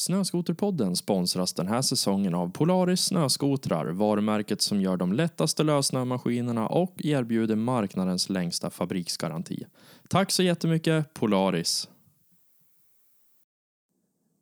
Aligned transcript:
Snöskoterpodden 0.00 0.96
sponsras 0.96 1.52
den 1.52 1.68
här 1.68 1.82
säsongen 1.82 2.34
av 2.34 2.50
Polaris 2.50 3.00
snöskotrar, 3.00 3.86
varumärket 3.86 4.62
som 4.62 4.80
gör 4.80 4.96
de 4.96 5.12
lättaste 5.12 5.62
lössnömaskinerna 5.62 6.68
och 6.68 6.94
erbjuder 7.04 7.56
marknadens 7.56 8.28
längsta 8.28 8.70
fabriksgaranti. 8.70 9.66
Tack 10.08 10.30
så 10.30 10.42
jättemycket 10.42 11.14
Polaris! 11.14 11.88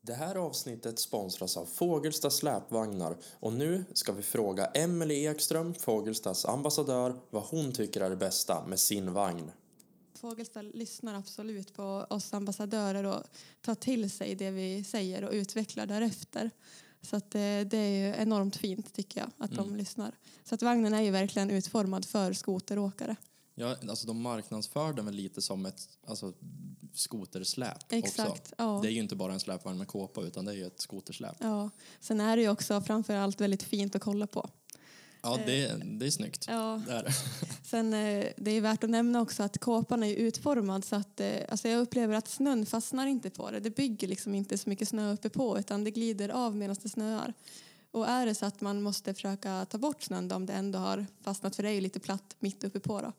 Det 0.01 0.15
här 0.15 0.35
avsnittet 0.35 0.99
sponsras 0.99 1.57
av 1.57 1.65
Fågelsta 1.65 2.31
släpvagnar 2.31 3.17
och 3.41 3.53
nu 3.53 3.85
ska 3.93 4.13
vi 4.13 4.23
fråga 4.23 4.67
Emelie 4.67 5.31
Ekström, 5.31 5.75
Fågelstas 5.75 6.45
ambassadör, 6.45 7.15
vad 7.31 7.43
hon 7.43 7.73
tycker 7.73 8.01
är 8.01 8.11
det 8.11 8.17
bästa 8.17 8.67
med 8.67 8.79
sin 8.79 9.13
vagn. 9.13 9.51
Fågelsta 10.21 10.63
lyssnar 10.63 11.15
absolut 11.15 11.75
på 11.75 12.07
oss 12.11 12.35
ambassadörer 12.35 13.05
och 13.05 13.23
tar 13.61 13.75
till 13.75 14.11
sig 14.11 14.35
det 14.35 14.51
vi 14.51 14.85
säger 14.85 15.25
och 15.25 15.33
utvecklar 15.33 15.87
därefter. 15.87 16.51
Så 17.03 17.17
att 17.17 17.31
det, 17.31 17.65
det 17.65 17.79
är 17.79 18.09
ju 18.09 18.23
enormt 18.23 18.57
fint 18.57 18.95
tycker 18.95 19.21
jag 19.21 19.31
att 19.39 19.53
de 19.53 19.77
lyssnar. 19.77 20.15
Så 20.45 20.55
att 20.55 20.63
vagnen 20.63 20.95
är 20.95 21.03
ju 21.03 21.11
verkligen 21.11 21.51
utformad 21.51 22.05
för 22.05 22.33
skoteråkare. 22.33 23.17
Ja, 23.55 23.77
alltså 23.89 24.07
de 24.07 24.21
marknadsför 24.21 24.93
den 24.93 25.05
väl 25.05 25.15
lite 25.15 25.43
som 25.43 25.67
ett 25.67 25.89
alltså, 26.07 26.33
skotersläp 26.95 27.93
Exakt, 27.93 28.31
också. 28.31 28.55
ja. 28.59 28.81
Det 28.83 28.89
är 28.89 28.93
ju 28.93 29.01
inte 29.01 29.17
bara 29.17 29.33
en 29.33 29.41
släpvagn 29.41 29.79
med 29.79 29.89
kåpa 29.89 30.23
utan 30.23 30.45
det 30.45 30.53
är 30.53 30.57
ju 30.57 30.67
ett 30.67 30.81
skotersläp. 30.81 31.37
Ja. 31.41 31.71
Sen 32.01 32.21
är 32.21 32.37
det 32.37 32.43
ju 32.43 32.49
också 32.49 32.81
framför 32.81 33.15
allt 33.15 33.41
väldigt 33.41 33.63
fint 33.63 33.97
att 33.97 34.03
kolla 34.03 34.27
på. 34.27 34.51
Ja, 35.37 35.39
det, 35.47 35.83
det 35.99 36.07
är 36.07 36.11
snyggt. 36.11 36.45
Ja. 36.49 36.83
Det 36.87 36.93
är 36.93 37.03
det. 37.03 37.13
Sen 37.63 37.95
eh, 37.95 38.27
det 38.37 38.51
är 38.51 38.61
värt 38.61 38.85
att 38.85 38.91
nämna 38.91 39.21
också 39.21 39.43
att 39.43 39.59
kåpan 39.59 40.03
är 40.03 40.15
utformad 40.15 40.85
så 40.85 40.97
att 40.97 41.21
eh, 41.21 41.33
alltså 41.49 41.69
jag 41.69 41.81
upplever 41.81 42.15
att 42.15 42.29
snön 42.29 42.67
fastnar 42.67 43.07
inte 43.07 43.31
på 43.31 43.51
det. 43.51 43.61
Det 43.61 43.71
bygger 43.77 44.09
liksom 44.09 44.35
inte 44.35 44.59
så 44.59 44.69
mycket 44.69 44.89
snö 44.89 45.13
uppe 45.13 45.29
på 45.29 45.59
utan 45.59 45.85
det 45.85 45.91
glider 45.91 46.29
av 46.29 46.57
medan 46.57 46.77
det 46.83 46.89
snöar. 46.89 47.35
Och 47.91 48.09
är 48.09 48.27
det 48.27 48.35
så 48.35 48.47
att 48.47 48.61
man 48.61 48.83
måste 48.83 49.15
försöka 49.15 49.65
ta 49.71 49.79
bort 49.79 50.03
snön 50.03 50.29
då, 50.29 50.37
om 50.37 50.47
det 50.47 50.53
ändå 50.53 50.79
har 50.79 51.07
fastnat 51.23 51.57
för 51.57 51.63
det 51.63 51.69
är 51.69 51.73
ju 51.73 51.81
lite 51.81 52.01
platt 52.01 52.37
mitt 52.39 52.65
uppe 52.65 52.81
på 52.81 53.01
då. 53.01 53.13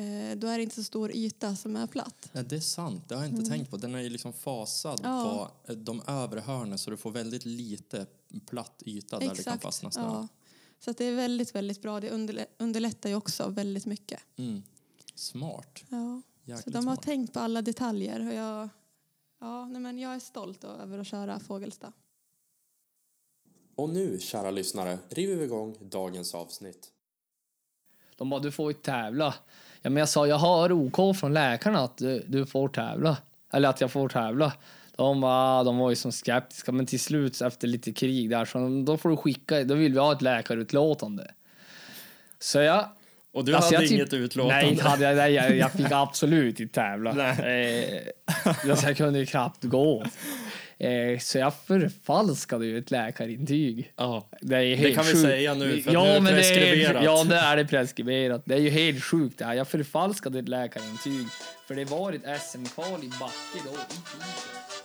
Eh, 0.00 0.36
då 0.36 0.46
är 0.46 0.56
det 0.58 0.62
inte 0.62 0.74
så 0.74 0.82
stor 0.84 1.12
yta 1.16 1.56
som 1.56 1.76
är 1.76 1.86
platt. 1.86 2.28
Ja, 2.32 2.42
det 2.42 2.56
är 2.56 2.60
sant, 2.60 3.08
det 3.08 3.14
har 3.14 3.22
jag 3.22 3.32
inte 3.32 3.50
tänkt 3.50 3.70
på. 3.70 3.76
Den 3.76 3.94
är 3.94 4.00
ju 4.00 4.08
liksom 4.10 4.32
fasad 4.32 5.00
Mm. 5.00 5.12
Ja. 5.12 5.50
på 5.66 5.72
eh, 5.72 5.78
de 5.78 6.02
övre 6.06 6.40
hörnen 6.40 6.78
så 6.78 6.90
du 6.90 6.96
får 6.96 7.10
väldigt 7.10 7.44
lite 7.44 8.06
platt 8.46 8.82
yta 8.86 9.18
där 9.18 9.34
det 9.36 9.42
kan 9.42 9.58
fastna 9.58 9.90
snö. 9.90 10.02
ja. 10.02 10.28
Så 10.78 10.90
att 10.90 10.98
det 10.98 11.04
är 11.04 11.14
väldigt, 11.14 11.54
väldigt 11.54 11.82
bra. 11.82 12.00
Det 12.00 12.10
underlä- 12.10 12.46
underlättar 12.58 13.08
ju 13.08 13.14
också 13.16 13.48
väldigt 13.48 13.86
mycket. 13.86 14.20
Mm. 14.36 14.62
Smart. 15.14 15.84
Ja. 15.88 16.22
Jäkligt 16.44 16.64
Så 16.64 16.70
de 16.70 16.76
har 16.86 16.94
smart. 16.96 17.02
tänkt 17.04 17.32
på 17.32 17.40
alla 17.40 17.62
detaljer 17.62 18.26
och 18.28 18.34
jag, 18.34 18.68
ja, 19.40 19.66
nej 19.66 19.80
men 19.82 19.98
jag 19.98 20.14
är 20.14 20.18
stolt 20.18 20.64
över 20.64 20.98
att 20.98 21.06
köra 21.06 21.40
Fågelsta. 21.40 21.92
Och 23.74 23.90
nu, 23.90 24.18
kära 24.20 24.50
lyssnare, 24.50 24.98
river 25.08 25.34
vi 25.36 25.44
igång 25.44 25.76
dagens 25.80 26.34
avsnitt. 26.34 26.92
De 28.16 28.30
bara, 28.30 28.40
du 28.40 28.52
får 28.52 28.72
ju 28.72 28.78
tävla. 28.78 29.34
Ja, 29.82 29.90
men 29.90 29.96
jag 29.96 30.08
sa, 30.08 30.26
jag 30.26 30.38
har 30.38 30.72
OK 30.72 31.16
från 31.16 31.34
läkarna 31.34 31.78
att 31.80 31.96
du, 31.96 32.24
du 32.28 32.46
får 32.46 32.68
tävla. 32.68 33.16
Eller 33.50 33.68
att 33.68 33.80
jag 33.80 33.92
får 33.92 34.08
tävla. 34.08 34.52
De, 34.98 35.20
bara, 35.20 35.64
de 35.64 35.78
var 35.78 35.90
ju 35.90 35.96
som 35.96 36.12
skeptiska, 36.12 36.72
men 36.72 36.86
till 36.86 37.00
slut 37.00 37.40
efter 37.40 37.68
lite 37.68 37.92
krig 37.92 38.30
där, 38.30 38.44
så 38.44 38.82
då 38.86 38.96
får 38.96 39.08
du 39.08 39.16
skicka, 39.16 39.64
då 39.64 39.74
vill 39.74 39.92
vi 39.92 39.98
ha 39.98 40.12
ett 40.12 40.22
läkarutlåtande. 40.22 41.30
Så 42.38 42.58
jag... 42.58 42.88
Och 43.32 43.44
du 43.44 43.54
alltså, 43.54 43.74
hade 43.74 43.88
typ- 43.88 43.96
inget 43.96 44.12
utlåtande? 44.12 44.66
Nej, 44.66 44.80
hade 44.80 45.04
jag, 45.04 45.16
nej, 45.16 45.32
jag, 45.32 45.56
jag 45.56 45.72
fick 45.72 45.90
absolut 45.90 46.60
inte 46.60 46.74
tävla. 46.74 47.12
Nej. 47.12 48.12
Eh, 48.26 48.70
alltså, 48.70 48.86
jag 48.86 48.96
kunde 48.96 49.18
ju 49.18 49.26
knappt 49.26 49.64
gå. 49.64 50.04
Eh, 50.78 51.18
så 51.18 51.38
jag 51.38 51.54
förfalskade 51.66 52.66
ju 52.66 52.78
ett 52.78 52.90
läkarintyg. 52.90 53.92
Ja. 53.96 54.28
Det, 54.40 54.56
är 54.56 54.76
helt 54.76 54.94
kan 54.94 55.04
vi 55.04 55.12
sjukt. 55.12 55.22
säga 55.22 55.54
nu, 55.54 55.82
för 55.82 55.92
ja, 55.92 56.02
nu 56.04 56.10
är 56.10 56.14
det 56.14 56.20
men 56.20 56.34
det 56.34 56.40
är, 56.40 56.54
preskriberat. 56.54 57.04
Ja, 57.04 57.24
det 57.24 57.36
är 57.36 57.56
det 57.56 57.64
preskriberat. 57.64 58.42
Det 58.44 58.54
är 58.54 58.58
ju 58.58 58.70
helt 58.70 59.04
sjukt 59.04 59.38
det 59.38 59.44
här. 59.44 59.54
Jag 59.54 59.68
förfalskade 59.68 60.38
ett 60.38 60.48
läkarintyg. 60.48 61.26
För 61.68 61.74
det 61.74 61.84
var 61.84 62.12
ett 62.12 62.42
SM-kval 62.42 63.04
i 63.04 63.08
Backe 63.20 63.58
då. 63.64 63.70
i 63.70 63.74
Piteå. 63.74 64.77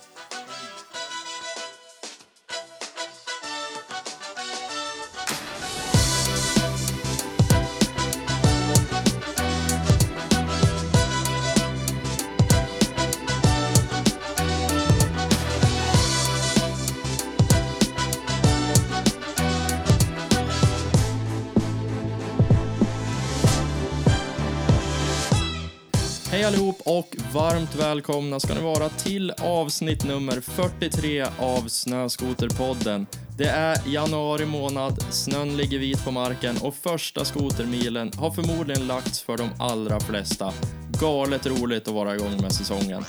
Hej 26.44 26.52
allihop 26.52 26.80
och 26.84 27.16
varmt 27.32 27.74
välkomna 27.74 28.40
ska 28.40 28.54
ni 28.54 28.60
vara 28.60 28.88
till 28.88 29.30
avsnitt 29.30 30.04
nummer 30.04 30.40
43 30.40 31.26
av 31.38 31.68
Snöskoterpodden. 31.68 33.06
Det 33.38 33.46
är 33.46 33.76
januari 33.86 34.46
månad, 34.46 35.02
snön 35.10 35.56
ligger 35.56 35.78
vit 35.78 36.04
på 36.04 36.10
marken 36.10 36.56
och 36.62 36.74
första 36.74 37.24
skotermilen 37.24 38.10
har 38.16 38.30
förmodligen 38.30 38.86
lagts 38.86 39.20
för 39.20 39.36
de 39.36 39.48
allra 39.58 40.00
flesta. 40.00 40.52
Galet 41.00 41.46
roligt 41.46 41.88
att 41.88 41.94
vara 41.94 42.14
igång 42.14 42.42
med 42.42 42.52
säsongen. 42.52 43.04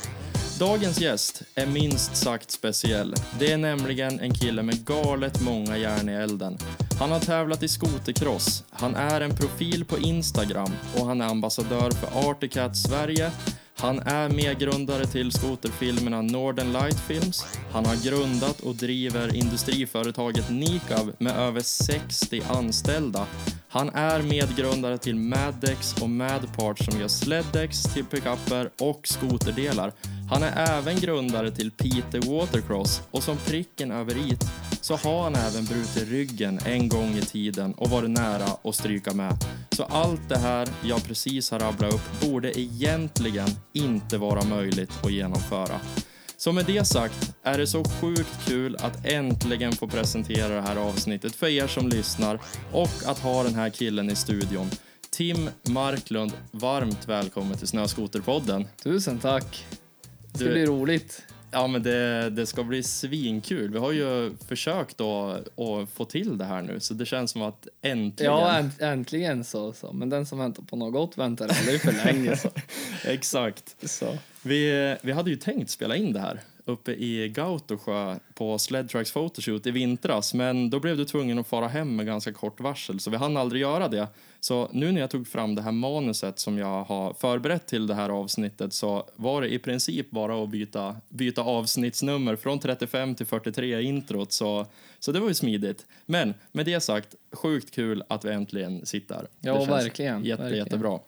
Dagens 0.59 1.01
gäst 1.01 1.41
är 1.55 1.65
minst 1.65 2.15
sagt 2.15 2.51
speciell. 2.51 3.13
Det 3.39 3.51
är 3.51 3.57
nämligen 3.57 4.19
en 4.19 4.33
kille 4.33 4.63
med 4.63 4.85
galet 4.85 5.41
många 5.41 5.77
järn 5.77 6.09
i 6.09 6.13
elden. 6.13 6.57
Han 6.99 7.11
har 7.11 7.19
tävlat 7.19 7.63
i 7.63 7.67
skotercross, 7.67 8.63
han 8.71 8.95
är 8.95 9.21
en 9.21 9.35
profil 9.35 9.85
på 9.85 9.97
Instagram 9.97 10.71
och 10.97 11.05
han 11.05 11.21
är 11.21 11.25
ambassadör 11.25 11.91
för 11.91 12.29
Articat 12.29 12.77
Sverige. 12.77 13.31
Han 13.77 13.99
är 13.99 14.29
medgrundare 14.29 15.05
till 15.05 15.31
skoterfilmerna 15.31 16.21
Northern 16.21 16.73
Light 16.73 16.99
Films. 16.99 17.45
Han 17.71 17.85
har 17.85 17.95
grundat 17.95 18.59
och 18.59 18.75
driver 18.75 19.35
industriföretaget 19.35 20.49
Nikav 20.49 21.11
med 21.17 21.37
över 21.37 21.61
60 21.61 22.41
anställda. 22.49 23.27
Han 23.69 23.89
är 23.89 24.21
medgrundare 24.21 24.97
till 24.97 25.15
Maddex 25.15 26.01
och 26.01 26.09
Madparts 26.09 26.85
som 26.85 26.99
gör 26.99 27.07
sleddex 27.07 27.83
till 27.83 28.05
pickuper 28.05 28.69
och 28.79 29.07
skoterdelar. 29.07 29.93
Han 30.31 30.43
är 30.43 30.77
även 30.77 30.95
grundare 30.95 31.51
till 31.51 31.71
Peter 31.71 32.31
Watercross 32.31 33.01
och 33.11 33.23
som 33.23 33.37
pricken 33.37 33.91
över 33.91 34.17
i 34.17 34.37
så 34.85 34.95
har 34.95 35.23
han 35.23 35.35
även 35.35 35.65
brutit 35.65 36.09
ryggen 36.09 36.59
en 36.65 36.89
gång 36.89 37.15
i 37.17 37.21
tiden 37.21 37.73
och 37.73 37.89
varit 37.89 38.09
nära 38.09 38.45
att 38.63 38.75
stryka 38.75 39.13
med. 39.13 39.33
Så 39.71 39.83
allt 39.83 40.29
det 40.29 40.37
här 40.37 40.69
jag 40.83 41.03
precis 41.03 41.51
har 41.51 41.59
rabblat 41.59 41.93
upp 41.93 42.21
borde 42.21 42.59
egentligen 42.59 43.47
inte 43.73 44.17
vara 44.17 44.43
möjligt 44.43 44.91
att 45.03 45.11
genomföra. 45.11 45.79
Så 46.37 46.51
med 46.51 46.65
det 46.65 46.85
sagt 46.85 47.35
är 47.43 47.57
det 47.57 47.67
så 47.67 47.83
sjukt 47.83 48.47
kul 48.47 48.75
att 48.75 49.05
äntligen 49.05 49.71
få 49.71 49.87
presentera 49.87 50.55
det 50.55 50.61
här 50.61 50.75
avsnittet 50.75 51.35
för 51.35 51.47
er 51.47 51.67
som 51.67 51.89
lyssnar 51.89 52.39
och 52.71 52.89
att 53.05 53.19
ha 53.19 53.43
den 53.43 53.55
här 53.55 53.69
killen 53.69 54.09
i 54.09 54.15
studion. 54.15 54.69
Tim 55.11 55.49
Marklund, 55.63 56.31
varmt 56.51 57.07
välkommen 57.07 57.57
till 57.57 57.67
Snöskoterpodden. 57.67 58.67
Tusen 58.83 59.19
tack. 59.19 59.65
Det 60.31 60.37
ska 60.37 60.47
Du- 60.47 60.53
bli 60.53 60.65
roligt. 60.65 61.21
Ja, 61.55 61.67
men 61.67 61.83
det, 61.83 62.29
det 62.29 62.45
ska 62.45 62.63
bli 62.63 62.83
svinkul. 62.83 63.71
Vi 63.71 63.79
har 63.79 63.91
ju 63.91 64.31
försökt 64.47 64.97
då 64.97 65.29
att 65.57 65.89
få 65.89 66.05
till 66.05 66.37
det 66.37 66.45
här 66.45 66.61
nu, 66.61 66.79
så 66.79 66.93
det 66.93 67.05
känns 67.05 67.31
som 67.31 67.41
att 67.41 67.67
äntligen. 67.81 68.33
Ja, 68.33 68.51
änt- 68.51 68.83
äntligen 68.83 69.43
så, 69.43 69.73
så. 69.73 69.91
Men 69.93 70.09
den 70.09 70.25
som 70.25 70.37
väntar 70.39 70.63
på 70.63 70.75
något 70.75 70.93
gott 70.93 71.17
väntar 71.17 71.47
aldrig 71.59 71.81
för 71.81 72.05
länge. 72.05 72.37
Så. 72.37 72.49
Exakt. 73.03 73.75
Så. 73.89 74.17
Vi, 74.41 74.95
vi 75.01 75.11
hade 75.11 75.29
ju 75.29 75.35
tänkt 75.35 75.69
spela 75.69 75.95
in 75.95 76.13
det 76.13 76.19
här 76.19 76.41
uppe 76.65 76.91
i 76.91 77.29
Gautosjö 77.29 78.15
på 78.33 78.57
Sledtracks 78.57 79.11
photoshoot 79.11 79.67
i 79.67 79.71
vintras, 79.71 80.33
men 80.33 80.69
då 80.69 80.79
blev 80.79 80.97
du 80.97 81.05
tvungen 81.05 81.39
att 81.39 81.47
fara 81.47 81.67
hem 81.67 81.95
med 81.95 82.05
ganska 82.05 82.33
kort 82.33 82.59
varsel, 82.59 82.99
så 82.99 83.09
vi 83.09 83.17
hann 83.17 83.37
aldrig 83.37 83.61
göra 83.61 83.87
det. 83.87 84.07
Så 84.39 84.69
nu 84.71 84.91
när 84.91 85.01
jag 85.01 85.09
tog 85.09 85.27
fram 85.27 85.55
det 85.55 85.61
här 85.61 85.71
manuset 85.71 86.39
som 86.39 86.57
jag 86.57 86.83
har 86.83 87.13
förberett 87.13 87.67
till 87.67 87.87
det 87.87 87.93
här 87.95 88.09
avsnittet 88.09 88.73
så 88.73 89.05
var 89.15 89.41
det 89.41 89.53
i 89.53 89.59
princip 89.59 90.11
bara 90.11 90.43
att 90.43 90.49
byta, 90.49 90.95
byta 91.09 91.41
avsnittsnummer 91.41 92.35
från 92.35 92.59
35 92.59 93.15
till 93.15 93.25
43 93.25 93.79
i 93.79 93.83
introt, 93.83 94.31
så, 94.31 94.65
så 94.99 95.11
det 95.11 95.19
var 95.19 95.27
ju 95.27 95.33
smidigt. 95.33 95.85
Men 96.05 96.33
med 96.51 96.65
det 96.65 96.79
sagt, 96.79 97.15
sjukt 97.31 97.71
kul 97.71 98.03
att 98.07 98.25
vi 98.25 98.31
äntligen 98.31 98.85
sitter. 98.85 99.27
Ja, 99.39 99.65
verkligen, 99.65 100.25
Jätte, 100.25 100.43
verkligen. 100.43 100.65
jättebra. 100.65 100.99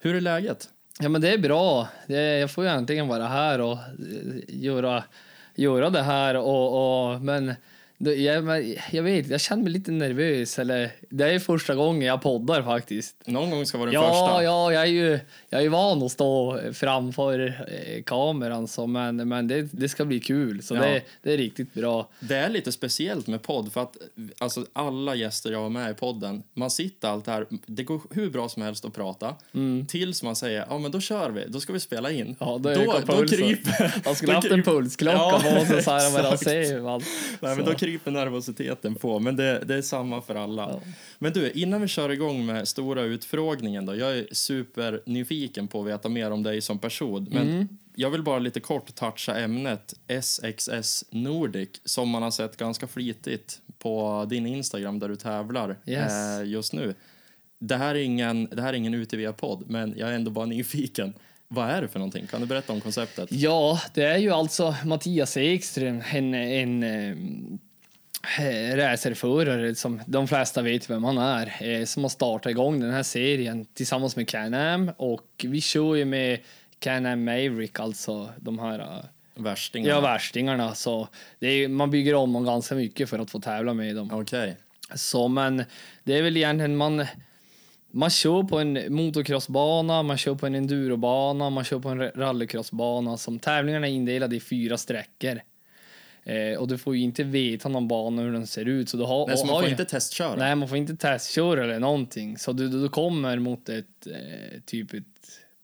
Hur 0.00 0.14
är 0.14 0.20
läget? 0.20 0.68
Ja, 1.00 1.08
men 1.08 1.20
det 1.20 1.32
är 1.32 1.38
bra. 1.38 1.88
Det, 2.06 2.38
jag 2.38 2.50
får 2.50 2.64
ju 2.64 2.70
äntligen 2.70 3.08
vara 3.08 3.26
här 3.26 3.60
och 3.60 3.72
eh, 3.72 4.42
göra, 4.48 5.04
göra 5.54 5.90
det 5.90 6.02
här. 6.02 6.36
Och, 6.36 7.12
och, 7.12 7.20
men 7.20 7.46
Det- 7.46 7.56
jag, 7.98 8.76
jag 8.92 9.02
vet 9.02 9.28
jag 9.28 9.40
känner 9.40 9.62
mig 9.62 9.72
lite 9.72 9.90
nervös. 9.90 10.58
Eller, 10.58 10.90
det 11.10 11.24
är 11.34 11.38
första 11.38 11.74
gången 11.74 12.02
jag 12.02 12.22
poddar 12.22 12.62
faktiskt. 12.62 13.16
Någon 13.26 13.50
gång 13.50 13.66
ska 13.66 13.78
vara 13.78 13.90
den 13.90 13.94
Ja, 13.94 14.02
första. 14.10 14.42
ja 14.42 14.72
jag, 14.72 14.82
är 14.82 14.86
ju, 14.86 15.18
jag 15.50 15.64
är 15.64 15.68
van 15.68 16.02
att 16.02 16.12
stå 16.12 16.60
framför 16.72 17.66
eh, 17.68 18.02
kameran, 18.02 18.68
så, 18.68 18.86
men, 18.86 19.28
men 19.28 19.48
det, 19.48 19.62
det 19.72 19.88
ska 19.88 20.04
bli 20.04 20.20
kul. 20.20 20.62
Så 20.62 20.74
Ja. 20.74 20.80
det, 20.82 21.02
det 21.22 21.32
är 21.32 21.36
riktigt 21.36 21.74
bra. 21.74 22.08
Det 22.20 22.36
är 22.36 22.48
lite 22.48 22.72
speciellt 22.72 23.26
med 23.26 23.42
podd 23.42 23.72
för 23.72 23.82
att 23.82 23.96
alltså, 24.38 24.66
alla 24.72 25.14
gäster 25.14 25.52
jag 25.52 25.62
har 25.62 25.70
med 25.70 25.90
i 25.90 25.94
podden, 25.94 26.42
man 26.54 26.70
sitter 26.70 27.08
allt 27.08 27.26
här, 27.26 27.46
det 27.66 27.82
går 27.82 28.00
hur 28.10 28.30
bra 28.30 28.48
som 28.48 28.62
helst 28.62 28.84
att 28.84 28.94
prata 28.94 29.34
tills 29.88 30.22
man 30.22 30.36
säger 30.36 30.66
ja 30.70 30.78
men 30.78 30.90
då 30.90 31.00
kör 31.00 31.30
vi, 31.30 31.44
då 31.48 31.60
ska 31.60 31.72
vi 31.72 31.80
spela 31.80 32.10
in. 32.10 32.20
Mm. 32.20 32.36
Ja, 32.40 32.58
då 32.62 32.70
då, 32.74 33.00
då 33.06 33.26
kryper... 33.26 33.94
Jag 34.04 34.16
skulle 34.16 34.32
haft 34.32 34.50
en 34.50 34.62
pulsklocka 34.62 35.16
Ja, 35.16 35.40
på 35.60 35.66
sig 35.66 35.82
så 35.82 35.90
här, 35.90 36.18
exakt. 36.32 36.42
ser 36.44 36.94
allt. 36.94 37.04
Nej, 37.40 37.56
men 37.56 37.64
Så. 37.64 37.70
då 37.72 37.78
kryper 37.86 38.10
nervositeten 38.10 38.94
på, 38.94 39.18
men 39.18 39.36
det, 39.36 39.58
det 39.66 39.74
är 39.74 39.82
samma 39.82 40.22
för 40.22 40.34
alla. 40.34 40.62
Ja. 40.62 40.80
Men 41.18 41.32
du, 41.32 41.50
innan 41.50 41.80
vi 41.80 41.88
kör 41.88 42.10
igång 42.10 42.46
med 42.46 42.68
stora 42.68 43.02
utfrågningen 43.02 43.86
då, 43.86 43.96
jag 43.96 44.18
är 44.18 44.26
supernyfiken 44.32 45.68
på 45.68 45.80
att 45.80 45.86
veta 45.86 46.08
mer 46.08 46.30
om 46.30 46.42
dig 46.42 46.60
som 46.60 46.78
person, 46.78 47.28
men 47.30 47.48
Mm. 47.48 47.68
jag 47.94 48.10
vill 48.10 48.22
bara 48.22 48.38
lite 48.38 48.60
kort 48.60 48.94
toucha 48.94 49.36
ämnet 49.38 49.94
SXS 50.22 51.04
Nordic 51.10 51.68
som 51.84 52.08
man 52.08 52.22
har 52.22 52.30
sett 52.30 52.56
ganska 52.56 52.86
flitigt 52.86 53.60
på 53.78 54.26
din 54.30 54.46
Instagram 54.46 54.98
där 54.98 55.08
du 55.08 55.16
tävlar 55.16 55.76
Yes. 55.86 56.12
eh, 56.12 56.46
just 56.48 56.72
nu. 56.72 56.94
Det 57.58 57.76
här 57.76 57.94
är 57.94 57.98
ingen, 58.00 58.44
det 58.52 58.62
här 58.62 58.68
är 58.72 58.76
ingen 58.76 58.94
UTV-podd, 58.94 59.64
men 59.66 59.94
jag 59.96 60.08
är 60.08 60.12
ändå 60.12 60.30
bara 60.30 60.46
nyfiken. 60.46 61.12
Vad 61.48 61.70
är 61.70 61.82
det 61.82 61.88
för 61.88 61.98
någonting? 61.98 62.26
Kan 62.26 62.40
du 62.40 62.46
berätta 62.46 62.72
om 62.72 62.80
konceptet? 62.80 63.32
Ja, 63.32 63.80
det 63.94 64.02
är 64.02 64.18
ju 64.18 64.30
alltså 64.30 64.74
Mattias 64.84 65.36
Ekström, 65.36 66.02
en, 66.12 66.34
en 66.34 66.82
eh, 66.82 67.16
racerförare 68.74 69.74
som 69.74 70.00
de 70.06 70.28
flesta 70.28 70.62
vet 70.62 70.90
vem 70.90 71.04
han 71.04 71.18
är, 71.18 71.56
eh, 71.60 71.84
som 71.84 72.04
har 72.04 72.10
startat 72.10 72.50
igång 72.50 72.80
den 72.80 72.90
här 72.90 73.02
serien 73.02 73.64
tillsammans 73.74 74.16
med 74.16 74.28
Can-Am 74.28 74.90
och 74.96 75.44
vi 75.44 75.60
kör 75.60 75.94
ju 75.94 76.04
med 76.04 76.40
Can-Am 76.78 77.24
Maverick, 77.24 77.80
alltså 77.80 78.30
de 78.36 78.58
här 78.58 78.78
eh, 78.78 79.04
Värstingar? 79.38 79.90
ja, 79.90 80.00
värstingarna. 80.00 80.74
Så 80.74 81.08
är, 81.40 81.68
man 81.68 81.90
bygger 81.90 82.14
om 82.14 82.32
dem 82.32 82.44
ganska 82.44 82.74
mycket 82.74 83.10
för 83.10 83.18
att 83.18 83.30
få 83.30 83.40
tävla 83.40 83.74
med 83.74 83.96
dem. 83.96 84.10
Okej. 84.12 84.56
Så, 84.94 85.28
men 85.28 85.64
det 86.04 86.18
är 86.18 86.22
väl 86.22 86.36
egentligen 86.36 86.76
man, 86.76 87.06
man 87.90 88.10
kör 88.10 88.42
på 88.42 88.58
en 88.58 88.94
motocrossbana, 88.94 90.02
man 90.02 90.18
kör 90.18 90.34
på 90.34 90.46
en 90.46 90.54
endurobana, 90.54 91.50
man 91.50 91.64
kör 91.64 91.78
på 91.78 91.88
en 91.88 92.10
rallycrossbana. 92.10 93.16
Som 93.16 93.38
tävlingarna 93.38 93.88
är 93.88 93.92
indelade 93.92 94.36
i 94.36 94.40
fyra 94.40 94.78
sträckor. 94.78 95.40
Eh, 96.26 96.58
och 96.58 96.68
du 96.68 96.78
får 96.78 96.96
ju 96.96 97.02
inte 97.02 97.24
veta 97.24 97.68
någon 97.68 97.88
bana 97.88 98.22
hur 98.22 98.32
den 98.32 98.46
ser 98.46 98.64
ut. 98.64 98.88
Så 98.88 98.96
du 98.96 99.04
har, 99.04 99.26
Nej, 99.26 99.36
så 99.36 99.46
man 99.46 99.54
får 99.54 99.64
ju- 99.64 99.70
inte 99.70 99.84
testköra? 99.84 100.36
Nej, 100.36 100.54
man 100.54 100.68
får 100.68 100.78
inte 100.78 100.96
testköra 100.96 101.64
eller 101.64 101.78
någonting. 101.80 102.38
Så 102.38 102.52
du, 102.52 102.68
du, 102.68 102.88
kommer 102.88 103.38
mot 103.38 103.68
ett, 103.68 104.06
eh, 104.06 104.60
typ 104.64 104.94
ett, 104.94 105.04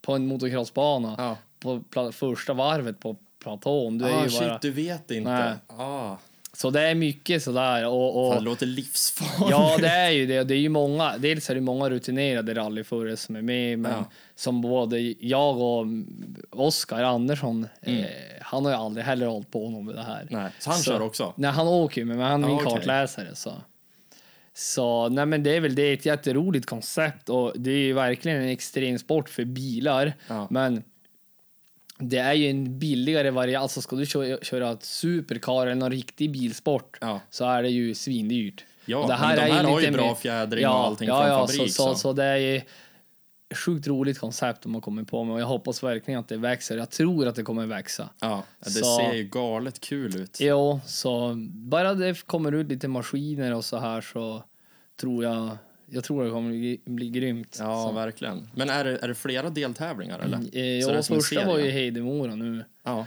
på 0.02 0.12
en 0.12 0.26
motocrossbana 0.26 1.14
Ja. 1.18 1.38
på 1.58 2.12
första 2.12 2.52
varvet 2.52 3.00
på 3.00 3.16
platån. 3.42 3.98
Du 3.98 4.04
är 4.04 4.20
ah, 4.20 4.24
ju 4.24 4.30
shit, 4.30 4.40
bara, 4.40 4.58
du 4.62 4.70
vet 4.70 5.10
inte. 5.10 5.30
Nej. 5.30 5.52
Ah, 5.66 6.16
så 6.56 6.70
det 6.70 6.80
är 6.80 6.94
mycket 6.94 7.42
sådär. 7.42 7.86
Och, 7.88 8.26
och, 8.26 8.32
fan, 8.34 8.44
det 8.44 8.50
låter 8.50 8.66
livsfarligt. 8.66 9.50
Ja, 9.50 9.76
det 9.80 9.88
är 9.88 10.10
ju 10.10 10.26
det. 10.26 10.44
Det 10.44 10.54
är 10.54 10.58
ju 10.58 10.68
många, 10.68 11.18
dels 11.18 11.50
är 11.50 11.54
det 11.54 11.60
många 11.60 11.90
rutinerade 11.90 12.54
rallyförare 12.54 13.16
som 13.16 13.36
är 13.36 13.42
med, 13.42 13.78
men 13.78 13.92
Ja. 13.92 14.04
som 14.34 14.60
både 14.60 15.00
jag 15.20 15.58
och 15.58 15.86
Oskar 16.50 17.02
Andersson, 17.02 17.66
eh, 17.80 18.04
han 18.40 18.64
har 18.64 18.72
ju 18.72 18.78
aldrig 18.78 19.06
heller 19.06 19.26
hållit 19.26 19.50
på 19.50 19.70
med 19.80 19.94
det 19.94 20.02
här. 20.02 20.26
Nej, 20.30 20.50
så 20.58 20.70
han 20.70 20.78
Så- 20.78 20.90
kör 20.90 21.02
också? 21.02 21.32
Nej, 21.36 21.50
han 21.50 21.68
åker 21.68 22.00
ju, 22.00 22.04
men 22.04 22.18
han 22.18 22.44
är 22.44 22.48
Ja, 22.48 22.54
en 22.60 22.66
okej. 22.66 22.76
kartläsare. 22.76 23.34
Så. 23.34 23.52
Så 24.54 25.08
nej, 25.08 25.26
men 25.26 25.42
det 25.42 25.56
är 25.56 25.60
väl 25.60 25.74
det 25.74 25.82
är 25.82 25.94
ett 25.94 26.06
jätteroligt 26.06 26.66
koncept 26.66 27.28
och 27.28 27.52
det 27.56 27.70
är 27.70 27.76
ju 27.78 27.92
verkligen 27.92 28.42
en 28.42 28.48
extremsport 28.48 29.28
för 29.28 29.44
bilar. 29.44 30.12
Ja. 30.28 30.46
Men 30.50 30.82
det 32.08 32.18
är 32.18 32.32
ju 32.32 32.50
en 32.50 32.78
billigare 32.78 33.30
variant. 33.30 33.62
Alltså 33.62 33.80
ska 33.80 33.96
du 33.96 34.06
köra, 34.06 34.38
köra 34.42 34.70
ett 34.70 34.84
supercar 34.84 35.66
eller 35.66 35.74
någon 35.74 35.90
riktig 35.90 36.32
bilsport 36.32 36.98
Ja. 37.00 37.20
så 37.30 37.44
är 37.44 37.62
det 37.62 37.68
ju 37.70 37.94
svindyrt. 37.94 38.64
Ja, 38.84 38.96
Och 38.98 39.08
men 39.08 39.18
de 39.18 39.24
här 39.24 39.36
är 39.36 39.64
har 39.64 39.80
ju 39.80 39.90
bra 39.90 40.14
fjädring 40.14 40.62
ja, 40.62 40.70
och 40.80 40.86
allting 40.86 41.08
ja, 41.08 41.20
från 41.22 41.28
ja, 41.32 41.46
fabrik. 41.46 41.72
Så, 41.72 41.82
så, 41.82 41.94
så. 41.94 41.98
så 41.98 42.12
det 42.12 42.24
är 42.24 42.36
ju 42.36 42.60
sjukt 43.54 43.86
roligt 43.86 44.18
koncept 44.18 44.62
de 44.62 44.74
har 44.74 44.80
kommit 44.80 45.08
på 45.08 45.24
med 45.24 45.34
och 45.34 45.40
jag 45.40 45.46
hoppas 45.46 45.82
verkligen 45.82 46.20
att 46.20 46.28
det 46.28 46.36
växer. 46.36 46.76
Jag 46.78 46.90
tror 46.90 47.26
att 47.26 47.34
det 47.34 47.42
kommer 47.42 47.66
växa. 47.66 48.08
Ja, 48.20 48.44
det 48.64 48.70
Så- 48.70 48.96
ser 48.96 49.12
ju 49.12 49.24
galet 49.24 49.80
kul 49.80 50.16
ut. 50.16 50.38
Jo, 50.40 50.80
så 50.86 51.34
bara 51.48 51.94
det 51.94 52.26
kommer 52.26 52.52
ut 52.52 52.68
lite 52.68 52.88
maskiner 52.88 53.54
och 53.54 53.64
så 53.64 53.78
här 53.78 54.00
så 54.00 54.44
tror 55.00 55.24
jag, 55.24 55.50
jag 55.92 56.04
tror 56.04 56.24
det 56.24 56.30
kommer 56.30 56.78
bli, 56.90 57.10
grymt. 57.10 57.56
Ja, 57.60 57.86
så. 57.88 57.92
verkligen. 57.94 58.48
Men 58.54 58.70
är 58.70 58.84
det, 58.84 58.98
är 59.02 59.08
det 59.08 59.14
flera 59.14 59.50
deltävlingar 59.50 60.18
eller? 60.18 60.36
Eh, 60.38 60.42
Så 60.42 60.50
det 60.52 60.60
är 60.60 60.96
ja, 60.96 61.02
första 61.02 61.46
var 61.46 61.58
ju 61.58 61.70
Hedemora 61.70 62.34
nu. 62.34 62.64
Ja, 62.84 63.06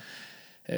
Eh, 0.68 0.78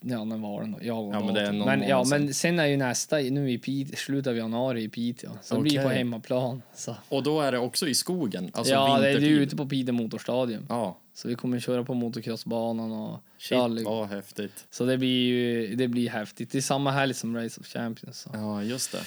ja, 0.00 0.24
när 0.24 0.36
var 0.38 0.60
den 0.60 0.70
då? 0.72 0.76
Och 0.78 0.84
Ja, 1.14 1.20
men 1.24 1.34
det 1.34 1.40
är 1.40 1.52
någon 1.52 1.66
men, 1.66 1.88
ja, 1.88 2.04
sedan. 2.04 2.24
men 2.24 2.34
sen 2.34 2.58
är 2.58 2.66
ju 2.66 2.76
nästa 2.76 3.16
nu 3.16 3.50
i 3.50 3.58
Piteå, 3.58 3.96
slutet 3.96 4.30
av 4.30 4.36
januari 4.36 4.82
i 4.82 4.88
Piteå. 4.88 5.30
Så 5.42 5.54
det 5.54 5.60
blir 5.60 5.82
på 5.82 5.88
hemmaplan. 5.88 6.62
Så. 6.74 6.96
och 7.08 7.22
då 7.22 7.40
är 7.40 7.52
det 7.52 7.58
också 7.58 7.88
i 7.88 7.94
skogen? 7.94 8.50
Alltså 8.54 8.72
ja, 8.72 8.98
det 8.98 9.08
är 9.08 9.12
vintertid? 9.12 9.30
ju 9.36 9.42
ute 9.42 9.56
på 9.56 9.66
Piteå 9.68 9.92
motorstadion. 9.94 10.66
Ja, 10.68 10.98
Så 11.14 11.28
vi 11.28 11.34
kommer 11.34 11.60
köra 11.60 11.84
på 11.84 11.94
motocrossbanan 11.94 12.92
och 12.92 13.20
shit 13.38 13.58
rally. 13.58 13.84
vad 13.84 14.08
häftigt. 14.08 14.66
Så 14.70 14.84
det 14.84 14.98
blir 14.98 15.26
ju 15.28 15.74
det 15.74 15.88
blir 15.88 16.08
häftigt. 16.08 16.50
Det 16.52 16.58
är 16.58 16.62
samma 16.62 16.90
helg 16.90 17.14
som 17.14 17.36
Race 17.36 17.60
of 17.60 17.66
Champions. 17.66 18.18
Så. 18.20 18.30
Ja, 18.32 18.62
just 18.62 18.92
det. 18.92 19.00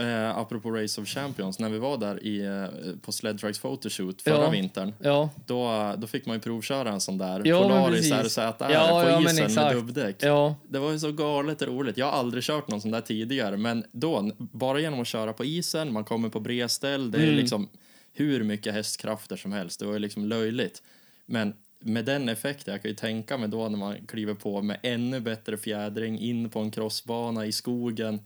Eh, 0.00 0.38
apropå 0.38 0.70
Race 0.70 1.00
of 1.00 1.08
Champions, 1.08 1.58
när 1.58 1.68
vi 1.70 1.78
var 1.78 1.98
där 1.98 2.24
i, 2.26 2.40
eh, 2.44 2.96
på 3.02 3.12
Sled 3.12 3.38
Tracks 3.38 3.58
Photoshoot 3.58 4.22
förra 4.22 4.34
Ja. 4.44 4.50
vintern, 4.50 4.92
Ja, 5.00 5.30
då, 5.46 5.94
då 5.98 6.06
fick 6.06 6.26
man 6.26 6.36
ju 6.36 6.40
provköra 6.40 6.90
en 6.92 7.00
sån 7.00 7.18
där 7.18 7.42
Ja, 7.44 7.62
Polaris. 7.62 8.12
RZR 8.12 8.40
Ja, 8.40 8.52
på 8.58 9.08
ja, 9.10 9.20
isen 9.30 9.54
med 9.54 9.72
dubbdäck. 9.76 10.16
ja, 10.22 10.54
Det 10.68 10.78
var 10.78 10.92
ju 10.92 10.98
så 10.98 11.12
galet 11.12 11.62
roligt. 11.62 11.96
Jag 11.96 12.06
har 12.06 12.12
aldrig 12.12 12.42
kört 12.44 12.68
någon 12.68 12.80
sån 12.80 12.90
där 12.90 13.00
tidigare, 13.00 13.56
men 13.56 13.84
då, 13.92 14.30
bara 14.38 14.80
genom 14.80 15.00
att 15.00 15.06
köra 15.06 15.32
på 15.32 15.44
isen, 15.44 15.92
man 15.92 16.04
kommer 16.04 16.28
på 16.28 16.40
bredställ, 16.40 17.10
det 17.10 17.18
är 17.18 17.22
Mm. 17.22 17.36
liksom 17.36 17.68
hur 18.12 18.44
mycket 18.44 18.74
hästkrafter 18.74 19.36
som 19.36 19.52
helst. 19.52 19.80
Det 19.80 19.86
var 19.86 19.92
ju 19.92 19.98
liksom 19.98 20.24
löjligt. 20.24 20.82
Men 21.26 21.54
med 21.80 22.04
den 22.04 22.28
effekten, 22.28 22.72
jag 22.72 22.82
kan 22.82 22.88
ju 22.90 22.94
tänka 22.94 23.38
mig 23.38 23.48
då 23.48 23.68
när 23.68 23.78
man 23.78 24.06
kliver 24.06 24.34
på 24.34 24.62
med 24.62 24.78
ännu 24.82 25.20
bättre 25.20 25.56
fjädring 25.56 26.18
in 26.18 26.50
på 26.50 26.60
en 26.60 26.70
crossbana 26.70 27.46
i 27.46 27.52
skogen. 27.52 28.20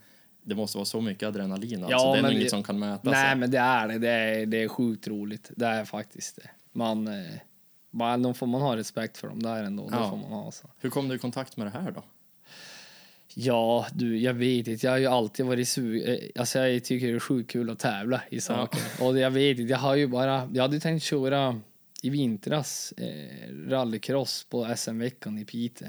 Det 0.49 0.55
måste 0.55 0.79
vara 0.79 0.85
så 0.85 1.01
mycket 1.01 1.29
adrenalin 1.29 1.85
alltså. 1.85 1.99
Ja, 1.99 2.13
det 2.13 2.19
är 2.19 2.23
nog 2.23 2.33
inget 2.33 2.51
som 2.51 2.63
kan 2.63 2.79
mäta 2.79 3.11
Nej, 3.11 3.37
men 3.37 3.51
det 3.51 3.59
är 3.59 3.89
det. 3.89 3.99
Det 3.99 4.09
är, 4.09 4.47
det 4.47 4.63
är 4.63 4.69
sjukt 4.69 5.09
roligt. 5.09 5.51
Det 5.57 5.67
är 5.67 5.85
faktiskt 5.85 6.37
det. 6.37 6.51
Man, 6.73 7.09
eh, 7.09 7.31
man, 7.91 8.23
de 8.23 8.35
får 8.35 8.47
man 8.47 8.61
ha 8.61 8.77
respekt 8.77 9.19
för 9.19 9.29
dem 9.29 9.43
där 9.43 9.65
ändå. 9.65 9.89
Ja. 9.93 9.99
Det 9.99 10.09
får 10.11 10.17
man 10.17 10.33
ha. 10.33 10.53
Så. 10.53 10.71
Hur 10.79 10.91
kom 10.91 11.09
du 11.09 11.15
i 11.15 11.19
kontakt 11.19 11.57
med 11.57 11.67
det 11.67 11.71
här 11.71 11.91
då? 11.91 12.05
Ja, 13.35 13.87
du, 13.93 14.19
jag 14.19 14.35
vet 14.35 14.69
inte. 14.69 14.87
Jag 14.87 14.93
har 14.93 14.99
ju 14.99 15.07
alltid 15.07 15.47
varit 15.47 15.69
sugen. 15.69 16.19
Alltså, 16.37 16.59
jag 16.59 16.85
tycker 16.85 17.07
det 17.07 17.15
är 17.15 17.21
sjukt 17.21 17.51
kul 17.51 17.71
att 17.71 17.79
tävla 17.79 18.23
i 18.31 18.41
saker. 18.41 18.81
Och 19.01 19.15
det, 19.15 19.21
jag 19.21 19.31
vet 19.31 19.59
inte, 19.59 19.71
jag 19.71 19.79
har 19.79 19.95
ju 19.95 20.07
bara... 20.07 20.49
Jag 20.55 20.63
hade 20.63 20.81
tänkt 20.81 21.03
köra 21.03 21.61
i 22.03 22.11
vintras 22.11 22.93
eh, 22.97 23.69
rallycross 23.69 24.47
på 24.51 24.75
SM-veckan 24.77 25.39
i 25.39 25.45
Piteå. 25.45 25.89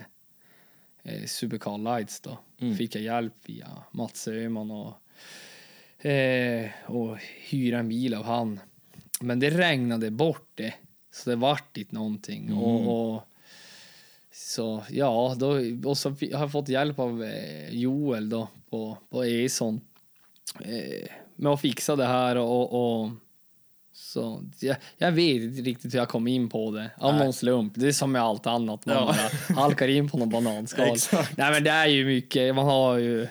Eh, 1.03 1.25
Supercar 1.25 1.77
Lights 1.77 2.21
då. 2.21 2.37
Mm. 2.59 2.75
Fick 2.75 2.95
jag 2.95 3.03
hjälp 3.03 3.33
via 3.45 3.67
Mats 3.91 4.27
Öhman 4.27 4.71
och, 4.71 4.93
eh, 6.05 6.69
och 6.85 7.17
hyra 7.49 7.79
en 7.79 7.89
bil 7.89 8.13
av 8.13 8.23
han. 8.23 8.59
Men 9.21 9.39
det 9.39 9.49
regnade 9.49 10.11
bort 10.11 10.49
det. 10.55 10.73
Så 11.11 11.29
det 11.29 11.35
vart 11.35 11.77
inte 11.77 11.95
någonting. 11.95 12.45
Mm. 12.45 12.57
Och, 12.57 13.13
och, 13.13 13.21
så 14.31 14.83
ja, 14.89 15.35
då, 15.39 15.59
och 15.89 15.97
så 15.97 16.09
har 16.09 16.17
jag 16.19 16.51
fått 16.51 16.69
hjälp 16.69 16.99
av 16.99 17.23
eh, 17.23 17.69
Joel 17.69 18.29
då 18.29 18.47
på, 18.69 18.97
på 19.09 19.23
Eson 19.23 19.81
eh, 20.59 21.09
med 21.35 21.51
att 21.51 21.61
fixa 21.61 21.95
det 21.95 22.05
här 22.05 22.35
och, 22.35 23.01
och 23.01 23.09
så 24.13 24.43
jag, 24.59 24.75
jag 24.97 25.11
vet 25.11 25.41
inte 25.41 25.61
riktigt 25.61 25.93
hur 25.93 25.99
jag 25.99 26.09
kom 26.09 26.27
in 26.27 26.49
på 26.49 26.71
det. 26.71 26.91
Av 26.97 27.13
Nej. 27.13 27.23
någon 27.23 27.33
slump. 27.33 27.73
Det 27.75 27.87
är 27.87 27.91
som 27.91 28.11
med 28.11 28.21
allt 28.21 28.47
annat. 28.47 28.85
Man 28.85 28.95
Ja. 28.95 29.15
halkar 29.55 29.87
in 29.87 30.09
på 30.09 30.17
någon 30.17 30.29
bananskal. 30.29 30.87
Nej 31.37 31.51
men 31.51 31.63
det 31.63 31.69
är 31.69 31.87
ju 31.87 32.05
mycket. 32.05 32.55
Man 32.55 32.65
har 32.65 32.97
ju 32.97 33.21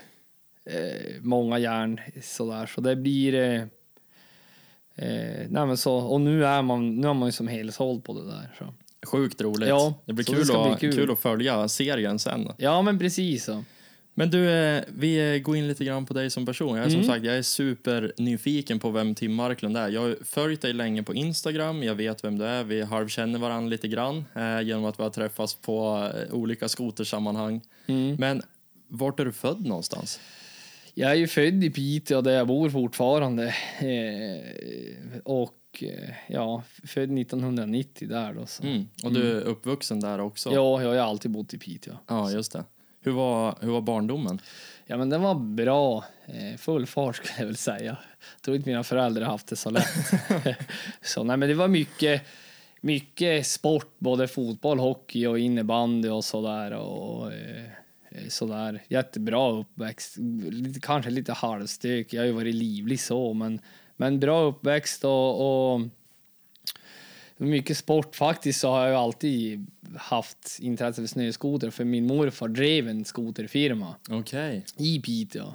eh, 0.64 1.20
många 1.20 1.58
järn 1.58 2.00
sådär. 2.23 2.66
Så 2.66 2.80
det 2.80 2.97
blir... 2.97 3.35
Eh, 3.35 3.61
eh, 4.94 5.47
nej 5.49 5.66
men 5.66 5.76
så, 5.76 5.94
och 5.94 6.20
nu 6.20 6.44
är 6.47 6.62
man, 6.62 6.97
nu 6.97 7.08
är 7.08 7.14
man 7.14 7.28
ju 7.28 7.32
som 7.32 7.49
helsåld 7.49 8.04
på 8.04 8.12
det 8.12 8.26
där. 8.26 8.54
Så. 8.58 8.75
Sjukt 9.06 9.40
roligt. 9.40 9.68
Ja, 9.68 9.94
det 10.04 10.12
blir 10.12 10.25
kul, 10.25 10.47
det 10.47 10.56
att, 10.58 10.78
bli 10.80 10.90
kul. 10.90 10.99
kul. 11.00 11.11
att 11.11 11.18
följa 11.18 11.68
serien 11.68 12.18
sen. 12.18 12.49
Ja 12.56 12.82
men 12.82 12.99
precis 12.99 13.44
så. 13.44 13.64
Men 14.18 14.30
du, 14.30 14.50
eh, 14.50 14.82
vi 14.88 15.40
går 15.44 15.56
in 15.56 15.68
lite 15.68 15.84
grann 15.84 16.06
på 16.06 16.14
dig 16.14 16.30
som 16.30 16.46
person. 16.46 16.76
Jag 16.76 16.87
är 16.87 16.90
som 16.90 17.00
Mm. 17.00 17.06
sagt, 17.06 17.25
jag 17.25 17.37
är 17.38 17.42
super 17.42 18.12
nyfiken 18.16 18.78
på 18.78 18.90
vem 18.90 19.14
Tim 19.14 19.34
Marklund 19.34 19.76
är. 19.76 19.88
Jag 19.88 20.00
har 20.00 20.16
följt 20.25 20.60
dig 20.60 20.72
länge 20.72 21.02
på 21.02 21.14
Instagram, 21.14 21.82
jag 21.82 21.94
vet 21.94 22.25
vem 22.25 22.38
du 22.38 22.44
är, 22.44 22.64
vi 22.64 22.82
halvkänner 22.82 23.38
varandra 23.38 23.70
lite 23.70 23.88
grann 23.88 24.25
eh, 24.34 24.60
genom 24.62 24.84
att 24.84 24.98
vi 24.98 25.02
har 25.02 25.10
träffats 25.10 25.54
på 25.54 26.10
eh, 26.14 26.34
olika 26.34 26.68
skotersammanhang. 26.68 27.60
Mm. 27.87 28.16
Men 28.18 28.42
vart 28.88 29.20
är 29.20 29.25
du 29.25 29.32
född 29.32 29.66
någonstans? 29.66 30.20
Jag 30.94 31.10
är 31.10 31.14
ju 31.14 31.26
född 31.26 31.64
i 31.64 31.70
Piteå 31.70 32.20
där 32.20 32.32
jag 32.32 32.46
bor 32.46 32.70
fortfarande. 32.70 33.46
Eh, 33.78 35.18
och 35.25 35.54
eh, 35.80 36.14
ja, 36.28 36.62
född 36.87 37.18
1990 37.18 38.08
där 38.08 38.32
då. 38.34 38.46
Så. 38.46 38.62
Mm. 38.62 38.88
Och 39.04 39.12
du 39.12 39.37
är 39.37 39.40
uppvuxen 39.40 40.00
där 40.00 40.20
också? 40.20 40.50
Ja, 40.52 40.82
jag 40.82 40.88
har 40.88 40.96
alltid 40.96 41.30
bott 41.30 41.54
i 41.54 41.58
Piteå. 41.58 41.94
Ja, 42.08 42.30
just 42.32 42.52
det. 42.52 42.64
Hur 43.00 43.12
var, 43.12 43.59
hur 43.61 43.71
var 43.71 43.81
barndomen? 43.81 44.40
Ja, 44.87 44.97
men 44.97 45.11
den 45.11 45.23
var 45.23 45.35
bra. 45.35 46.05
Eh, 46.26 46.57
full 46.59 46.87
fart 46.87 47.17
skulle 47.17 47.35
jag 47.38 47.47
väl 47.47 47.57
säga. 47.57 47.97
Jag 48.35 48.43
tror 48.43 48.57
inte 48.57 48.69
mina 48.69 48.85
föräldrar 48.85 49.26
haft 49.26 49.47
det 49.47 49.57
så 49.57 49.71
lätt. 49.71 49.88
så 51.02 51.25
nej, 51.25 51.37
men 51.37 51.49
det 51.49 51.55
var 51.55 51.69
mycket, 51.69 52.23
mycket 52.81 53.47
sport, 53.47 53.95
både 53.99 54.28
fotboll, 54.28 54.78
hockey 54.78 55.26
och 55.26 55.38
innebandy 55.38 56.09
och 56.09 56.25
sådär. 56.25 56.73
Och, 56.73 57.33
eh, 57.33 57.64
sådär. 58.28 58.83
Jättebra 58.88 59.50
uppväxt. 59.50 60.17
Lite, 60.50 60.81
kanske 60.81 61.11
lite 61.11 61.33
halvstök. 61.33 62.12
Jag 62.12 62.21
har 62.21 62.26
ju 62.26 62.33
varit 62.33 62.55
livlig 62.55 63.00
så, 63.00 63.35
men, 63.35 63.61
men 63.97 64.21
bra 64.21 64.43
uppväxt 64.43 65.05
och, 65.05 65.73
och 65.75 65.81
mycket 67.45 67.76
sport. 67.76 68.16
Faktiskt 68.16 68.61
så 68.61 68.68
har 68.71 68.80
jag 68.80 68.88
ju 68.90 68.97
alltid 68.97 69.66
haft 69.97 70.59
intresse 70.61 71.02
för 71.02 71.07
snöskoter 71.09 71.71
för 71.71 71.85
min 71.85 72.07
morfar 72.07 72.49
drev 72.49 72.88
en 72.88 73.04
skoterfirma 73.04 73.95
Okej. 74.11 74.64
i 74.76 75.00
Piteå. 75.00 75.54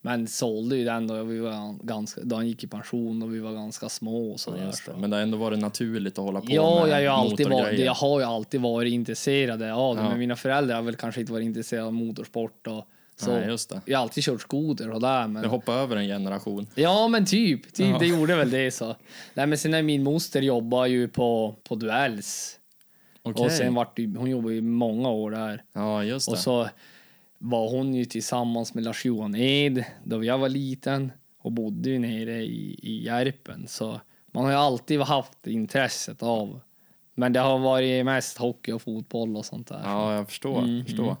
Men 0.00 0.26
sålde 0.26 0.76
ju 0.76 0.84
den 0.84 1.06
då, 1.06 1.22
vi 1.24 1.38
var 1.38 1.84
ganska, 1.86 2.20
då 2.24 2.36
han 2.36 2.48
gick 2.48 2.64
i 2.64 2.66
pension 2.66 3.22
och 3.22 3.34
vi 3.34 3.38
var 3.38 3.52
ganska 3.52 3.88
små 3.88 4.32
och 4.32 4.40
så 4.40 4.50
Ja, 4.58 4.92
det. 4.92 4.98
Men 5.00 5.10
det 5.10 5.16
har 5.16 5.22
ändå 5.22 5.38
varit 5.38 5.58
naturligt 5.58 6.18
att 6.18 6.24
hålla 6.24 6.40
på 6.40 6.46
Ja, 6.50 6.80
med 6.86 6.90
jag 6.90 6.94
har, 6.94 7.00
ju 7.00 7.06
alltid 7.08 7.46
varit, 7.46 7.58
motorgrejer. 7.58 7.86
jag 7.86 7.94
har 7.94 8.20
ju 8.20 8.26
alltid 8.26 8.60
varit 8.60 8.92
intresserad 8.92 9.52
av 9.52 9.58
det, 9.58 9.66
Ja. 9.66 9.94
men 10.08 10.18
mina 10.18 10.36
föräldrar 10.36 10.74
har 10.76 10.82
väl 10.82 10.94
kanske 10.96 11.20
inte 11.20 11.32
varit 11.32 11.44
intresserade 11.44 11.86
av 11.86 11.92
motorsport 11.94 12.66
och 12.66 12.88
så. 13.16 13.32
Nej, 13.38 13.48
just 13.48 13.70
det. 13.70 13.80
Jag 13.84 13.98
har 13.98 14.02
alltid 14.02 14.24
kört 14.24 14.40
skoter 14.40 14.90
och 14.90 15.00
där, 15.00 15.28
men 15.28 15.42
Det 15.42 15.48
hoppar 15.48 15.72
över 15.72 15.96
en 15.96 16.06
generation. 16.06 16.66
Ja, 16.74 17.08
men 17.08 17.26
typ. 17.26 17.72
typ 17.74 17.86
Ja. 17.86 17.98
Det 17.98 18.06
gjorde 18.06 18.36
väl 18.36 18.50
det. 18.50 18.70
så. 18.70 18.96
Nej, 19.34 19.46
men 19.46 19.58
sen 19.58 19.74
är 19.74 19.82
min 19.82 20.02
moster 20.02 20.42
jobbar 20.42 20.86
ju 20.86 21.08
på, 21.08 21.56
på 21.64 21.74
Duells. 21.74 22.58
Okej. 23.22 23.44
Och 23.44 23.52
sen 23.52 23.74
vart 23.74 23.96
det, 23.96 24.06
hon 24.16 24.30
jobbade 24.30 24.54
ju 24.54 24.60
många 24.62 25.08
år 25.10 25.30
där. 25.30 25.62
Ja, 25.72 26.04
just 26.04 26.26
det. 26.26 26.32
Och 26.32 26.38
så 26.38 26.68
var 27.38 27.70
hon 27.70 27.94
ju 27.94 28.04
tillsammans 28.04 28.74
med 28.74 28.84
Lars-Johan 28.84 29.34
Ed 29.34 29.84
då 30.04 30.24
jag 30.24 30.38
var 30.38 30.48
liten 30.48 31.12
och 31.38 31.52
bodde 31.52 31.90
ju 31.90 31.98
nere 31.98 32.42
i, 32.42 32.78
i 32.82 33.04
Järpen. 33.04 33.68
Så 33.68 34.00
man 34.32 34.44
har 34.44 34.50
ju 34.50 34.58
alltid 34.58 35.00
haft 35.00 35.46
intresset 35.46 36.22
av. 36.22 36.60
Men 37.14 37.32
det 37.32 37.40
har 37.40 37.58
varit 37.58 38.04
mest 38.04 38.38
hockey 38.38 38.72
och 38.72 38.82
fotboll 38.82 39.36
och 39.36 39.44
sånt 39.44 39.68
där. 39.68 39.80
Ja, 39.84 40.14
jag 40.14 40.28
förstår. 40.28 40.58
Mm, 40.58 40.84
förstår. 40.84 41.16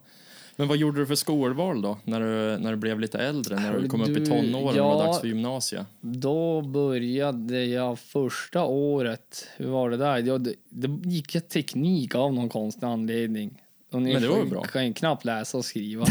Men 0.56 0.68
vad 0.68 0.76
gjorde 0.76 1.00
du 1.00 1.06
för 1.06 1.14
skolval 1.14 1.82
då, 1.82 1.98
när 2.04 2.20
du, 2.20 2.62
när 2.62 2.70
du 2.70 2.76
blev 2.76 3.00
lite 3.00 3.18
äldre? 3.18 3.60
När 3.60 3.78
du 3.78 3.88
kom 3.88 4.00
upp 4.00 4.08
i 4.08 4.12
Du, 4.12 4.26
tonåren 4.26 4.54
och 4.54 4.76
ja. 4.76 4.88
var 4.88 5.06
dags 5.06 5.20
för 5.20 5.28
gymnasiet? 5.28 5.86
Då 6.00 6.62
började 6.62 7.64
jag 7.64 7.98
första 7.98 8.64
året, 8.64 9.48
hur 9.56 9.68
var 9.68 9.90
det 9.90 9.96
där? 9.96 10.38
Det 10.68 11.10
gick 11.10 11.34
jag 11.34 11.48
teknik 11.48 12.14
av 12.14 12.34
någon 12.34 12.48
konstig 12.48 12.86
anledning. 12.86 13.62
Och 13.92 14.02
ni 14.02 14.12
Men 14.12 14.22
det 14.22 14.28
var 14.28 14.38
ju 14.38 14.46
bra. 14.46 14.62
kan 14.62 14.94
knappt 14.94 15.24
läsa 15.24 15.58
och 15.58 15.64
skriva. 15.64 16.06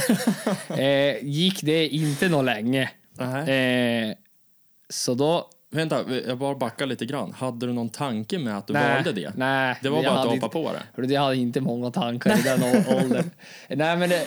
eh, 0.78 1.24
gick 1.24 1.62
det 1.62 1.88
inte 1.88 2.30
något 2.30 2.46
länge. 2.46 2.90
Nej. 3.14 4.10
Eh, 4.10 4.16
så 4.90 5.14
då... 5.14 5.50
Vänta, 5.76 6.06
jag 6.28 6.38
bara 6.38 6.56
backar 6.56 6.86
lite 6.86 7.06
grann. 7.06 7.32
Hade 7.32 7.66
du 7.68 7.74
någon 7.74 7.90
tanke 7.90 8.40
med 8.40 8.58
att 8.58 8.68
du 8.68 8.74
nej, 8.74 8.96
valde 8.96 9.12
det? 9.12 9.34
Nej, 9.36 9.76
Det 9.82 9.90
var 9.90 10.04
jag 10.04 10.14
bara 10.14 10.22
att 10.22 10.42
hoppade 10.42 10.80
på 10.96 11.02
det? 11.02 11.14
Jag 11.14 11.22
hade 11.22 11.36
inte 11.38 11.62
många 11.62 11.92
tankar 11.92 12.40
i 12.40 12.42
den 12.42 12.64
åldern. 12.98 13.30
Nej, 13.70 13.98
men 13.98 14.10
det, 14.10 14.22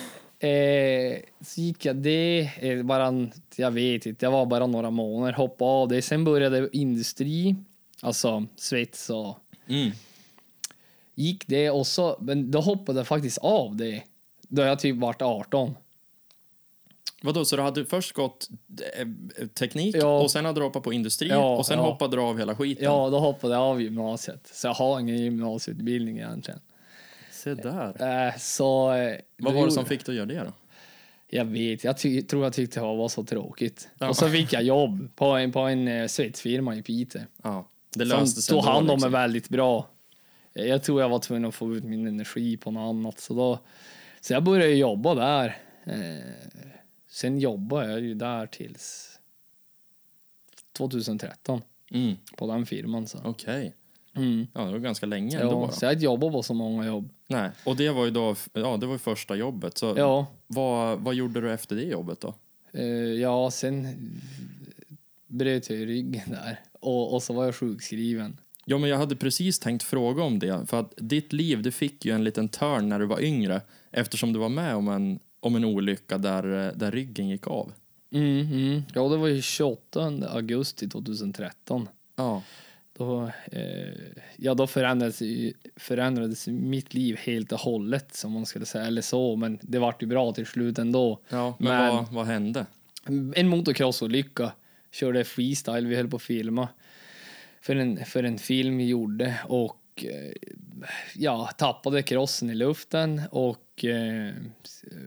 eh, 0.47 1.19
så 1.45 1.61
gick 1.61 1.85
jag 1.85 1.95
det, 1.95 2.49
eh, 2.59 2.83
bara, 2.83 3.27
jag 3.55 3.71
vet 3.71 4.05
inte, 4.05 4.25
det 4.25 4.29
var 4.29 4.45
bara 4.45 4.67
några 4.67 4.89
månader, 4.91 5.33
hoppade 5.33 5.71
av 5.71 5.87
det. 5.87 6.01
Sen 6.01 6.23
började 6.23 6.69
industri, 6.71 7.55
alltså 8.01 8.45
svets 8.55 9.09
och 9.09 9.37
Mm. 9.69 9.91
gick 11.15 11.47
det 11.47 11.69
och 11.69 11.87
så, 11.87 12.17
men 12.21 12.51
då 12.51 12.61
hoppade 12.61 12.99
jag 12.99 13.07
faktiskt 13.07 13.37
av 13.37 13.75
det. 13.75 14.03
Då 14.47 14.61
jag 14.61 14.79
typ 14.79 14.95
vart 14.97 15.21
18. 15.21 15.75
Vadå, 17.21 17.45
så 17.45 17.55
du 17.55 17.61
hade 17.61 17.85
först 17.85 18.11
gått 18.13 18.49
eh, 18.97 19.47
teknik 19.47 19.95
Ja. 19.99 20.19
och 20.21 20.31
sen 20.31 20.45
hade 20.45 20.59
du 20.59 20.63
hoppat 20.63 20.83
på 20.83 20.93
industri 20.93 21.27
Ja, 21.27 21.57
och 21.57 21.65
sen 21.65 21.77
ja. 21.77 21.83
hoppade 21.85 22.15
du 22.17 22.21
av 22.21 22.37
hela 22.39 22.55
skiten? 22.55 22.83
Ja, 22.85 23.09
då 23.09 23.19
hoppade 23.19 23.53
jag 23.53 23.63
av 23.63 23.81
gymnasiet. 23.81 24.49
Så 24.53 24.67
jag 24.67 24.73
har 24.73 24.99
ingen 24.99 25.17
gymnasieutbildning 25.17 26.17
egentligen. 26.17 26.59
Se 27.31 27.53
där. 27.53 28.27
Eh, 28.27 28.33
så... 28.37 28.93
eh, 28.93 29.15
Vad 29.37 29.53
var 29.53 29.65
det 29.65 29.71
som 29.71 29.85
fick 29.85 30.05
dig 30.05 30.13
att 30.13 30.17
göra 30.17 30.25
det 30.25 30.39
då? 30.49 30.53
Jag 31.31 31.45
vet, 31.45 31.83
jag 31.83 31.97
tror 32.27 32.43
jag 32.43 32.53
tyckte 32.53 32.79
det 32.79 32.85
var 32.85 33.07
så 33.09 33.23
tråkigt. 33.23 33.89
Ja. 33.97 34.09
Och 34.09 34.15
så 34.15 34.29
fick 34.29 34.53
jag 34.53 34.63
jobb 34.63 35.09
på 35.15 35.25
en, 35.25 35.51
på 35.51 35.59
en 35.59 35.87
eh, 35.87 36.07
svetsfirma 36.07 36.75
i 36.75 36.81
Piteå. 36.83 37.21
Ja, 37.43 37.67
det 37.95 38.05
löste 38.05 38.41
sig 38.41 38.53
tog 38.55 38.63
hand 38.63 38.79
om 38.79 38.85
mig 38.85 38.93
liksom. 38.95 39.11
väldigt 39.11 39.49
bra. 39.49 39.87
Jag 40.53 40.83
tror 40.83 41.01
jag 41.01 41.09
var 41.09 41.19
tvungen 41.19 41.45
att 41.45 41.55
få 41.55 41.75
ut 41.75 41.83
min 41.83 42.07
energi 42.07 42.57
på 42.57 42.71
något 42.71 42.89
annat. 42.89 43.19
Så, 43.19 43.33
då, 43.33 43.59
så 44.21 44.33
jag 44.33 44.43
började 44.43 44.73
jobba 44.73 45.15
där. 45.15 45.57
Eh, 45.85 45.93
sen 47.09 47.39
jobbade 47.39 47.91
jag 47.91 48.01
ju 48.01 48.13
där 48.13 48.47
tills 48.47 49.19
2013 50.77 51.61
Mm, 51.91 52.15
på 52.37 52.47
den 52.47 52.65
firman. 52.65 53.07
Så. 53.07 53.17
Okej. 53.23 53.75
Mm. 54.15 54.47
Ja, 54.53 54.61
det 54.65 54.71
var 54.71 54.79
ganska 54.79 55.05
länge 55.05 55.39
ändå. 55.39 55.53
Ja, 55.53 55.65
då. 55.67 55.71
så 55.71 55.85
jag 55.85 56.01
jobbade 56.01 56.31
på 56.31 56.43
så 56.43 56.53
många 56.53 56.85
jobb. 56.85 57.09
Nej, 57.27 57.49
och 57.65 57.75
det 57.75 57.89
var 57.89 58.05
ju 58.05 58.11
då, 58.11 58.35
ja, 58.53 58.77
det 58.77 58.85
var 58.85 58.93
ju 58.93 58.99
första 58.99 59.35
jobbet. 59.35 59.77
Så 59.77 59.93
Ja, 59.97 60.27
vad, 60.47 60.99
vad 60.99 61.15
gjorde 61.15 61.41
du 61.41 61.51
efter 61.53 61.75
det 61.75 61.83
jobbet 61.83 62.21
då? 62.21 62.33
eh, 62.71 62.83
ja 63.13 63.51
sen 63.51 63.87
bröt 65.27 65.69
jag 65.69 65.87
ryggen 65.87 66.29
där. 66.29 66.59
Och, 66.79 67.13
och 67.13 67.23
så 67.23 67.33
var 67.33 67.45
jag 67.45 67.55
sjukskriven. 67.55 68.39
Ja, 68.65 68.77
men 68.77 68.89
jag 68.89 68.97
hade 68.97 69.15
precis 69.15 69.59
tänkt 69.59 69.83
fråga 69.83 70.23
om 70.23 70.39
det. 70.39 70.65
För 70.67 70.79
att 70.79 70.93
ditt 70.97 71.33
liv, 71.33 71.61
det 71.63 71.71
fick 71.71 72.05
ju 72.05 72.11
en 72.11 72.23
liten 72.23 72.49
törn 72.49 72.89
när 72.89 72.99
du 72.99 73.05
var 73.05 73.21
yngre. 73.21 73.61
Eftersom 73.91 74.33
du 74.33 74.39
var 74.39 74.49
med 74.49 74.75
om 74.75 74.87
en, 74.87 75.19
om 75.39 75.55
en 75.55 75.65
olycka 75.65 76.17
där, 76.17 76.67
eh, 76.67 76.73
där 76.73 76.91
ryggen 76.91 77.29
gick 77.29 77.47
av. 77.47 77.71
Mm, 78.11 78.39
mm. 78.51 78.83
Ja, 78.93 79.07
det 79.09 79.17
var 79.17 79.27
ju 79.27 79.41
28 79.41 80.27
augusti 80.29 80.89
2013. 80.89 81.89
Ja. 82.15 82.43
Då, 82.97 83.31
eh, 83.51 83.93
ja, 84.37 84.53
då 84.53 84.67
förändrades, 84.67 85.19
förändrades 85.75 86.47
mitt 86.47 86.93
liv 86.93 87.15
helt 87.17 87.51
och 87.51 87.59
hållet, 87.59 88.15
som 88.15 88.31
man 88.31 88.45
skulle 88.45 88.65
säga. 88.65 88.85
Eller 88.85 89.01
så, 89.01 89.35
men 89.35 89.59
det 89.61 89.79
vart 89.79 90.03
ju 90.03 90.07
bra 90.07 90.31
till 90.33 90.45
slut 90.45 90.79
ändå. 90.79 91.19
ja 91.29 91.55
men, 91.59 91.67
Men- 91.77 91.95
Vad, 91.95 92.11
vad 92.13 92.25
hände? 92.25 92.65
En 93.35 93.47
motocrossolycka. 93.47 94.51
Körde 94.91 95.23
freestyle, 95.23 95.87
vi 95.87 95.95
höll 95.95 96.07
på 96.07 96.15
att 96.15 96.21
filma. 96.21 96.67
För 97.61 97.75
en, 97.75 98.05
för 98.05 98.23
en 98.23 98.37
film 98.37 98.77
vi 98.77 98.87
gjorde 98.87 99.39
och 99.47 100.05
eh, 100.05 100.31
ja, 101.15 101.49
tappade 101.57 102.01
crossen 102.03 102.49
i 102.49 102.55
luften 102.55 103.21
och 103.31 103.57
eh, 103.83 104.27
s- 104.63 104.83
eh, 104.91 104.97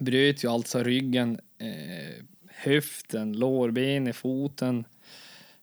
bröt 0.00 0.44
ju 0.44 0.50
alltså 0.50 0.82
ryggen, 0.82 1.40
eh, 1.58 2.24
höften, 2.54 3.32
lårbenet, 3.32 4.16
foten. 4.16 4.84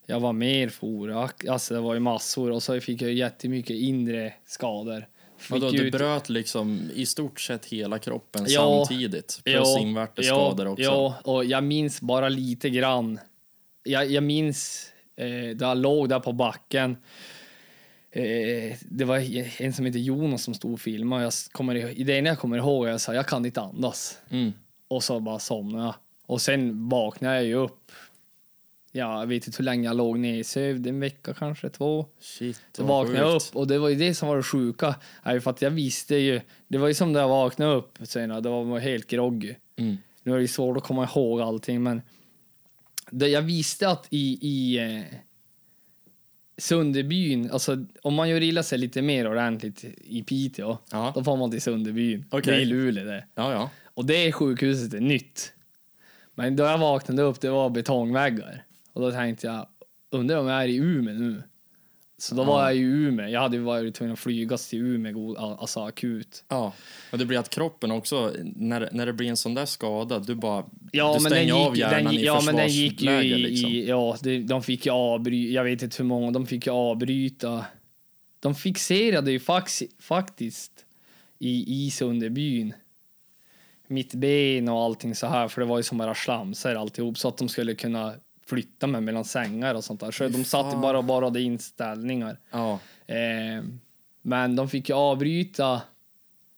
Jag 0.05 0.19
var 0.19 0.33
mer 0.33 0.69
forak, 0.69 1.45
alltså 1.45 1.73
det 1.73 1.79
var 1.79 1.93
ju 1.93 1.99
massor 1.99 2.51
och 2.51 2.63
så 2.63 2.79
fick 2.81 3.01
jag 3.01 3.13
jättemycket 3.13 3.75
inre 3.75 4.33
skador. 4.45 5.07
Vadå, 5.49 5.69
du 5.71 5.77
ut- 5.87 5.91
bröt 5.91 6.29
liksom 6.29 6.89
i 6.93 7.05
stort 7.05 7.39
sett 7.41 7.65
hela 7.65 7.99
kroppen 7.99 8.45
Ja. 8.47 8.85
samtidigt? 8.87 9.41
Plus 9.43 9.77
invärtes 9.79 10.25
skador 10.27 10.67
också? 10.67 10.83
Ja, 10.83 11.15
och 11.23 11.45
jag 11.45 11.63
minns 11.63 12.01
bara 12.01 12.29
lite 12.29 12.69
grann. 12.69 13.19
Jag, 13.83 14.11
jag 14.11 14.23
minns 14.23 14.89
eh, 15.15 15.27
jag 15.51 15.77
låg 15.77 16.09
där 16.09 16.19
på 16.19 16.33
backen. 16.33 16.97
Eh, 18.15 18.77
det 18.81 19.05
var 19.05 19.17
en 19.61 19.73
som 19.73 19.85
heter 19.85 19.99
Jonas 19.99 20.43
som 20.43 20.53
stod 20.53 20.73
och 20.73 20.79
filmade. 20.79 21.23
Jag 21.23 21.33
kommer, 21.51 22.05
det 22.05 22.17
enda 22.17 22.29
jag 22.29 22.39
kommer 22.39 22.57
ihåg 22.57 22.85
är 22.85 22.89
att 22.89 22.93
jag 22.93 23.01
sa 23.01 23.13
jag 23.13 23.27
kan 23.27 23.45
inte 23.45 23.61
andas. 23.61 24.17
Mm. 24.29 24.53
Och 24.87 25.03
så 25.03 25.19
bara 25.19 25.39
somnade 25.39 25.85
jag. 25.85 25.95
Och 26.25 26.41
sen 26.41 26.89
vaknade 26.89 27.35
jag 27.35 27.45
ju 27.45 27.53
upp. 27.53 27.91
Ja, 28.91 29.19
jag 29.19 29.27
vet 29.27 29.47
inte 29.47 29.57
hur 29.57 29.65
länge 29.65 29.87
jag 29.87 29.97
låg 29.97 30.19
nedsövd, 30.19 30.87
en 30.87 30.99
vecka 30.99 31.33
kanske, 31.33 31.69
två. 31.69 32.05
Shit, 32.19 32.61
Så 32.73 32.83
vaknade 32.83 33.19
jag 33.19 33.35
upp 33.35 33.55
och 33.55 33.67
det 33.67 33.77
var 33.77 33.89
ju 33.89 33.95
det 33.95 34.15
som 34.15 34.27
var 34.27 34.37
det 34.37 34.43
sjuka. 34.43 34.95
För 35.23 35.49
att 35.49 35.61
jag 35.61 35.71
visste 35.71 36.15
ju, 36.15 36.41
det 36.67 36.77
var 36.77 36.87
ju 36.87 36.93
som 36.93 37.13
när 37.13 37.19
jag 37.19 37.29
vaknade 37.29 37.75
upp 37.75 37.97
senare, 38.03 38.41
det 38.41 38.49
var 38.49 38.79
helt 38.79 39.07
groggy. 39.07 39.55
Mm. 39.75 39.97
Nu 40.23 40.35
är 40.35 40.39
det 40.39 40.47
svårt 40.47 40.77
att 40.77 40.83
komma 40.83 41.03
ihåg 41.03 41.41
allting, 41.41 41.83
men 41.83 42.01
det, 43.11 43.27
jag 43.27 43.41
visste 43.41 43.89
att 43.89 44.07
i, 44.09 44.37
i 44.41 44.77
eh, 44.77 45.17
Sunderbyn, 46.57 47.51
alltså 47.51 47.85
om 48.01 48.13
man 48.13 48.29
gör 48.29 48.43
illa 48.43 48.63
sig 48.63 48.77
lite 48.77 49.01
mer 49.01 49.27
ordentligt 49.31 49.83
i 49.97 50.23
Piteå, 50.23 50.77
Ja. 50.91 51.11
då 51.15 51.23
får 51.23 51.37
man 51.37 51.51
till 51.51 51.61
Sunderbyn. 51.61 52.25
Okej. 52.29 52.53
Det 52.53 52.59
är 52.59 52.61
i 52.61 52.65
Luleå 52.65 53.05
det. 53.05 53.25
Ja, 53.35 53.51
ja. 53.51 53.69
Och 53.93 54.05
det 54.05 54.31
sjukhuset 54.31 54.93
är 54.93 54.99
nytt. 54.99 55.53
Men 56.35 56.55
då 56.55 56.63
jag 56.63 56.77
vaknade 56.77 57.21
upp, 57.21 57.41
det 57.41 57.49
var 57.49 57.69
betongväggar. 57.69 58.63
Och 58.93 59.01
då 59.01 59.11
tänkte 59.11 59.47
jag, 59.47 59.67
undrar 60.11 60.37
om 60.37 60.47
jag 60.47 60.63
är 60.63 60.67
i 60.67 60.75
Umeå 60.75 61.13
nu? 61.13 61.43
Så 62.17 62.35
då 62.35 62.43
var 62.43 62.63
jag 62.63 62.75
i 62.75 62.79
Umeå. 62.79 63.27
Jag 63.27 63.41
hade 63.41 63.59
varit 63.59 63.95
tvungen 63.95 64.13
att 64.13 64.19
flygas 64.19 64.69
till 64.69 64.79
Umeå, 64.79 65.35
alltså 65.37 65.79
akut. 65.79 66.43
Ja, 66.47 66.73
och 67.11 67.17
det 67.17 67.25
blir 67.25 67.39
att 67.39 67.49
kroppen 67.49 67.91
också, 67.91 68.33
när, 68.55 68.89
när 68.91 69.05
det 69.05 69.13
blir 69.13 69.29
en 69.29 69.37
sån 69.37 69.53
där 69.53 69.65
skada, 69.65 70.19
du 70.19 70.35
bara 70.35 70.65
Ja, 70.91 71.07
du 71.17 71.23
men 71.23 71.23
den 71.23 71.31
stänger 71.31 71.59
gick, 71.59 71.67
av 71.67 71.77
hjärnan 71.77 72.03
den, 72.03 72.13
i 72.13 72.25
ja, 72.25 72.41
men 72.45 72.55
den 72.55 72.69
gick 72.69 73.01
ju 73.01 73.11
i, 73.11 73.37
liksom. 73.37 73.69
i 73.69 73.87
ja, 73.87 74.17
det, 74.21 74.39
de 74.39 74.63
fick 74.63 74.85
ju 74.85 74.91
avbryta, 74.91 75.53
jag 75.53 75.63
vet 75.63 75.81
inte 75.81 75.97
hur 75.97 76.05
många, 76.05 76.31
de 76.31 76.47
fick 76.47 76.67
ju 76.67 76.73
avbryta. 76.73 77.65
De 78.39 78.55
fixerade 78.55 79.31
ju 79.31 79.39
fax, 79.39 79.83
faktiskt 79.99 80.71
i, 81.39 81.85
i 81.85 81.91
Sunderbyn 81.91 82.73
mitt 83.87 84.13
ben 84.13 84.69
och 84.69 84.81
allting 84.81 85.15
så 85.15 85.27
här, 85.27 85.47
för 85.47 85.61
det 85.61 85.67
var 85.67 85.77
ju 85.77 85.83
som 85.83 85.97
bara 85.97 86.15
slamsor 86.15 86.75
alltihop, 86.75 87.17
så 87.17 87.27
att 87.27 87.37
de 87.37 87.49
skulle 87.49 87.75
kunna 87.75 88.13
flytta 88.45 88.87
mig 88.87 89.01
mellan 89.01 89.25
sängar 89.25 89.75
och 89.75 89.83
sånt 89.83 89.99
där. 89.99 90.11
Så 90.11 90.27
de 90.27 90.43
satt 90.43 90.73
ju 90.73 90.77
bara 90.77 90.97
och 90.97 91.03
borrade 91.03 91.41
in 91.41 91.59
ställningar. 91.59 92.39
Ja, 92.51 92.79
Eh, 93.07 93.63
men 94.21 94.55
de 94.55 94.69
fick 94.69 94.89
ju 94.89 94.95
avbryta. 94.95 95.81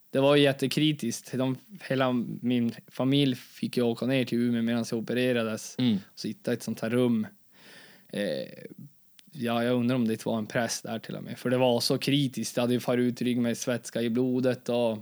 Det 0.10 0.20
var 0.20 0.36
ju 0.36 0.44
jättekritiskt. 0.44 1.32
De, 1.32 1.58
hela 1.88 2.13
min 2.41 2.75
familj 2.88 3.36
fick 3.36 3.77
ju 3.77 3.84
åka 3.84 4.06
ner 4.06 4.25
till 4.25 4.38
Umeå 4.38 4.62
medan 4.62 4.86
jag 4.91 5.00
opererades 5.00 5.75
mm. 5.77 6.00
och 6.13 6.20
sitta 6.20 6.51
i 6.51 6.53
ett 6.53 6.63
sånt 6.63 6.79
här 6.79 6.89
rum. 6.89 7.27
Eh, 8.10 8.22
ja, 9.32 9.63
jag 9.63 9.75
undrar 9.75 9.96
om 9.96 10.08
det 10.08 10.25
var 10.25 10.38
en 10.38 10.46
präst 10.46 10.84
där 10.84 11.00
till 11.00 11.15
och 11.15 11.24
med, 11.24 11.38
för 11.39 11.50
det 11.50 11.58
var 11.58 11.79
så 11.79 11.98
kritiskt. 11.98 12.56
Det 12.56 12.62
hade 12.62 12.74
ju 12.74 12.79
farit 12.79 13.01
ut 13.01 13.22
ryggmärgsvätska 13.22 14.01
i 14.01 14.10
blodet 14.10 14.70
och 14.70 14.98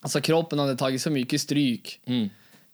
alltså 0.00 0.20
kroppen 0.20 0.58
hade 0.58 0.76
tagit 0.76 1.02
så 1.02 1.10
mycket 1.10 1.40
stryk. 1.40 2.00
Mm. 2.04 2.28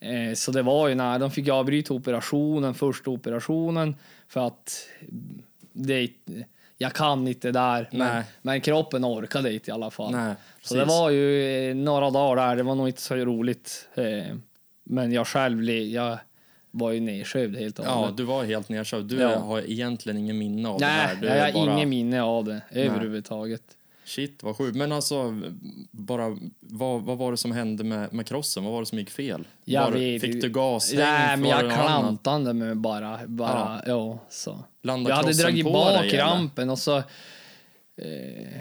Eh, 0.04 0.34
så 0.34 0.50
det 0.52 0.62
var 0.62 0.88
ju 0.88 0.94
när 0.94 1.18
de 1.18 1.30
fick 1.30 1.48
avbryta 1.48 1.94
operationen, 1.94 2.74
första 2.74 3.10
operationen, 3.10 3.96
för 4.28 4.46
att 4.46 4.88
det, 5.72 6.08
jag 6.78 6.92
kan 6.92 7.28
inte 7.28 7.50
där, 7.50 7.88
men, 7.92 8.24
men 8.42 8.60
kroppen 8.60 9.04
orkade 9.04 9.52
inte 9.54 9.70
i 9.70 9.74
alla 9.74 9.90
fall. 9.90 10.12
Nej, 10.12 10.34
så 10.62 10.74
det 10.74 10.84
var 10.84 11.10
ju 11.10 11.44
eh, 11.70 11.74
några 11.76 12.10
dagar 12.10 12.48
där, 12.48 12.56
det 12.56 12.62
var 12.62 12.74
nog 12.74 12.88
inte 12.88 13.02
så 13.02 13.14
roligt. 13.16 13.88
Eh, 13.94 14.36
men 14.84 15.12
jag 15.12 15.26
själv, 15.26 15.64
jag 15.70 16.18
var 16.70 16.92
ju 16.92 17.00
nedsövd 17.00 17.56
helt 17.56 17.78
och 17.78 17.84
Ja, 17.84 18.12
du 18.16 18.22
var 18.22 18.44
helt 18.44 18.68
nedsövd. 18.68 19.06
Du 19.06 19.16
Ja. 19.16 19.38
har 19.38 19.60
egentligen 19.60 20.18
ingen 20.18 20.38
minne 20.38 20.68
av 20.68 20.80
det 20.80 20.86
Nej, 20.86 21.06
här. 21.06 21.14
Du 21.20 21.26
jag 21.26 21.52
har 21.52 21.66
bara, 21.66 21.74
ingen 21.74 21.88
minne 21.88 22.22
av 22.22 22.44
det 22.44 22.60
överhuvudtaget. 22.70 23.62
Shit, 24.04 24.42
vad 24.42 24.56
sjukt. 24.56 24.76
Men 24.76 24.92
alltså, 24.92 25.40
bara, 25.90 26.38
vad, 26.60 27.02
vad 27.02 27.18
var 27.18 27.30
det 27.30 27.36
som 27.36 27.52
hände 27.52 27.84
med, 27.84 28.12
med 28.12 28.26
krossen? 28.26 28.64
Vad 28.64 28.72
var 28.72 28.80
det 28.80 28.86
som 28.86 28.98
gick 28.98 29.10
fel? 29.10 29.46
Jag 29.64 29.82
var, 29.84 29.90
vet 29.90 30.20
Fick 30.20 30.42
du 30.42 30.50
gashäng? 30.50 30.98
Nej, 30.98 31.36
men 31.36 31.50
jag 31.50 31.72
klantade 31.72 32.52
mig 32.54 32.74
bara. 32.74 33.20
bara 33.26 33.82
ja. 33.86 34.18
så. 34.28 34.64
Landade 34.82 35.10
Jag 35.10 35.16
hade 35.16 35.32
dragit 35.32 35.64
bak 35.64 36.00
dig, 36.00 36.08
eller? 36.10 36.18
rampen 36.18 36.70
och 36.70 36.78
så... 36.78 36.96
Eh, 37.96 38.60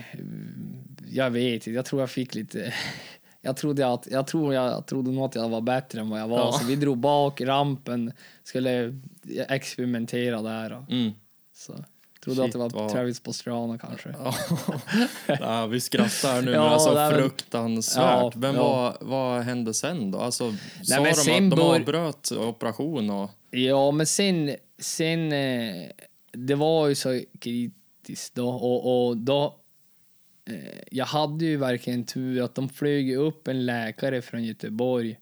jag 1.12 1.32
vet 1.32 1.54
inte, 1.54 1.72
jag 1.72 1.86
tror 1.86 2.02
jag 2.02 2.10
fick 2.10 2.36
lite... 2.36 2.74
Jag 3.46 3.58
trodde, 3.58 3.88
att, 3.94 4.08
jag, 4.12 4.28
tror 4.28 4.54
jag 4.54 4.86
trodde 4.88 5.12
nog 5.12 5.24
att 5.26 5.36
jag 5.36 5.50
var 5.50 5.62
bättre 5.62 6.00
än 6.00 6.10
vad 6.10 6.20
jag 6.20 6.28
var, 6.28 6.38
Ja. 6.38 6.52
så 6.52 6.66
vi 6.66 6.76
drog 6.76 6.98
bak 6.98 7.42
rampen, 7.42 8.12
skulle 8.44 9.00
experimentera 9.48 10.42
där. 10.42 10.74
Och, 10.74 10.92
Mm. 10.92 11.12
så. 11.54 11.86
Trodde 12.24 12.36
Shit, 12.42 12.46
att 12.46 12.52
det 12.52 12.58
var 12.58 12.70
vad- 12.70 12.92
Travis 12.92 13.20
Pastrana 13.20 13.78
kanske. 13.78 14.10
Ja. 14.10 14.36
ja, 15.40 15.66
vi 15.68 15.80
skrattar 15.82 16.42
nu, 16.42 16.52
Ja, 16.52 16.64
men 16.64 16.74
alltså 16.74 16.94
det 16.94 17.00
är 17.00 17.12
väl- 17.12 17.20
fruktansvärt. 17.22 18.04
Ja, 18.06 18.32
men 18.36 18.56
ja. 18.56 18.64
Vad, 19.02 19.10
vad 19.10 19.42
hände 19.44 19.74
sen 19.74 20.12
då? 20.12 20.20
Alltså, 20.20 20.54
sa 20.84 21.02
men 21.02 21.04
de 21.04 21.10
att 21.10 21.26
de 21.26 21.50
bör- 21.50 21.76
avbröt 21.76 22.32
operation 22.32 23.10
och... 23.10 23.30
Ja, 23.52 23.92
men 23.92 24.06
sen, 24.06 24.56
sen 24.82 25.32
eh, 25.32 25.88
det 26.32 26.56
var 26.56 26.88
ju 26.88 26.96
så 26.96 27.22
kritiskt 27.40 28.36
då 28.36 28.50
och, 28.50 29.08
och 29.08 29.18
då 29.18 29.56
eh, 30.50 30.56
jag 30.92 31.06
hade 31.06 31.46
ju 31.46 31.58
verkligen 31.58 32.04
tur 32.06 32.42
att 32.44 32.56
de 32.56 32.70
flög 32.70 33.14
upp 33.16 33.48
en 33.48 33.66
läkare 33.66 34.22
från 34.22 34.44
Göteborg. 34.44 35.20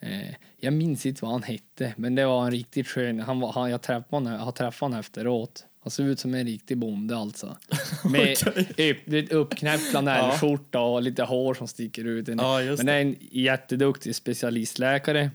Eh, 0.00 0.34
jag 0.60 0.72
minns 0.72 1.06
inte 1.06 1.24
vad 1.24 1.32
han 1.32 1.42
hette, 1.42 1.94
men 1.96 2.14
det 2.14 2.26
var 2.26 2.44
en 2.44 2.50
riktigt 2.50 2.88
skön. 2.88 3.20
Han 3.20 3.40
var, 3.40 3.52
han, 3.52 3.70
jag 3.70 3.82
träffade 3.82 4.16
honom, 4.16 4.32
jag 4.32 4.40
har 4.40 4.52
träffat 4.52 4.80
honom 4.80 4.98
efteråt. 5.00 5.64
Han 5.80 5.90
såg 5.90 6.06
ut 6.06 6.20
som 6.20 6.34
en 6.34 6.46
riktig 6.46 6.78
bonde 6.78 7.16
alltså. 7.16 7.56
Med 8.04 8.36
upp, 8.78 9.32
uppknäppt 9.32 9.90
flanellskjorta 9.90 10.80
och 10.80 11.02
lite 11.02 11.22
hår 11.22 11.54
som 11.54 11.68
sticker 11.68 12.04
ut. 12.04 12.28
Ja, 12.28 12.60
men 12.76 12.86
det 12.86 12.92
är 12.92 13.00
en 13.00 13.16
jätteduktig 13.20 14.14
specialistläkare. 14.14 15.30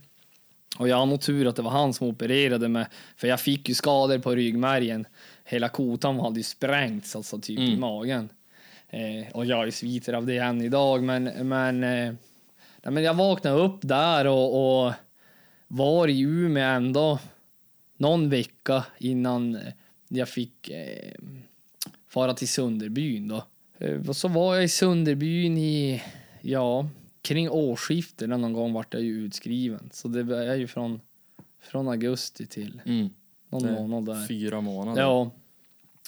Och 0.78 0.88
jag 0.88 0.98
har 0.98 1.06
nog 1.06 1.22
tur 1.22 1.48
att 1.48 1.56
det 1.56 1.62
var 1.62 1.72
han 1.72 1.94
som 1.94 2.08
opererade 2.08 2.68
mig, 2.68 2.86
för 3.18 3.28
jag 3.28 3.40
fick 3.40 3.70
ju 3.70 3.76
skador 3.76 4.20
på 4.20 4.36
ryggmärgen. 4.36 5.06
Hela 5.44 5.70
kotan 5.70 6.20
hade 6.20 6.40
ju 6.40 6.44
sprängts 6.44 7.16
alltså 7.16 7.40
typ 7.40 7.60
i 7.60 7.78
magen. 7.78 8.30
Eh, 8.90 9.32
och 9.34 9.46
jag 9.46 9.68
är 9.68 9.72
sviter 9.72 10.14
av 10.14 10.26
det 10.26 10.38
än 10.38 10.62
idag, 10.62 11.04
men, 11.04 11.24
men, 11.24 11.84
eh, 11.84 12.14
nej, 12.84 12.94
men 12.94 13.04
jag 13.04 13.14
vaknade 13.14 13.62
upp 13.62 13.80
där 13.82 14.28
och, 14.28 14.86
och 14.86 14.94
var 15.68 16.08
i 16.08 16.20
Umeå 16.20 16.64
ändå 16.64 17.20
någon 17.98 18.30
vecka 18.30 18.86
innan 18.98 19.56
eh, 19.56 19.74
jag 20.18 20.30
fick 20.30 20.70
eh, 20.70 21.14
fara 22.08 22.34
till 22.34 22.48
Sunderbyn 22.48 23.28
då. 23.28 23.44
Eh, 23.80 24.10
och 24.10 24.16
så 24.16 24.28
var 24.28 24.56
jag 24.56 24.64
i 24.64 24.70
Sunderbyn 24.70 25.58
i, 25.58 26.02
ja, 26.42 26.90
kring 27.22 27.50
årsskiftet 27.50 28.30
någon 28.30 28.54
gång 28.54 28.74
vart 28.74 28.94
jag 28.94 29.04
ju 29.04 29.26
utskriven. 29.26 29.90
Så 29.94 30.08
det 30.08 30.38
är 30.38 30.56
ju 30.56 30.68
från, 30.68 31.02
från 31.62 31.88
augusti 31.88 32.46
till 32.46 32.82
Mm. 32.86 33.10
någon 33.50 33.74
månad 33.74 34.06
där. 34.06 34.28
Fyra 34.28 34.62
månader. 34.62 35.02
Ja, 35.02 35.32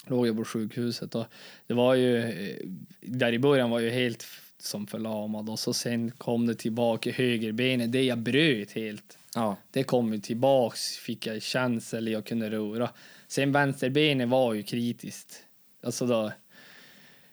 låg 0.06 0.26
jag 0.26 0.36
på 0.36 0.44
sjukhuset 0.44 1.14
och 1.14 1.24
det 1.66 1.74
var 1.74 1.94
ju, 1.94 2.18
eh, 2.18 2.56
där 3.00 3.32
i 3.32 3.38
början 3.38 3.70
var 3.70 3.80
jag 3.80 3.92
helt 3.92 4.26
som 4.58 4.86
förlamad 4.86 5.50
och 5.50 5.58
så 5.58 5.72
sen 5.72 6.10
kom 6.10 6.46
det 6.46 6.54
tillbaka 6.54 7.10
högerbenet, 7.10 7.92
det 7.92 8.02
jag 8.02 8.18
bröt 8.18 8.72
helt. 8.72 9.18
Ja. 9.34 9.56
Det 9.70 9.82
kom 9.82 10.12
ju 10.12 10.18
tillbaks, 10.20 10.96
fick 10.96 11.26
jag 11.26 11.42
känsel, 11.42 12.08
jag 12.08 12.24
kunde 12.26 12.50
röra. 12.50 12.90
Sen 13.28 13.52
vänsterbenet 13.52 14.28
var 14.28 14.54
ju 14.54 14.62
kritiskt. 14.62 15.42
Alltså 15.82 16.06
då, 16.06 16.32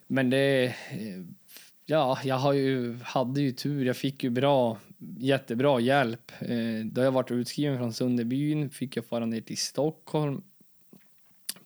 men 0.08 0.30
det, 0.30 0.66
eh, 0.66 1.24
ja, 1.86 2.20
jag 2.24 2.36
har 2.36 2.54
ju, 2.54 2.98
hade 3.04 3.42
ju 3.42 3.52
tur, 3.52 3.86
jag 3.86 3.98
fick 3.98 4.24
ju 4.24 4.30
bra, 4.30 4.78
jättebra 5.18 5.80
hjälp. 5.80 6.32
Eh, 6.40 6.86
då 6.86 7.02
jag 7.02 7.12
varit 7.12 7.32
utskriven 7.32 7.78
från 7.78 7.94
Sunderbyn 7.94 8.70
fick 8.70 8.98
jag 8.98 9.06
fara 9.06 9.26
ner 9.26 9.42
till 9.42 9.58
Stockholm 9.58 10.42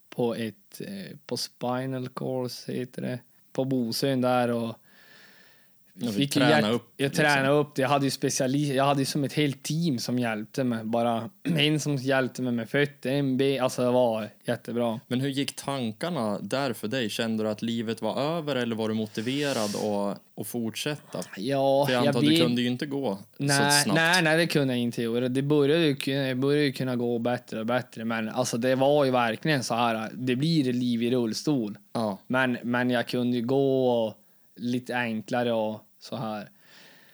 på 0.09 0.35
ett, 0.35 0.81
eh, 0.81 1.17
på 1.25 1.37
Spinal 1.37 2.09
Course 2.09 2.73
heter 2.73 3.01
det, 3.01 3.19
på 3.51 3.65
Bosön 3.65 4.21
där 4.21 4.51
och 4.51 4.75
Ja, 5.99 6.11
vi 6.15 6.23
hjärt- 6.23 6.65
upp, 6.73 6.93
Jag 6.97 7.05
liksom. 7.09 7.25
tränade 7.25 7.53
upp 7.53 7.75
det. 7.75 7.81
Jag 7.81 7.89
hade 7.89 8.05
ju 8.05 8.11
specialist, 8.11 8.73
jag 8.73 8.83
hade 8.83 8.99
ju 9.01 9.05
som 9.05 9.23
ett 9.23 9.33
helt 9.33 9.63
team 9.63 9.99
som 9.99 10.19
hjälpte 10.19 10.63
mig. 10.63 10.83
Bara 10.83 11.29
en 11.57 11.79
som 11.79 11.95
hjälpte 11.95 12.41
mig 12.41 12.53
med 12.53 12.69
fötter, 12.69 13.11
en 13.11 13.37
ben. 13.37 13.63
Alltså 13.63 13.81
det 13.81 13.91
var 13.91 14.29
jättebra. 14.47 14.99
Men 15.07 15.21
hur 15.21 15.29
gick 15.29 15.55
tankarna 15.55 16.39
där 16.41 16.73
för 16.73 16.87
dig? 16.87 17.09
Kände 17.09 17.43
du 17.43 17.49
att 17.49 17.61
livet 17.61 18.01
var 18.01 18.21
över 18.37 18.55
eller 18.55 18.75
var 18.75 18.87
du 18.89 18.93
motiverad 18.95 19.57
att, 19.75 20.19
att 20.41 20.47
fortsätta? 20.47 21.19
Ja, 21.37 21.85
För 21.85 21.93
jag 21.93 22.07
antar 22.07 22.21
du 22.21 22.29
vet- 22.29 22.41
kunde 22.41 22.61
ju 22.61 22.67
inte 22.67 22.85
gå 22.85 23.15
så 23.37 23.43
Nej, 23.43 23.83
snabbt. 23.83 23.95
nej, 23.95 24.21
nej, 24.23 24.37
det 24.37 24.47
kunde 24.47 24.73
jag 24.73 24.81
inte 24.81 25.01
göra. 25.01 25.29
Det 25.29 25.41
började 25.41 25.85
ju 25.85 26.35
började 26.35 26.65
ju 26.65 26.71
kunna 26.71 26.95
gå 26.95 27.19
bättre 27.19 27.59
och 27.59 27.65
bättre. 27.65 28.05
Men 28.05 28.29
alltså 28.29 28.57
det 28.57 28.75
var 28.75 29.05
ju 29.05 29.11
verkligen 29.11 29.63
så 29.63 29.73
här, 29.75 30.09
det 30.13 30.35
blir 30.35 30.73
liv 30.73 31.03
i 31.03 31.11
rullstol. 31.11 31.77
Ja. 31.93 32.19
Men, 32.27 32.57
men 32.63 32.89
jag 32.89 33.07
kunde 33.07 33.37
ju 33.37 33.43
gå 33.43 33.89
och 33.89 34.13
lite 34.59 34.95
enklare 34.95 35.53
och 35.53 35.81
så 35.99 36.15
här. 36.15 36.49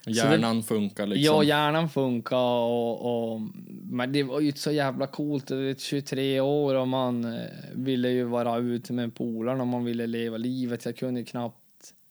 Hjärnan 0.05 0.63
funkar 0.63 1.07
liksom. 1.07 1.35
Ja, 1.35 1.43
hjärnan 1.43 1.89
funkar 1.89 2.37
och, 2.37 3.33
och 3.33 3.41
men 3.83 4.11
det 4.11 4.23
var 4.23 4.39
ju 4.39 4.51
så 4.51 4.71
jävla 4.71 5.07
coolt. 5.07 5.47
Du 5.47 5.65
vet, 5.67 5.79
23 5.79 6.39
år 6.39 6.75
och 6.75 6.87
man 6.87 7.25
eh, 7.25 7.41
ville 7.73 8.09
ju 8.09 8.23
vara 8.23 8.57
ute 8.57 8.93
med 8.93 9.15
polarna, 9.15 9.65
man 9.65 9.83
ville 9.83 10.07
leva 10.07 10.37
livet. 10.37 10.85
Jag 10.85 10.97
kunde 10.97 11.23
knappt 11.23 11.57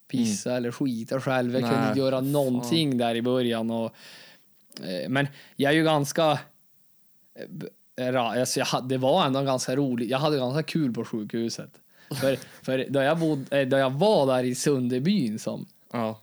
pissa 0.08 0.56
eller 0.56 0.70
skita 0.70 1.20
själv. 1.20 1.54
Jag 1.54 1.62
Nej, 1.62 1.70
kunde 1.70 1.98
göra 2.00 2.16
fan. 2.16 2.32
någonting 2.32 2.98
där 2.98 3.14
i 3.14 3.22
början. 3.22 3.70
Och, 3.70 3.94
eh, 4.84 5.08
men 5.08 5.26
jag 5.56 5.72
är 5.72 5.76
ju 5.76 5.84
ganska... 5.84 6.38
eh, 7.98 8.16
Alltså 8.16 8.58
jag 8.60 8.66
hade, 8.66 8.88
det 8.88 8.98
var 8.98 9.26
ändå 9.26 9.42
ganska 9.42 9.76
roligt. 9.76 10.10
Jag 10.10 10.18
hade 10.18 10.36
ganska 10.36 10.62
kul 10.62 10.92
på 10.92 11.04
sjukhuset. 11.04 11.70
För, 12.20 12.36
för 12.62 12.86
då, 12.88 13.00
jag 13.02 13.22
eh, 13.50 13.68
då 13.68 13.76
jag 13.76 13.90
var 13.90 14.26
där 14.26 14.44
i 14.44 14.54
Sunderbyn 14.54 15.38
som 15.38 15.66
Ja. 15.92 16.18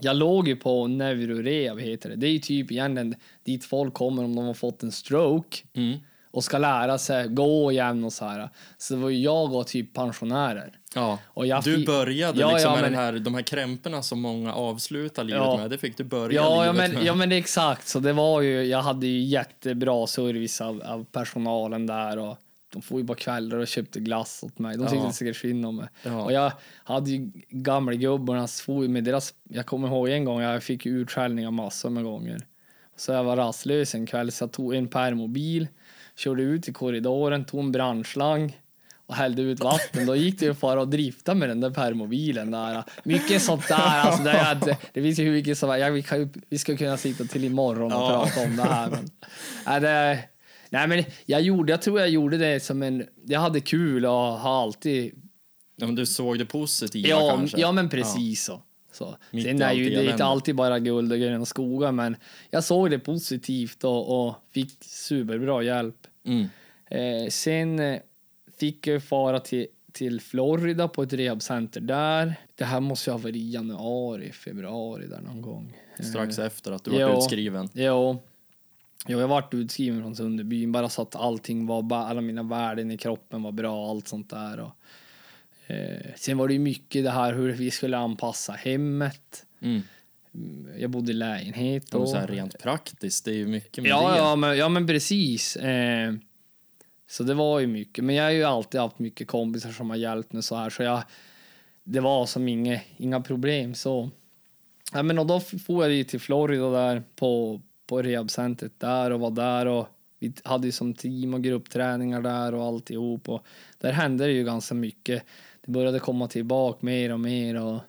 Jag 0.00 0.16
låg 0.16 0.48
ju 0.48 0.56
på 0.56 0.86
Neurorev 0.86 1.78
heter 1.78 2.08
det. 2.10 2.16
Det 2.16 2.26
är 2.26 2.30
ju 2.30 2.38
typ 2.38 2.72
egentligen 2.72 3.14
dit 3.44 3.64
folk 3.64 3.94
kommer 3.94 4.24
om 4.24 4.36
de 4.36 4.44
har 4.46 4.54
fått 4.54 4.82
en 4.82 4.92
stroke 4.92 5.58
Mm. 5.76 5.98
och 6.30 6.44
ska 6.44 6.58
lära 6.58 6.98
sig 6.98 7.28
gå 7.28 7.72
igen 7.72 8.04
och 8.04 8.12
så 8.12 8.24
här. 8.24 8.48
Så 8.78 8.94
det 8.94 9.00
var 9.00 9.10
ju 9.10 9.18
jag 9.18 9.54
och 9.54 9.66
typ 9.66 9.92
pensionärer. 9.94 10.78
Ja. 10.94 11.18
Och 11.26 11.46
jag 11.46 11.62
du 11.64 11.84
började 11.86 12.40
Ja, 12.40 12.52
liksom 12.52 12.70
ja, 12.70 12.74
med 12.74 12.82
men- 12.82 12.92
den 12.92 13.00
här, 13.00 13.12
de 13.18 13.34
här 13.34 13.42
krämporna 13.42 14.02
som 14.02 14.20
många 14.20 14.54
avslutar 14.54 15.24
livet 15.24 15.42
Ja. 15.42 15.56
med. 15.56 15.70
Det 15.70 15.78
fick 15.78 15.96
du 15.96 16.04
börja 16.04 16.34
Ja, 16.42 16.66
ja, 16.66 16.72
men, 16.72 16.92
med. 16.92 17.04
ja 17.04 17.14
men 17.14 17.28
det 17.28 17.34
är 17.36 17.38
exakt. 17.38 17.88
Så 17.88 17.98
det 18.00 18.12
var 18.12 18.40
ju, 18.40 18.62
jag 18.64 18.82
hade 18.82 19.06
ju 19.06 19.20
jättebra 19.22 20.06
service 20.06 20.60
av, 20.60 20.82
av 20.82 21.04
personalen 21.04 21.86
där 21.86 22.18
och 22.18 22.36
de 22.74 22.82
får 22.82 22.98
ju 22.98 23.04
bara 23.04 23.16
kvällar 23.16 23.56
och 23.58 23.66
köpte 23.68 24.00
glass 24.00 24.42
åt 24.42 24.58
mig. 24.58 24.76
De 24.76 24.82
tyckte 24.86 24.96
Ja. 25.06 25.12
säkert 25.12 25.36
synd 25.36 25.66
om 25.66 25.76
mig. 25.76 25.88
Ja. 26.02 26.22
Och 26.24 26.32
jag 26.32 26.52
hade 26.84 27.10
ju 27.10 27.30
gamla 27.50 27.94
gubbarna 27.94 28.48
med 28.88 29.04
deras, 29.04 29.34
jag 29.50 29.66
kommer 29.66 29.88
ihåg 29.88 30.08
en 30.08 30.24
gång, 30.24 30.40
jag 30.40 30.62
fick 30.62 30.86
utskällningar 30.86 31.50
massor 31.50 31.90
med 31.90 32.04
gånger. 32.04 32.40
Så 32.96 33.12
jag 33.12 33.24
var 33.24 33.36
rastlös 33.36 33.94
en 33.94 34.06
kväll 34.06 34.32
så 34.32 34.42
jag 34.42 34.52
tog 34.52 34.74
en 34.74 34.88
permobil, 34.88 35.68
körde 36.16 36.42
ut 36.42 36.68
i 36.68 36.72
korridoren, 36.72 37.44
tog 37.44 37.60
en 37.60 37.72
brandslang 37.72 38.56
och 39.06 39.14
hällde 39.14 39.42
ut 39.42 39.60
vatten. 39.60 40.06
Då 40.06 40.16
gick 40.16 40.38
det 40.40 40.46
ju 40.46 40.52
bara 40.52 40.82
att 40.82 40.90
drifta 40.90 41.34
med 41.34 41.48
den 41.48 41.60
där 41.60 41.70
permobilen 41.70 42.50
där. 42.50 42.84
Mycket 43.04 43.42
sånt 43.42 43.68
där. 43.68 43.76
Alltså, 44.00 44.22
det, 44.24 44.30
är, 44.30 44.76
det 44.92 45.02
finns 45.02 45.18
ju 45.18 45.24
hur 45.24 45.32
mycket 45.32 45.58
som, 45.58 45.78
ja, 45.78 45.90
vi, 45.90 46.02
kan, 46.02 46.32
vi 46.48 46.58
ska 46.58 46.76
kunna 46.76 46.96
sitta 46.96 47.24
till 47.24 47.44
imorgon 47.44 47.92
och 47.92 47.98
Ja. 48.02 48.08
prata 48.34 48.48
om 48.50 48.56
det 48.56 48.62
här. 48.62 48.90
Men, 48.90 49.10
nej, 49.66 49.80
det, 49.80 50.18
nej, 50.74 50.88
men 50.88 51.04
jag, 51.26 51.42
gjorde, 51.42 51.72
jag 51.72 51.82
tror 51.82 52.00
jag 52.00 52.08
gjorde 52.08 52.38
det 52.38 52.60
som 52.60 52.82
en... 52.82 53.06
Jag 53.26 53.40
hade 53.40 53.60
kul 53.60 54.06
och 54.06 54.12
har 54.12 54.62
alltid... 54.62 55.14
Ja, 55.76 55.86
men 55.86 55.94
du 55.94 56.06
såg 56.06 56.38
det 56.38 56.46
positiva 56.46 57.08
Ja, 57.08 57.34
kanske? 57.36 57.60
ja 57.60 57.72
men 57.72 57.88
precis 57.88 58.44
så. 58.44 58.62
så. 58.92 59.16
Mitt 59.30 59.44
Sen 59.44 59.62
är 59.62 59.72
ju 59.72 59.90
det 59.90 60.10
inte 60.10 60.24
alltid 60.24 60.54
bara 60.54 60.78
guld 60.78 61.12
och 61.12 61.18
gröna 61.18 61.44
skogar, 61.44 61.92
men 61.92 62.16
jag 62.50 62.64
såg 62.64 62.90
det 62.90 62.98
positivt 62.98 63.84
och, 63.84 64.26
och 64.26 64.34
fick 64.52 64.76
superbra 64.80 65.62
hjälp. 65.62 66.06
Mm. 66.26 66.48
Eh, 66.90 67.28
sen 67.28 67.78
eh, 67.78 68.00
fick 68.58 68.86
jag 68.86 69.04
fara 69.04 69.40
till, 69.40 69.66
till 69.92 70.20
Florida 70.20 70.88
på 70.88 71.02
ett 71.02 71.12
rehabcenter 71.12 71.80
där. 71.80 72.34
Det 72.54 72.64
här 72.64 72.80
måste 72.80 73.10
ju 73.10 73.12
ha 73.12 73.18
varit 73.18 73.36
i 73.36 73.50
januari, 73.50 74.32
februari 74.32 75.06
där 75.06 75.20
någon 75.20 75.42
gång. 75.42 75.76
Strax 76.00 76.38
Eh, 76.38 76.46
efter 76.46 76.72
att 76.72 76.84
du 76.84 76.90
var 76.90 77.00
ja. 77.00 77.18
utskriven. 77.18 77.68
Jo. 77.72 78.22
Jag 79.06 79.28
vart 79.28 79.54
utskriven 79.54 80.00
från 80.02 80.16
Sunderbyn 80.16 80.72
bara 80.72 80.88
så 80.88 81.02
att 81.02 81.16
allting 81.16 81.66
var, 81.66 81.82
ba- 81.82 82.04
alla 82.06 82.20
mina 82.20 82.42
värden 82.42 82.90
i 82.90 82.98
kroppen 82.98 83.42
var 83.42 83.52
bra, 83.52 83.90
allt 83.90 84.08
sånt 84.08 84.30
där. 84.30 84.60
Och, 84.60 84.72
eh, 85.74 86.00
sen 86.16 86.38
var 86.38 86.48
det 86.48 86.54
ju 86.54 86.60
mycket 86.60 87.04
det 87.04 87.10
här 87.10 87.34
hur 87.34 87.52
vi 87.52 87.70
skulle 87.70 87.96
anpassa 87.98 88.52
hemmet. 88.52 89.46
Mm. 89.60 89.82
Jag 90.78 90.90
bodde 90.90 91.10
i 91.10 91.14
lägenhet 91.14 91.94
Och 91.94 92.08
så 92.08 92.16
här 92.16 92.26
rent 92.26 92.58
praktiskt, 92.58 93.24
det 93.24 93.30
är 93.30 93.34
ju 93.36 93.46
mycket 93.46 93.82
med 93.82 93.90
Ja, 93.90 94.10
det. 94.10 94.16
ja, 94.18 94.36
men, 94.36 94.56
ja, 94.58 94.68
men 94.68 94.86
precis. 94.86 95.56
Eh, 95.56 96.14
så 97.10 97.22
det 97.24 97.34
var 97.34 97.60
ju 97.60 97.66
mycket. 97.66 98.04
Men 98.04 98.14
jag 98.14 98.24
har 98.24 98.30
ju 98.30 98.44
alltid 98.44 98.80
haft 98.80 98.98
mycket 98.98 99.28
kompisar 99.28 99.70
som 99.72 99.90
har 99.90 99.96
hjälpt 99.96 100.32
mig 100.32 100.42
så 100.42 100.56
här. 100.56 100.70
Så 100.70 100.82
jag, 100.82 101.02
det 101.84 102.00
var 102.00 102.26
som 102.26 102.48
inga, 102.48 102.80
inga 102.96 103.20
problem. 103.20 103.74
Så. 103.74 104.10
Ja, 104.92 105.02
men 105.02 105.18
och 105.18 105.26
då 105.26 105.40
får 105.40 105.84
jag 105.84 105.92
ju 105.92 106.04
till 106.04 106.20
Florida 106.20 106.70
där 106.70 107.02
på, 107.16 107.60
på 107.94 108.02
rehabcentret 108.02 108.80
där 108.80 109.10
och 109.10 109.20
var 109.20 109.30
där. 109.30 109.66
Och 109.66 109.86
vi 110.18 110.32
hade 110.44 110.66
ju 110.66 110.72
som 110.72 110.94
team 110.94 111.34
och 111.34 111.42
gruppträningar 111.42 112.22
där 112.22 112.54
och 112.54 112.64
alltihop. 112.64 113.28
Och 113.28 113.46
där 113.78 113.92
hände 113.92 114.26
det 114.26 114.32
ju 114.32 114.44
ganska 114.44 114.74
mycket. 114.74 115.24
Det 115.64 115.72
började 115.72 115.98
komma 115.98 116.28
tillbaka 116.28 116.78
mer 116.80 117.12
och 117.12 117.20
mer. 117.20 117.62
Och 117.62 117.80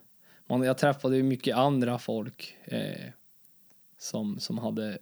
man, 0.47 0.63
jag 0.63 0.77
träffade 0.77 1.17
ju 1.17 1.23
mycket 1.23 1.55
andra 1.57 1.99
folk. 1.99 2.57
Eh, 2.65 3.09
som, 3.97 4.39
som 4.39 4.57
hade 4.57 4.97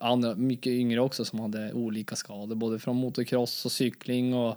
andra, 0.00 0.34
mycket 0.34 0.70
yngre 0.70 1.00
också 1.00 1.24
som 1.24 1.40
hade 1.40 1.72
olika 1.72 2.16
skador, 2.16 2.54
både 2.54 2.78
från 2.78 2.96
motocross 2.96 3.64
och 3.64 3.72
cykling 3.72 4.34
och 4.34 4.56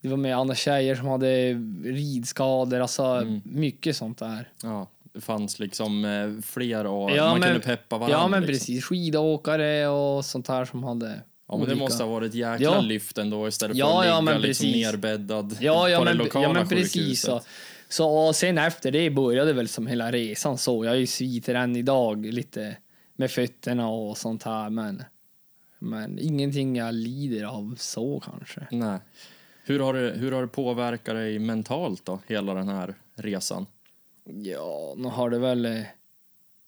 det 0.00 0.08
var 0.08 0.16
med 0.16 0.36
andra 0.36 0.54
tjejer 0.54 0.94
som 0.94 1.06
hade 1.06 1.52
ridskador, 1.84 2.80
alltså 2.80 3.02
Mm. 3.04 3.40
mycket 3.44 3.96
sånt 3.96 4.18
där. 4.18 4.52
Ja, 4.62 4.86
fanns 5.20 5.58
liksom 5.58 6.04
eh, 6.04 6.42
fler 6.42 6.86
och 6.86 7.10
Ja, 7.10 7.24
man 7.30 7.40
men- 7.40 7.48
kunde 7.48 7.64
peppa 7.66 7.98
varandra. 7.98 8.18
ja 8.18 8.28
men 8.28 8.40
liksom. 8.40 8.52
precis, 8.54 8.84
skidåkare 8.84 9.88
och 9.88 10.24
sånt 10.24 10.48
här 10.48 10.64
som 10.64 10.84
hade 10.84 11.06
Ja, 11.48 11.56
men 11.56 11.66
det 11.66 11.72
olika- 11.72 11.84
måste 11.84 12.02
ha 12.04 12.10
varit 12.10 12.28
ett 12.28 12.34
jäkla 12.34 12.64
Ja. 12.64 12.80
lyft 12.80 13.18
ändå 13.18 13.48
istället 13.48 13.74
för 13.76 13.78
Ja, 13.78 14.00
att 14.00 14.06
ja, 14.06 14.20
ligga 14.20 14.38
liksom 14.38 14.66
precis. 14.66 14.86
nerbäddad 14.92 15.56
Ja, 15.60 15.88
ja, 15.88 15.98
på 15.98 16.04
det 16.04 16.10
men, 16.10 16.18
lokala 16.18 16.44
ja, 16.48 16.52
men 16.52 16.68
precis. 16.68 17.20
Så, 17.22 17.40
så, 17.88 18.08
och 18.26 18.36
sen 18.36 18.58
efter 18.58 18.90
det 18.90 19.10
började 19.10 19.52
väl 19.52 19.68
som 19.68 19.86
hela 19.86 20.12
resan 20.12 20.58
så. 20.58 20.84
Jag 20.84 20.94
är 20.94 20.98
ju 20.98 21.06
sviter 21.06 21.54
än 21.54 21.76
idag 21.76 22.26
lite 22.26 22.76
med 23.16 23.30
fötterna 23.30 23.88
och 23.88 24.18
sånt 24.18 24.42
här, 24.42 24.70
men, 24.70 25.02
men 25.78 26.18
ingenting 26.18 26.76
jag 26.76 26.94
lider 26.94 27.44
av 27.44 27.74
så 27.78 28.20
kanske. 28.20 28.66
Nej. 28.70 28.98
Hur 29.64 29.80
har, 29.80 29.94
det, 29.94 30.10
hur 30.10 30.32
har 30.32 30.42
det 30.42 30.48
påverkat 30.48 31.14
dig 31.14 31.38
mentalt 31.38 32.04
då, 32.04 32.18
hela 32.26 32.54
den 32.54 32.68
här 32.68 32.94
resan? 33.16 33.66
Ja, 34.28 34.94
nu 34.96 35.08
har 35.08 35.30
det 35.30 35.38
väl... 35.38 35.64
Eh, 35.64 35.82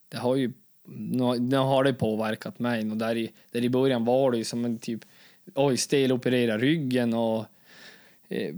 det 0.08 0.16
har 0.16 0.36
ju... 0.36 0.52
Nu, 0.84 1.38
nu 1.38 1.56
har 1.56 1.84
det 1.84 1.92
påverkat 1.92 2.58
mig. 2.58 2.90
Och 2.90 2.96
där, 2.96 3.16
i, 3.16 3.32
där 3.50 3.64
i 3.64 3.68
början 3.68 4.04
var 4.04 4.30
det 4.30 4.38
ju 4.38 4.44
som 4.44 4.64
en 4.64 4.78
typ... 4.78 5.00
Oj, 5.54 5.76
steloperera 5.76 6.58
ryggen 6.58 7.14
och... 7.14 7.44
Eh, 8.28 8.54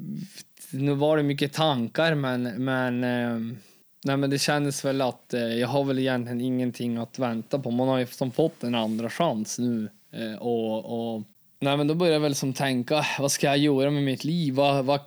nu 0.70 0.94
var 0.94 1.16
det 1.16 1.22
mycket 1.22 1.52
tankar, 1.52 2.14
men... 2.14 2.64
men 2.64 3.04
eh, 3.04 3.56
nej, 4.04 4.16
men 4.16 4.30
det 4.30 4.38
kändes 4.38 4.84
väl 4.84 5.00
att 5.00 5.34
eh, 5.34 5.40
jag 5.40 5.68
har 5.68 5.84
väl 5.84 5.98
egentligen 5.98 6.40
ingenting 6.40 6.96
att 6.96 7.18
vänta 7.18 7.58
på. 7.58 7.70
Man 7.70 7.88
har 7.88 7.98
ju 7.98 8.06
som 8.06 8.30
fått 8.30 8.64
en 8.64 8.74
andra 8.74 9.10
chans 9.10 9.58
nu. 9.58 9.88
Eh, 10.10 10.34
och, 10.34 11.14
och 11.14 11.22
Nej, 11.62 11.76
men 11.76 11.86
då 11.86 11.94
började 11.94 12.14
jag 12.14 12.20
väl 12.20 12.34
som 12.34 12.52
tänka, 12.52 13.06
vad 13.18 13.32
ska 13.32 13.46
jag 13.46 13.58
göra 13.58 13.90
med 13.90 14.02
mitt 14.02 14.24
liv? 14.24 14.54
Vad, 14.54 14.84
vad, 14.84 15.00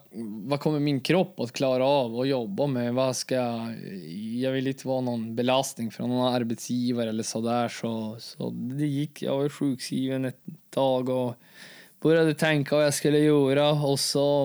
vad 0.46 0.60
kommer 0.60 0.80
min 0.80 1.02
kropp 1.02 1.40
att 1.40 1.52
klara 1.52 1.86
av 1.86 2.20
att 2.20 2.28
jobba 2.28 2.68
med? 2.68 2.94
Vad 2.94 3.16
ska 3.16 3.36
jag, 3.36 3.76
jag 4.42 4.52
vill 4.52 4.68
inte 4.68 4.88
vara 4.88 5.02
någon 5.02 5.36
belastning 5.36 5.92
för 5.92 6.04
någon 6.04 6.34
arbetsgivare 6.34 7.10
eller 7.10 7.24
sådär. 7.24 7.68
Så, 7.68 8.18
så 8.20 8.50
det 8.50 8.86
gick, 8.86 9.22
jag 9.22 9.38
var 9.38 9.50
sjukskriven 9.50 10.26
ett 10.26 10.40
tag 10.70 11.10
och 11.10 11.36
började 12.02 12.34
tänka 12.34 12.76
vad 12.76 12.86
jag 12.86 12.94
skulle 12.94 13.20
göra 13.20 13.72
och 13.72 14.00
så 14.00 14.44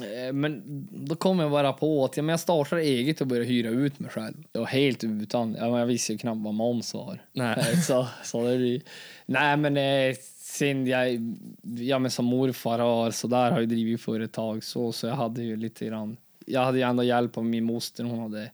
eh, 0.00 0.32
men 0.32 0.62
då 0.90 1.14
kom 1.14 1.38
jag 1.38 1.50
bara 1.50 1.72
på 1.72 2.04
att 2.04 2.16
ja, 2.16 2.22
men 2.22 2.32
jag 2.32 2.40
startade 2.40 2.82
eget 2.82 3.20
och 3.20 3.26
började 3.26 3.48
hyra 3.48 3.70
ut 3.70 3.98
mig 3.98 4.10
själv. 4.10 4.34
Var 4.52 4.66
helt 4.66 5.04
utan, 5.04 5.56
ja, 5.60 5.78
jag 5.78 5.86
visste 5.86 6.12
ju 6.12 6.18
knappt 6.18 6.40
vad 6.40 6.54
moms 6.54 6.94
var. 6.94 7.22
Nej. 7.32 7.76
Så, 7.86 8.06
så 8.24 8.48
det 8.48 8.56
blir, 8.56 8.82
nej 9.26 9.56
men 9.56 9.76
eh, 9.76 10.16
sen 10.52 10.86
jag, 10.86 11.36
ja 11.62 11.98
men 11.98 12.10
som 12.10 12.24
morfar 12.24 12.78
har 12.78 13.10
så 13.10 13.26
där 13.26 13.50
har 13.50 13.60
jag 13.60 13.68
drivit 13.68 14.00
företag 14.00 14.64
så, 14.64 14.92
så 14.92 15.06
jag 15.06 15.14
hade 15.14 15.42
ju 15.42 15.56
lite 15.56 15.86
grann, 15.86 16.16
jag 16.46 16.64
hade 16.64 16.78
ju 16.78 16.84
ändå 16.84 17.02
hjälp 17.02 17.38
av 17.38 17.44
min 17.44 17.64
moster, 17.64 18.04
hon 18.04 18.18
hade 18.18 18.50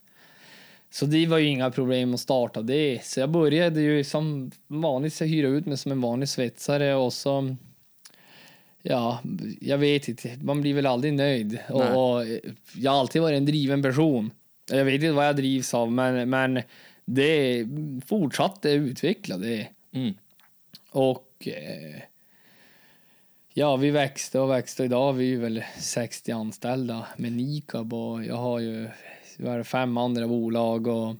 så 0.91 1.07
det 1.07 1.27
var 1.27 1.39
ju 1.39 1.47
inga 1.47 1.71
problem 1.71 2.15
att 2.15 2.21
starta 2.21 2.63
det. 2.63 3.05
Så 3.05 3.21
jag 3.21 3.31
började 3.31 3.81
ju 3.81 4.05
som 4.05 4.51
vanligt 4.67 5.15
så 5.15 5.25
hyra 5.25 5.49
ut 5.49 5.67
mig 5.67 5.77
som 5.77 5.93
en 5.93 6.01
vanlig 6.01 6.29
svetsare 6.29 6.95
och 6.95 7.13
så 7.13 7.57
Ja, 8.83 9.19
jag 9.61 9.79
vet 9.79 10.09
inte. 10.09 10.39
Man 10.43 10.61
blir 10.61 10.75
väl 10.75 10.87
aldrig 10.87 11.13
nöjd. 11.13 11.59
Och, 11.69 11.81
och 11.81 12.27
jag 12.75 12.91
har 12.91 13.01
alltid 13.01 13.23
varit 13.23 13.37
en 13.37 13.47
driven 13.47 13.83
person. 13.83 14.31
Jag 14.71 14.85
vet 14.85 14.95
inte 14.95 15.13
vad 15.13 15.27
jag 15.27 15.37
drivs 15.37 15.75
av, 15.75 15.93
men, 15.93 16.31
men 16.31 16.63
det 17.05 17.67
fortsatte 18.07 18.71
utveckla 18.71 19.37
det. 19.37 19.69
Mm. 19.93 20.15
Och 20.91 21.28
eh, 21.47 22.03
ja, 23.55 23.77
vi 23.77 23.91
växte 23.91 24.41
och 24.41 24.51
växte. 24.51 24.85
Idag 24.85 25.01
har 25.05 25.13
vi 25.13 25.37
väl 25.37 25.65
60 25.79 26.33
anställda 26.33 27.07
med 27.17 27.33
Nikab 27.33 27.95
och 27.95 28.25
jag 28.25 28.37
har 28.37 28.59
ju 28.59 28.89
har 29.45 29.63
fem 29.63 29.97
andra 29.97 30.29
bolag 30.29 30.87
och 30.87 31.15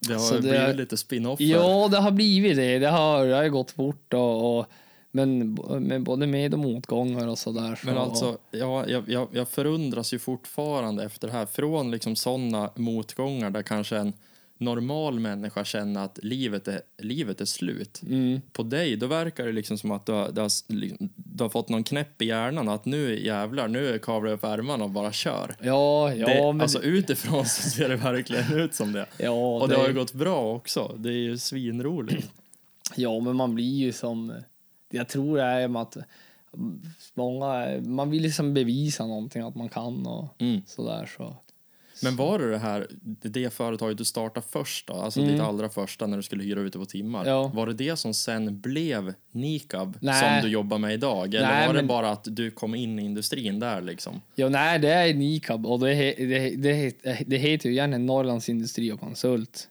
Det 0.00 0.12
har 0.12 0.20
Så 0.20 0.34
det- 0.34 0.40
blivit 0.40 0.76
lite 0.76 0.96
spin-off. 0.96 1.40
ja, 1.40 1.88
det 1.90 1.98
har 1.98 2.10
blivit 2.10 2.56
det. 2.56 2.78
Det 2.78 2.88
har, 2.88 3.26
det 3.26 3.34
har 3.36 3.48
gått 3.48 3.70
fort 3.70 4.14
och, 4.14 4.58
och 4.58 4.66
men 5.10 5.54
med 5.80 6.02
både 6.02 6.26
med 6.26 6.52
och 6.54 6.60
motgångar 6.60 7.28
och 7.28 7.38
sådär. 7.38 7.74
Så, 7.76 7.86
Men 7.86 7.98
alltså, 7.98 8.38
ja, 8.50 8.88
jag, 8.88 9.08
jag, 9.08 9.28
jag 9.32 9.48
förundras 9.48 10.14
ju 10.14 10.18
fortfarande 10.18 11.04
efter 11.04 11.28
det 11.28 11.32
här. 11.34 11.46
Från 11.46 11.90
liksom 11.90 12.16
sådana 12.16 12.70
motgångar 12.74 13.50
där 13.50 13.62
kanske 13.62 13.96
en 13.96 14.12
normal 14.58 15.20
människa 15.20 15.64
känner 15.64 16.04
att 16.04 16.18
livet 16.22 16.68
är, 16.68 16.80
livet 16.98 17.40
är 17.40 17.44
slut. 17.44 18.00
mm, 18.02 18.40
På 18.52 18.62
dig, 18.62 18.96
då 18.96 19.06
verkar 19.06 19.46
det 19.46 19.52
liksom 19.52 19.78
som 19.78 19.90
att 19.90 20.06
du 20.06 20.12
har, 20.12 20.30
du 20.32 20.40
har, 20.40 20.50
liksom- 20.72 21.08
du 21.16 21.44
har 21.44 21.48
fått 21.50 21.68
någon 21.68 21.84
knäpp 21.84 22.22
i 22.22 22.26
hjärnan 22.26 22.68
att 22.68 22.84
nu 22.84 23.24
jävlar, 23.26 23.68
nu 23.68 23.98
kavlar 23.98 24.30
jag 24.30 24.36
upp 24.36 24.44
ärmarna 24.44 24.84
och 24.84 24.90
bara 24.90 25.12
kör. 25.12 25.56
ja, 25.62 26.14
ja, 26.14 26.26
det, 26.26 26.42
men, 26.52 26.60
Alltså 26.60 26.82
utifrån 26.82 27.46
så 27.46 27.70
ser 27.70 27.88
det 27.88 27.96
verkligen 27.96 28.52
ut 28.52 28.74
som 28.74 28.92
det. 28.92 29.06
ja, 29.18 29.30
Och 29.60 29.68
det 29.68 29.76
har 29.76 29.88
ju 29.88 29.94
gått 29.94 30.12
bra 30.12 30.54
också. 30.54 30.94
Det 30.98 31.08
är 31.08 31.12
ju 31.22 31.38
svinroligt. 31.38 32.30
Ja, 32.96 33.20
men 33.20 33.36
man 33.36 33.54
blir 33.54 33.74
ju 33.76 33.92
som... 33.92 34.32
Jag 34.90 35.08
tror 35.08 35.36
det 35.36 35.42
är 35.42 35.68
med 35.68 35.82
att 35.82 35.96
många... 37.14 37.80
Man 37.86 38.10
vill 38.10 38.22
liksom 38.22 38.54
bevisa 38.54 39.06
någonting, 39.06 39.42
att 39.42 39.54
man 39.54 39.68
kan 39.68 40.06
och 40.06 40.28
Mm. 40.38 40.62
sådär. 40.66 41.10
Så. 41.16 41.36
Men 42.04 42.16
var 42.16 42.38
det 42.38 42.50
det 42.50 42.58
här, 42.58 42.86
det 43.22 43.54
företaget 43.54 43.98
du 43.98 44.04
startade 44.04 44.46
först 44.50 44.86
då, 44.86 44.94
alltså 44.94 45.20
ditt 45.20 45.40
allra 45.40 45.68
första 45.68 46.06
när 46.06 46.16
du 46.16 46.22
skulle 46.22 46.42
hyra 46.44 46.60
ute 46.60 46.78
på 46.78 46.84
timmar, 46.84 47.20
Mm. 47.20 47.32
Ja. 47.32 47.50
var 47.54 47.66
det 47.66 47.72
det 47.74 47.96
som 47.96 48.14
sen 48.14 48.60
blev 48.60 49.14
Nikab 49.32 49.96
Nej. 50.00 50.20
som 50.40 50.48
du 50.48 50.52
jobbar 50.54 50.78
med 50.78 50.94
idag? 50.94 51.34
Eller 51.34 51.46
Nej, 51.48 51.66
var 51.66 51.74
det 51.74 51.78
men- 51.80 51.86
bara 51.86 52.10
att 52.10 52.24
du 52.30 52.50
kom 52.50 52.74
in 52.74 52.98
i 52.98 53.02
industrin 53.04 53.58
där 53.60 53.80
liksom? 53.80 54.20
Ja, 54.34 54.48
nej, 54.48 54.78
det 54.78 54.88
är 54.92 55.14
Nikab 55.14 55.66
och 55.66 55.80
det, 55.80 55.94
he- 55.94 56.14
det, 56.28 56.56
det, 56.56 57.02
det, 57.02 57.24
det 57.26 57.36
heter 57.36 57.68
ju 57.68 57.74
egentligen 57.74 58.06
Norrlands 58.06 58.48
Industri 58.48 58.92
och 58.92 59.00
Konsult. 59.00 59.68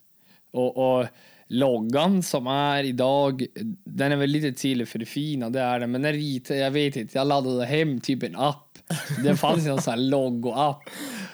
Och, 0.52 1.00
och 1.00 1.06
loggan 1.48 2.24
som 2.24 2.48
är 2.48 2.84
idag, 2.84 3.46
den 3.86 4.12
är 4.12 4.15
väl 4.15 4.30
lite 4.30 4.54
till 4.54 4.86
förfinad, 4.86 5.54
det 5.54 5.60
är 5.60 5.80
den. 5.80 5.91
Men 5.91 6.02
den 6.02 6.13
ritade, 6.13 6.60
jag 6.60 6.72
vet 6.72 6.96
inte, 6.96 7.17
jag 7.17 7.28
laddade 7.28 7.65
hem 7.65 8.00
typ 8.02 8.24
en 8.24 8.36
app. 8.36 8.78
Det 9.24 9.36
fanns 9.36 9.67
en 9.67 9.82
sån 9.82 9.91
här 9.91 10.00
logo-app 10.00 10.80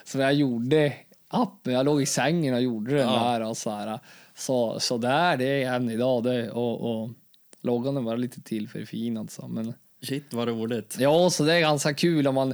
som 0.09 0.21
jag 0.21 0.33
gjorde 0.33 0.93
appen. 1.27 1.73
Jag 1.73 1.85
låg 1.85 2.01
i 2.01 2.05
sängen 2.05 2.53
och 2.53 2.61
gjorde 2.61 2.95
den 2.95 3.07
Ja. 3.07 3.23
där 3.23 3.49
och 3.49 3.57
så 3.57 3.69
här. 3.69 3.99
Så, 4.35 4.79
så 4.79 4.97
där 4.97 5.37
det 5.37 5.63
är 5.63 5.73
än 5.75 5.89
idag 5.89 6.23
det, 6.23 6.51
och, 6.51 7.01
och 7.01 7.09
loggan 7.61 7.97
är 7.97 8.01
bara 8.01 8.15
lite 8.15 8.41
till 8.41 8.69
förfinad 8.69 9.31
så. 9.31 9.47
Men 9.47 9.73
Shit 10.01 10.33
vad 10.33 10.47
roligt. 10.47 10.95
ja, 10.99 11.29
så 11.29 11.43
det 11.43 11.53
är 11.53 11.59
ganska 11.59 11.93
kul 11.93 12.27
om 12.27 12.35
man 12.35 12.53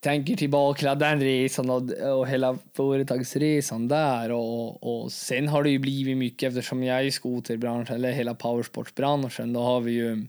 tänker 0.00 0.36
tillbaka 0.36 0.78
till 0.94 0.98
den 0.98 1.20
resan 1.20 1.70
och, 1.70 1.90
och 2.18 2.28
hela 2.28 2.58
företagsresan 2.76 3.88
där 3.88 4.32
och, 4.32 4.82
och 5.02 5.12
sen 5.12 5.48
har 5.48 5.62
det 5.62 5.70
ju 5.70 5.78
blivit 5.78 6.16
mycket 6.16 6.48
eftersom 6.48 6.82
jag 6.82 6.98
är 6.98 7.04
i 7.04 7.10
skoterbranschen 7.10 7.94
eller 7.96 8.12
hela 8.12 8.34
powersportsbranschen 8.34 9.52
då 9.52 9.60
har 9.60 9.80
vi 9.80 9.92
ju 9.92 10.26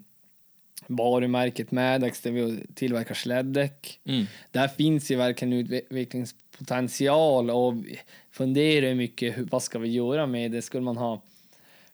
varumärket 0.87 1.71
Maddox 1.71 2.21
där 2.21 2.31
vi 2.31 2.59
tillverkar 2.73 3.15
släddäck. 3.15 3.99
Mm. 4.05 4.25
Där 4.51 4.67
finns 4.67 5.11
ju 5.11 5.15
verkligen 5.15 5.53
utvecklingspotential 5.53 7.49
och 7.51 7.73
funderar 8.31 8.95
mycket 8.95 9.37
hur, 9.37 9.43
vad 9.51 9.63
ska 9.63 9.79
vi 9.79 9.89
göra 9.89 10.27
med 10.27 10.51
det? 10.51 10.61
Skulle 10.61 10.83
man 10.83 10.97
ha 10.97 11.21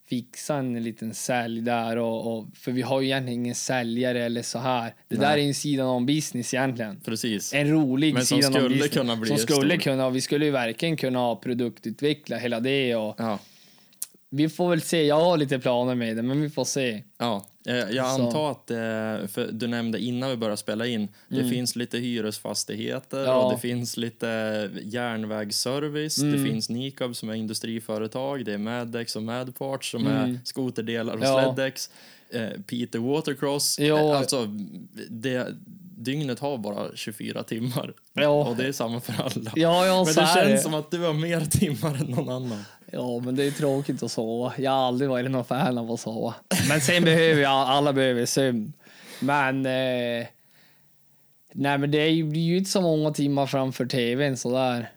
fixa 0.08 0.56
en 0.56 0.82
liten 0.82 1.14
sälj 1.14 1.60
där 1.60 1.96
och, 1.96 2.38
och 2.38 2.46
för 2.54 2.72
vi 2.72 2.82
har 2.82 3.00
ju 3.00 3.06
egentligen 3.06 3.40
ingen 3.40 3.54
säljare 3.54 4.24
eller 4.24 4.42
så 4.42 4.58
här. 4.58 4.94
Det 5.08 5.16
Nej. 5.16 5.26
där 5.28 5.38
är 5.38 5.46
en 5.46 5.54
sidan 5.54 5.86
om 5.86 6.06
business 6.06 6.54
egentligen. 6.54 7.00
Precis. 7.04 7.54
En 7.54 7.68
rolig 7.70 8.14
Men 8.14 8.26
som 8.26 8.36
sidan 8.38 8.52
om 8.54 8.60
skulle 8.60 8.68
business. 8.76 8.92
kunna 8.94 9.16
bli 9.16 9.28
som 9.28 9.38
skulle 9.38 9.74
stor. 9.74 9.82
kunna, 9.82 10.10
vi 10.10 10.20
skulle 10.20 10.44
ju 10.44 10.50
verkligen 10.50 10.96
kunna 10.96 11.36
produktutveckla 11.36 12.36
hela 12.36 12.60
det 12.60 12.96
och 12.96 13.14
Ja. 13.18 13.38
vi 14.30 14.48
får 14.48 14.70
väl 14.70 14.80
se. 14.80 15.02
Jag 15.06 15.20
har 15.20 15.36
lite 15.36 15.58
planer 15.58 15.94
med 15.94 16.16
det, 16.16 16.22
men 16.22 16.40
vi 16.42 16.50
får 16.50 16.64
se. 16.64 17.02
Ja, 17.18 17.46
jag 17.76 18.16
Så. 18.16 18.22
antar 18.26 18.50
att, 18.50 18.70
eh, 18.70 19.28
för 19.28 19.48
du 19.52 19.66
nämnde 19.66 19.98
innan 19.98 20.30
vi 20.30 20.36
började 20.36 20.56
spela 20.56 20.86
in, 20.86 21.08
det 21.28 21.44
finns 21.48 21.76
lite 21.76 21.98
hyresfastigheter 21.98 23.16
Mm. 23.18 23.30
Ja. 23.30 23.36
och 23.44 23.52
det 23.52 23.58
finns 23.58 23.96
lite 23.96 24.70
järnvägsservice, 24.82 26.16
det 26.16 26.26
Mm. 26.28 26.44
finns 26.44 26.68
Nikab 26.68 27.16
som 27.16 27.28
är 27.28 27.34
industriföretag, 27.34 28.44
det 28.44 28.52
är 28.54 28.58
Maddex 28.58 29.16
och 29.16 29.22
Madparts 29.22 29.90
som 29.90 30.06
Mm. 30.06 30.16
är 30.34 30.38
skoterdelar 30.44 31.14
och 31.16 31.24
Ja. 31.24 31.42
sleddex, 31.54 31.90
eh, 32.30 32.48
Peter 32.66 32.98
Watercross, 32.98 33.78
Ja. 33.78 33.98
eh, 33.98 34.18
alltså 34.18 34.46
det, 35.10 35.46
dygnet 36.00 36.38
har 36.38 36.58
bara 36.58 36.86
24 36.96 37.42
timmar 37.42 37.92
Ja. 38.12 38.28
och 38.48 38.56
det 38.56 38.66
är 38.66 38.72
samma 38.72 39.00
för 39.00 39.12
alla. 39.22 39.52
Ja, 39.56 39.86
ja, 39.86 39.96
Men 40.04 40.14
det 40.14 40.14
känns 40.34 40.34
det. 40.34 40.58
som 40.58 40.74
att 40.74 40.90
du 40.90 40.98
har 40.98 41.12
mer 41.14 41.40
timmar 41.40 41.94
än 41.94 42.06
någon 42.06 42.28
annan. 42.28 42.64
Ja, 42.92 43.20
men 43.24 43.36
det 43.36 43.44
är 43.44 43.50
tråkigt 43.50 44.02
att 44.02 44.10
sova. 44.10 44.52
Jag 44.58 44.70
har 44.70 44.86
aldrig 44.86 45.10
varit 45.10 45.30
någon 45.30 45.44
fan 45.44 45.78
av 45.78 45.92
att 45.92 46.00
sova. 46.00 46.34
Men 46.68 46.80
sen 46.80 47.04
behöver 47.04 47.42
jag, 47.42 47.52
alla 47.52 47.92
behöver 47.92 48.26
sömn. 48.26 48.72
Men... 49.20 49.66
Eh, 49.66 50.26
nej, 51.52 51.78
men 51.78 51.90
det 51.90 51.98
är 51.98 52.10
ju, 52.10 52.24
blir 52.24 52.42
ju 52.42 52.58
inte 52.58 52.70
så 52.70 52.80
många 52.80 53.10
timmar 53.10 53.46
framför 53.46 53.86
tvn 53.86 54.36
sådär. 54.36 54.90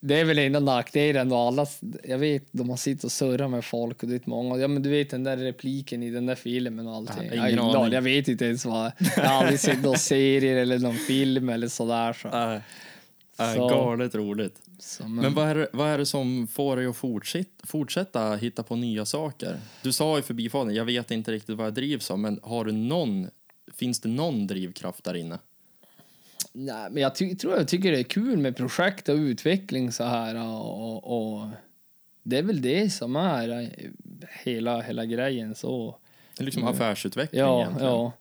Det 0.00 0.20
är 0.20 0.24
väl 0.24 0.38
enda 0.38 0.60
nackdelen 0.60 1.28
då 1.28 1.36
alla, 1.36 1.66
jag 2.04 2.18
vet, 2.18 2.44
de 2.52 2.70
har 2.70 2.76
sitter 2.76 3.04
och 3.04 3.12
surrar 3.12 3.48
med 3.48 3.64
folk 3.64 4.02
och 4.02 4.08
det 4.08 4.14
är 4.14 4.20
många, 4.24 4.56
ja 4.56 4.68
men 4.68 4.82
du 4.82 4.90
vet 4.90 5.10
den 5.10 5.24
där 5.24 5.36
repliken 5.36 6.02
i 6.02 6.10
den 6.10 6.26
där 6.26 6.34
filmen 6.34 6.86
och 6.86 6.94
allting. 6.94 7.28
Ja, 7.32 7.48
ingen 7.48 7.70
jag, 7.70 7.92
jag 7.92 8.02
vet 8.02 8.28
inte 8.28 8.44
ens 8.44 8.64
vad, 8.64 8.92
jag 9.16 9.24
har 9.24 9.40
aldrig 9.40 9.60
sett 9.60 9.82
någon 9.82 9.98
serier 9.98 10.56
eller 10.56 10.78
någon 10.78 10.94
film 10.94 11.48
eller 11.48 11.68
sådär. 11.68 12.12
Så. 12.12 12.28
Äh, 12.28 12.60
äh, 13.38 13.54
Så. 13.54 13.68
galet 13.68 14.14
roligt. 14.14 14.62
Så, 14.78 15.08
Men 15.08 15.34
vad 15.34 15.48
är, 15.48 15.54
det, 15.54 15.68
vad 15.72 15.88
är 15.88 15.98
det 15.98 16.06
som 16.06 16.46
får 16.48 16.76
dig 16.76 16.86
att 16.86 16.96
fortsätta, 16.96 17.66
fortsätta 17.66 18.34
hitta 18.34 18.62
på 18.62 18.76
nya 18.76 19.04
saker? 19.04 19.56
Du 19.82 19.92
sa 19.92 20.18
i 20.18 20.22
förbifarten, 20.22 20.74
jag 20.74 20.84
vet 20.84 21.10
inte 21.10 21.32
riktigt 21.32 21.56
vad 21.56 21.66
jag 21.66 21.74
drivs 21.74 22.10
av, 22.10 22.18
men 22.18 22.40
har 22.42 22.64
du 22.64 22.72
någon, 22.72 23.30
finns 23.74 24.00
det 24.00 24.08
någon 24.08 24.46
drivkraft 24.46 25.04
där 25.04 25.14
inne? 25.14 25.38
Nej, 26.52 26.90
men 26.90 27.02
jag 27.02 27.14
ty 27.14 27.34
tror 27.36 27.56
jag 27.56 27.68
tycker 27.68 27.92
det 27.92 27.98
är 27.98 28.02
kul 28.04 28.38
med 28.38 28.56
projekt 28.56 29.08
och 29.08 29.16
utveckling 29.16 29.92
så 29.92 30.04
här 30.04 30.34
och, 30.48 30.96
och, 30.96 31.38
och 31.38 31.48
det 32.22 32.38
är 32.38 32.42
väl 32.42 32.62
det 32.62 32.90
som 32.90 33.16
är 33.16 33.70
hela, 34.44 34.80
hela 34.80 35.04
grejen 35.04 35.54
så. 35.54 35.96
Det 36.36 36.42
är 36.42 36.44
liksom 36.44 36.64
affärsutveckling. 36.64 37.40
Ja, 37.40 37.60
egentligen. 37.60 37.92
ja. 37.92 38.12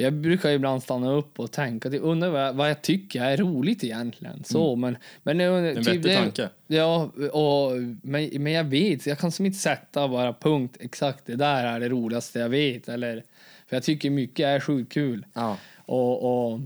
Jag 0.00 0.12
brukar 0.12 0.50
ibland 0.50 0.82
stanna 0.82 1.10
upp 1.12 1.40
och 1.40 1.52
tänka, 1.52 1.90
till, 1.90 2.00
undra 2.02 2.30
vad, 2.30 2.42
jag- 2.42 2.52
vad 2.52 2.70
jag 2.70 2.82
tycker 2.82 3.22
är 3.24 3.36
roligt 3.36 3.84
egentligen. 3.84 4.44
Så, 4.44 4.76
men, 4.76 4.96
men 5.22 5.40
Mm. 5.40 5.64
En 5.64 5.74
vettig 5.74 6.02
det- 6.02 6.16
tanke. 6.16 6.48
Ja, 6.66 7.10
och, 7.32 7.72
men, 8.02 8.30
men 8.42 8.52
jag 8.52 8.64
vet, 8.64 9.06
jag 9.06 9.18
kan 9.18 9.32
som 9.32 9.46
inte 9.46 9.58
sätta 9.58 10.08
bara 10.08 10.32
punkt 10.32 10.76
exakt 10.80 11.26
det 11.26 11.36
där 11.36 11.64
är 11.64 11.80
det 11.80 11.88
roligaste 11.88 12.38
jag 12.38 12.48
vet. 12.48 12.88
Eller, 12.88 13.24
för 13.66 13.76
jag 13.76 13.82
tycker 13.82 14.10
mycket 14.10 14.46
är 14.46 14.60
sjukt 14.60 14.92
kul. 14.92 15.26
Ja. 15.34 15.56
Och, 15.76 16.50
och, 16.52 16.60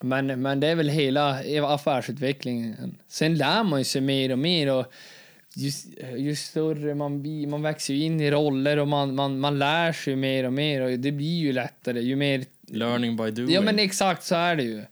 men, 0.00 0.42
men 0.42 0.60
det 0.60 0.66
är 0.66 0.74
väl 0.74 0.88
hela 0.88 1.40
affärsutvecklingen. 1.74 2.94
Sen 3.08 3.34
lär 3.34 3.64
man 3.64 3.84
sig 3.84 4.00
mer 4.00 4.32
och 4.32 4.38
mer. 4.38 4.74
Och 4.74 4.92
ju, 5.54 5.70
ju 6.16 6.36
större 6.36 6.94
man 6.94 7.22
blir, 7.22 7.46
man 7.46 7.62
växer 7.62 7.94
ju 7.94 8.04
in 8.04 8.20
i 8.20 8.30
roller 8.30 8.76
och 8.76 8.88
man, 8.88 9.14
man, 9.14 9.38
man 9.40 9.58
lär 9.58 9.92
sig 9.92 10.16
mer 10.16 10.44
och 10.44 10.52
mer. 10.52 10.80
Och 10.80 10.90
det 10.90 11.12
blir 11.12 11.38
ju 11.38 11.52
lättare 11.52 12.00
ju 12.00 12.16
mer... 12.16 12.44
Learning 12.68 13.16
by 13.16 13.30
doing. 13.30 13.50
Ja 13.54 13.60
men 13.60 13.78
exakt 13.78 14.24
så 14.24 14.34
är 14.34 14.56
det 14.56 14.62
ju. 14.62 14.82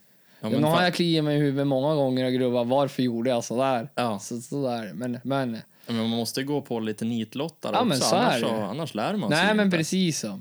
Ja, 0.40 0.48
nu 0.48 0.62
har 0.62 0.82
jag 0.82 0.94
kliat 0.94 1.24
mig 1.24 1.36
i 1.36 1.40
huvudet 1.40 1.66
många 1.66 1.94
gånger 1.94 2.24
och 2.26 2.32
gruvat 2.32 2.66
varför 2.66 3.02
gjorde 3.02 3.30
jag 3.30 3.44
sådär? 3.44 3.88
Ja. 3.94 4.18
Så, 4.18 4.40
sådär. 4.40 4.90
Men, 4.94 5.18
men, 5.22 5.58
men 5.86 5.96
man 5.96 6.08
måste 6.08 6.42
gå 6.42 6.60
på 6.60 6.80
lite 6.80 7.04
nitlottar 7.04 7.72
Ja, 7.72 7.80
också, 7.86 8.00
så 8.00 8.16
annars, 8.16 8.40
så, 8.40 8.46
annars 8.48 8.94
lär 8.94 9.16
man 9.16 9.30
sig 9.30 9.38
nej 9.44 9.54
men 9.54 9.64
inte. 9.66 9.76
precis 9.76 10.18
så. 10.20 10.40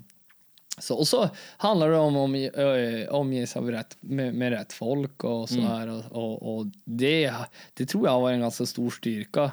så. 0.77 0.95
Och 0.95 1.07
så 1.07 1.29
handlar 1.57 1.89
det 1.89 1.97
om 1.97 2.15
att 2.15 3.09
omge, 3.13 3.47
sig 3.47 3.61
rätt, 3.61 3.97
med, 3.99 4.33
med 4.33 4.49
rätt 4.51 4.73
folk 4.73 5.23
och 5.23 5.49
så 5.49 5.55
Mm. 5.55 5.67
här. 5.67 5.87
Och, 5.89 6.03
och, 6.11 6.57
och 6.57 6.65
det, 6.85 7.33
det 7.73 7.85
tror 7.85 8.05
jag 8.07 8.11
har 8.11 8.21
varit 8.21 8.33
en 8.33 8.41
ganska 8.41 8.65
stor 8.65 8.89
styrka. 8.89 9.51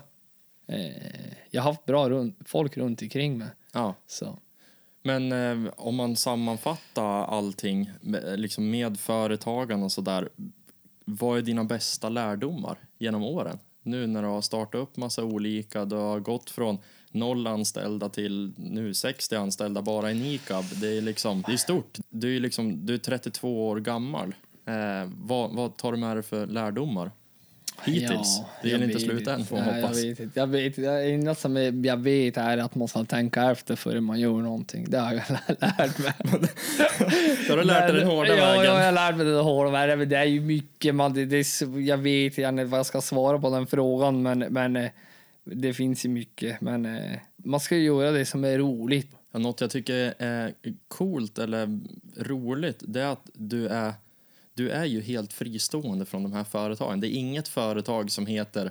Eh, 0.66 1.32
jag 1.50 1.62
har 1.62 1.70
haft 1.70 1.84
bra 1.84 2.10
runt, 2.10 2.38
folk 2.44 2.76
runt 2.76 3.02
omkring 3.02 3.38
mig. 3.38 3.48
Ja. 3.72 3.94
Så. 4.06 4.38
Men 5.02 5.32
eh, 5.32 5.72
om 5.76 5.94
man 5.94 6.16
sammanfattar 6.16 7.24
allting 7.24 7.90
med, 8.00 8.40
liksom 8.40 8.70
med 8.70 9.00
företagande 9.00 9.84
och 9.84 9.92
sådär. 9.92 10.28
Vad 11.04 11.38
är 11.38 11.42
dina 11.42 11.64
bästa 11.64 12.08
lärdomar 12.08 12.78
genom 12.98 13.22
åren? 13.22 13.58
Nu 13.82 14.06
när 14.06 14.22
du 14.22 14.28
har 14.28 14.40
startat 14.40 14.80
upp 14.80 14.96
massa 14.96 15.24
olika, 15.24 15.84
du 15.84 15.96
har 15.96 16.20
gått 16.20 16.50
från 16.50 16.78
noll 17.10 17.46
anställda 17.46 18.08
till 18.08 18.52
nu 18.56 18.94
60 18.94 19.36
anställda 19.36 19.82
bara 19.82 20.10
i 20.10 20.14
Nikab. 20.14 20.64
Det 20.80 20.98
är 20.98 21.02
liksom, 21.02 21.44
det 21.46 21.52
är 21.52 21.56
stort. 21.56 21.98
Du 22.08 22.36
är 22.36 22.40
liksom, 22.40 22.86
du 22.86 22.94
är 22.94 22.98
32 22.98 23.68
år 23.68 23.80
gammal. 23.80 24.34
Eh, 24.66 25.10
vad, 25.14 25.54
vad 25.54 25.76
tar 25.76 25.92
du 25.92 25.98
med 25.98 26.16
dig 26.16 26.22
för 26.22 26.46
lärdomar? 26.46 27.10
Hittills? 27.84 28.40
det 28.62 28.68
är 28.68 28.72
jag 28.72 28.82
inte 28.82 29.00
slut 29.00 29.26
än 29.26 29.44
får 29.44 29.56
man 29.56 29.66
Nej, 29.66 29.82
hoppas. 29.82 29.96
Jag 29.96 30.06
vet 30.06 30.20
inte. 30.20 30.40
Jag 30.40 30.46
vet, 30.46 30.78
inte. 30.78 30.90
enda 30.90 31.34
som 31.34 31.56
jag 31.84 31.96
vet 31.96 32.36
är 32.36 32.58
att 32.58 32.74
man 32.74 32.88
ska 32.88 33.04
tänka 33.04 33.50
efter 33.50 33.76
före 33.76 34.00
man 34.00 34.20
gör 34.20 34.32
någonting. 34.32 34.86
Det 34.90 34.98
har 34.98 35.12
jag 35.12 35.22
lärt 35.60 35.98
mig. 35.98 36.12
Då 37.46 37.52
har 37.52 37.56
du 37.56 37.64
lärt 37.64 37.92
dig 37.92 38.00
den 38.00 38.08
hårda 38.08 38.28
ja, 38.28 38.34
vägen. 38.34 38.64
Ja, 38.64 38.64
jag 38.64 38.84
har 38.84 38.92
lärt 38.92 39.16
mig 39.16 39.26
den 39.26 39.44
hårda 39.44 39.70
vägen. 39.70 39.98
Men 39.98 40.08
det 40.08 40.16
är 40.16 40.24
ju 40.24 40.40
mycket 40.40 40.94
man, 40.94 41.14
det, 41.14 41.24
det, 41.24 41.46
jag 41.76 41.98
vet 41.98 42.38
gärna 42.38 42.64
vad 42.64 42.78
jag 42.78 42.86
ska 42.86 43.00
svara 43.00 43.38
på 43.38 43.50
den 43.50 43.66
frågan, 43.66 44.22
men, 44.22 44.38
men 44.38 44.76
eh, 44.76 44.90
det 45.44 45.74
finns 45.74 46.04
ju 46.04 46.08
mycket. 46.08 46.60
Men 46.60 46.86
eh, 46.86 47.18
man 47.36 47.60
ska 47.60 47.76
göra 47.76 48.10
det 48.10 48.24
som 48.24 48.44
är 48.44 48.58
roligt. 48.58 49.10
Ja, 49.32 49.38
något 49.38 49.60
jag 49.60 49.70
tycker 49.70 50.14
är 50.18 50.54
coolt 50.88 51.38
eller 51.38 51.80
roligt 52.16 52.78
det 52.80 53.00
är 53.00 53.12
att 53.12 53.30
du 53.32 53.68
är, 53.68 53.92
du 54.56 54.70
är 54.70 54.84
ju 54.84 55.00
helt 55.00 55.32
fristående 55.32 56.04
från 56.04 56.22
de 56.22 56.32
här 56.32 56.44
företagen. 56.44 57.00
Det 57.00 57.08
är 57.08 57.18
inget 57.18 57.48
företag 57.48 58.10
som 58.10 58.26
heter 58.26 58.70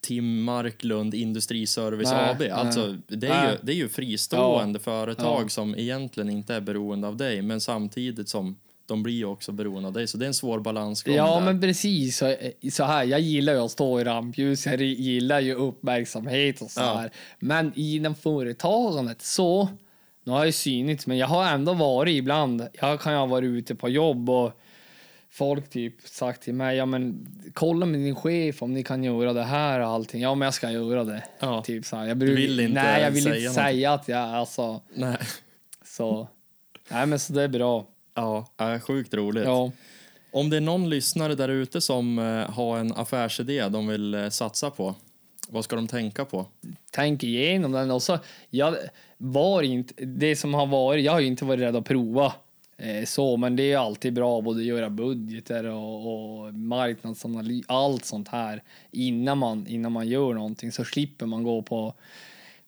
Tim 0.00 0.42
Marklund 0.44 1.14
Industriservice 1.14 2.10
Nej, 2.10 2.30
AB. 2.30 2.38
nej. 2.38 2.50
Alltså, 2.50 2.96
det, 3.08 3.26
är 3.26 3.50
ju, 3.52 3.58
det 3.62 3.72
är 3.72 3.76
ju 3.76 3.88
fristående 3.88 4.78
Ja, 4.78 4.82
företag 4.84 5.44
ja. 5.44 5.48
som 5.48 5.74
egentligen 5.78 6.30
inte 6.30 6.54
är 6.54 6.60
beroende 6.60 7.08
av 7.08 7.16
dig 7.16 7.42
men 7.42 7.60
samtidigt 7.60 8.28
som 8.28 8.56
de 8.86 9.02
blir 9.02 9.14
ju 9.14 9.24
också 9.24 9.52
beroende 9.52 9.86
av 9.86 9.92
dig. 9.92 10.06
Så 10.06 10.18
det 10.18 10.24
är 10.24 10.26
en 10.26 10.34
svår 10.34 10.60
balansgång 10.60 11.14
Ja, 11.14 11.34
där. 11.38 11.44
men 11.44 11.60
precis 11.60 12.16
så, 12.16 12.34
så 12.72 12.84
här. 12.84 13.04
Jag 13.04 13.20
gillar 13.20 13.52
ju 13.52 13.58
att 13.58 13.70
stå 13.70 14.00
i 14.00 14.04
rampljus. 14.04 14.66
Jag 14.66 14.82
gillar 14.82 15.40
ju 15.40 15.54
uppmärksamhet 15.54 16.60
och 16.62 16.70
så 16.70 16.80
Ja. 16.80 16.94
här. 16.96 17.10
Men 17.38 17.72
inom 17.76 18.14
företagandet 18.14 19.22
så, 19.22 19.68
nu 20.24 20.32
har 20.32 20.44
jag 20.44 20.54
synits, 20.54 21.06
men 21.06 21.18
jag 21.18 21.26
har 21.26 21.44
ändå 21.44 21.74
varit 21.74 22.14
ibland. 22.16 22.66
Jag 22.80 23.00
kan 23.00 23.12
ju 23.12 23.18
ha 23.18 23.26
varit 23.26 23.46
ute 23.48 23.74
på 23.74 23.88
jobb 23.88 24.30
och 24.30 24.52
folk 25.36 25.70
typ 25.70 25.94
sagt 26.04 26.42
till 26.42 26.54
mig, 26.54 26.76
ja 26.76 26.86
men 26.86 27.26
kolla 27.54 27.86
med 27.86 28.00
din 28.00 28.14
chef 28.14 28.62
om 28.62 28.74
ni 28.74 28.82
kan 28.82 29.04
göra 29.04 29.32
det 29.32 29.42
här 29.44 29.80
och 29.80 29.86
allting. 29.86 30.22
Ja, 30.22 30.34
men 30.34 30.46
jag 30.46 30.54
ska 30.54 30.70
göra 30.70 31.04
det. 31.04 31.22
Ja. 31.38 31.62
Typ 31.62 31.84
så 31.84 31.96
här. 31.96 32.06
Jag 32.06 32.16
Du 32.16 32.34
vill 32.34 32.60
inte 32.60 32.82
Nej, 32.82 33.02
jag 33.02 33.10
vill 33.10 33.22
säga 33.22 33.36
inte 33.36 33.46
något. 33.46 33.54
säga 33.54 33.92
att 33.92 34.08
jag, 34.08 34.18
alltså, 34.20 34.80
Nej. 34.94 35.16
så. 35.84 36.28
Nej, 36.90 37.06
men 37.06 37.18
så 37.18 37.32
det 37.32 37.42
är 37.42 37.48
bra. 37.48 37.86
Ja, 38.14 38.46
äh, 38.60 38.80
sjukt 38.80 39.14
roligt. 39.14 39.44
Ja. 39.44 39.70
Om 40.30 40.50
det 40.50 40.56
är 40.56 40.60
någon 40.60 40.90
lyssnare 40.90 41.34
där 41.34 41.48
ute 41.48 41.80
som 41.80 42.18
eh, 42.18 42.50
har 42.50 42.78
en 42.78 42.92
affärsidé 42.92 43.68
de 43.68 43.86
vill 43.86 44.14
eh, 44.14 44.28
satsa 44.28 44.70
på, 44.70 44.94
Vad 45.48 45.64
ska 45.64 45.76
de 45.76 45.88
tänka 45.88 46.24
på? 46.24 46.46
tänk 46.90 47.22
igenom 47.24 47.72
den. 47.72 47.90
Och 47.90 48.02
så, 48.02 48.18
jag 48.50 48.76
var 49.18 49.62
inte, 49.62 50.04
det 50.04 50.36
som 50.36 50.54
har 50.54 50.66
varit, 50.66 51.04
jag 51.04 51.12
har 51.12 51.20
ju 51.20 51.26
inte 51.26 51.44
varit 51.44 51.60
rädd 51.60 51.76
att 51.76 51.84
prova. 51.84 52.32
Eh, 52.78 53.04
så, 53.04 53.36
men 53.36 53.56
det 53.56 53.72
är 53.72 53.78
alltid 53.78 54.12
bra 54.12 54.40
både 54.40 54.60
att 54.60 54.66
göra 54.66 54.90
budgeter 54.90 55.64
och, 55.64 56.06
och 56.46 56.54
marknadsanalys, 56.54 57.64
allt 57.68 58.04
sånt 58.04 58.28
här 58.28 58.62
innan 58.90 59.38
man, 59.38 59.66
innan 59.66 59.92
man 59.92 60.08
gör 60.08 60.34
någonting 60.34 60.72
så 60.72 60.84
slipper 60.84 61.26
man 61.26 61.42
gå 61.42 61.62
på, 61.62 61.94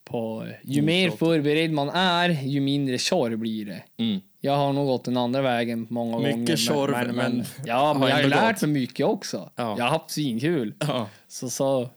på 0.05 0.47
ju 0.63 0.83
mer 0.83 1.03
Introt. 1.05 1.19
förberedd 1.19 1.73
man 1.73 1.89
är, 1.89 2.29
ju 2.29 2.61
mindre 2.61 2.99
tjorr 2.99 3.37
blir 3.37 3.65
det. 3.67 3.83
Mm. 4.05 4.21
Jag 4.41 4.57
har 4.57 4.73
nog 4.73 4.87
gått 4.87 5.05
den 5.05 5.17
andra 5.17 5.43
vägen 5.43 5.87
många 5.91 6.19
Mycket 6.19 6.35
gånger. 6.35 6.57
tjorv, 6.57 7.15
men 7.15 7.45
ja, 7.65 7.93
men 7.95 8.03
har 8.03 8.09
jag 8.09 8.17
har 8.17 8.29
lärt 8.29 8.61
mig 8.63 8.71
mycket 8.71 9.07
också. 9.07 9.51
Ja. 9.57 9.75
Jag 9.79 9.85
har 9.85 9.91
haft 9.91 10.11
svinkul. 10.11 10.75
Ja, 10.79 11.09
Så, 11.29 11.51
så, 11.51 11.89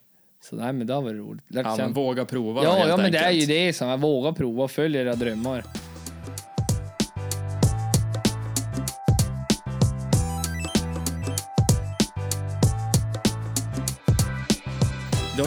så 0.43 0.55
nej, 0.55 0.73
men 0.73 0.87
det 0.87 0.93
har 0.93 1.01
varit 1.01 1.15
roligt. 1.15 1.43
Lärt 1.47 1.65
ja 1.65 1.75
men 1.77 1.93
våga 1.93 2.25
prova 2.25 2.63
Ja, 2.63 2.87
ja 2.87 2.97
men 2.97 3.11
det 3.11 3.17
är 3.17 3.27
enkelt. 3.27 3.49
ju 3.49 3.53
det 3.65 3.73
som 3.73 3.87
jag 3.87 3.97
vågar 3.97 4.31
prova 4.31 4.63
och 4.63 4.71
följa 4.71 5.01
era 5.01 5.15
drömmar. 5.15 5.63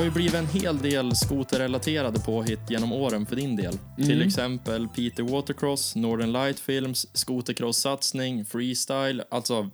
Har 0.05 0.11
ju 0.11 0.15
blivit 0.15 0.35
en 0.35 0.47
hel 0.47 0.79
del 0.79 1.17
skoterrelaterade 1.17 2.21
påhitt 2.21 2.71
genom 2.71 2.93
åren 2.93 3.27
för 3.27 3.37
din 3.37 3.57
del. 3.57 3.79
Mm. 3.97 4.09
Till 4.09 4.23
exempel 4.23 4.89
Peter 4.89 5.23
Watercross, 5.23 5.97
Northern 5.97 6.33
Light 6.33 6.61
Films, 6.61 7.07
skotercross-satsning, 7.13 8.45
freestyle, 8.45 9.25
alltså 9.31 9.71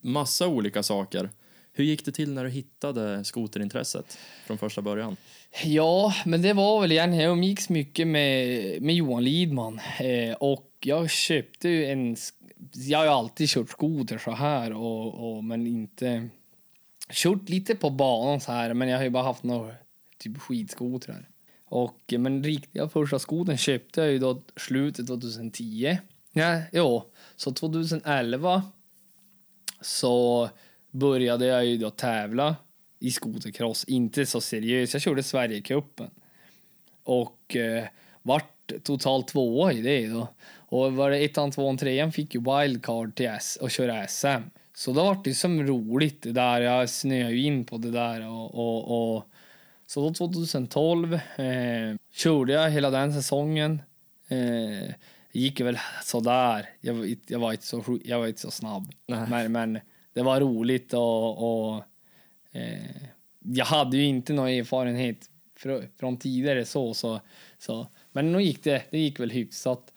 massa 0.00 0.48
olika 0.48 0.82
saker. 0.82 1.30
Hur 1.72 1.84
gick 1.84 2.04
det 2.04 2.12
till 2.12 2.32
när 2.32 2.44
du 2.44 2.50
hittade 2.50 3.24
skoterintresset 3.24 4.18
från 4.46 4.58
första 4.58 4.82
början? 4.82 5.16
Ja, 5.64 6.14
men 6.24 6.42
det 6.42 6.52
var 6.52 6.80
väl 6.80 6.92
egentligen, 6.92 7.24
jag 7.24 7.32
umgicks 7.32 7.68
mycket 7.68 8.06
med, 8.06 8.82
med 8.82 8.94
Johan 8.94 9.24
Lidman 9.24 9.80
eh, 10.00 10.34
och 10.34 10.68
jag 10.80 11.10
köpte 11.10 11.68
ju 11.68 11.86
en, 11.86 12.16
jag 12.74 12.98
har 12.98 13.04
ju 13.04 13.10
alltid 13.10 13.48
kört 13.48 13.70
skoter 13.70 14.18
så 14.18 14.30
här 14.30 14.72
och, 14.72 15.36
och 15.36 15.44
men 15.44 15.66
inte 15.66 16.28
kört 17.10 17.48
lite 17.48 17.74
på 17.74 17.90
banan 17.90 18.40
så 18.40 18.52
här, 18.52 18.74
men 18.74 18.88
jag 18.88 18.96
har 18.96 19.04
ju 19.04 19.10
bara 19.10 19.22
haft 19.22 19.42
några 19.42 19.74
typ 20.18 20.38
skidskotrar. 20.38 21.28
Och 21.64 22.14
men 22.18 22.44
riktiga 22.44 22.88
första 22.88 23.18
skotern 23.18 23.56
köpte 23.56 24.00
jag 24.00 24.12
ju 24.12 24.18
då 24.18 24.42
slutet 24.56 25.06
2010. 25.06 25.98
Ja, 26.32 26.62
jo, 26.72 27.02
så 27.36 27.52
2011 27.52 28.62
så 29.80 30.48
började 30.90 31.46
jag 31.46 31.64
ju 31.64 31.76
då 31.76 31.90
tävla 31.90 32.56
i 32.98 33.10
skotercross. 33.10 33.84
Inte 33.84 34.26
så 34.26 34.40
seriöst. 34.40 34.92
Jag 34.92 35.02
körde 35.02 35.22
Sverigecupen. 35.22 36.10
Och 37.02 37.56
eh, 37.56 37.84
vart 38.22 38.72
totalt 38.82 39.28
tvåa 39.28 39.72
i 39.72 39.82
det 39.82 40.08
då. 40.08 40.28
Och 40.54 40.92
var 40.92 41.10
det 41.10 41.18
ettan, 41.18 41.50
tvåan, 41.50 41.78
trean 41.78 42.12
fick 42.12 42.34
ju 42.34 42.40
wildcard 42.40 43.14
till 43.14 43.26
S 43.26 43.58
och 43.60 43.70
köra 43.70 44.06
SM. 44.06 44.42
Så 44.82 44.92
då 44.92 45.04
vart 45.04 45.24
det 45.24 45.34
som 45.34 45.66
roligt 45.66 46.22
det 46.22 46.32
där. 46.32 46.60
Jag 46.60 46.90
snöade 46.90 47.32
ju 47.32 47.42
in 47.42 47.64
på 47.64 47.78
det 47.78 47.90
där 47.90 48.28
och, 48.28 48.54
och, 48.54 49.14
och 49.16 49.24
så 49.86 50.08
då 50.08 50.14
2012 50.14 51.14
eh, 51.14 51.20
körde 52.12 52.52
jag 52.52 52.70
hela 52.70 52.90
den 52.90 53.12
säsongen. 53.12 53.82
Eh, 54.28 54.94
gick 55.32 55.60
väl 55.60 55.78
sådär. 56.02 56.68
Jag, 56.80 57.16
jag, 57.26 57.38
var 57.38 57.52
inte 57.52 57.66
så, 57.66 57.98
jag 58.04 58.18
var 58.18 58.26
inte 58.26 58.40
så 58.40 58.50
snabb. 58.50 58.92
Men, 59.06 59.52
men 59.52 59.78
det 60.12 60.22
var 60.22 60.40
roligt 60.40 60.94
och, 60.94 61.72
och 61.72 61.82
eh, 62.52 63.02
jag 63.38 63.64
hade 63.64 63.96
ju 63.96 64.04
inte 64.04 64.32
någon 64.32 64.48
erfarenhet 64.48 65.30
fr- 65.58 65.88
från 65.98 66.16
tidigare 66.16 66.64
så, 66.64 66.94
så, 66.94 67.20
så. 67.58 67.86
Men 68.12 68.32
nu 68.32 68.42
gick 68.42 68.64
det, 68.64 68.82
det 68.90 68.98
gick 68.98 69.20
väl 69.20 69.30
hyfsat. 69.30 69.92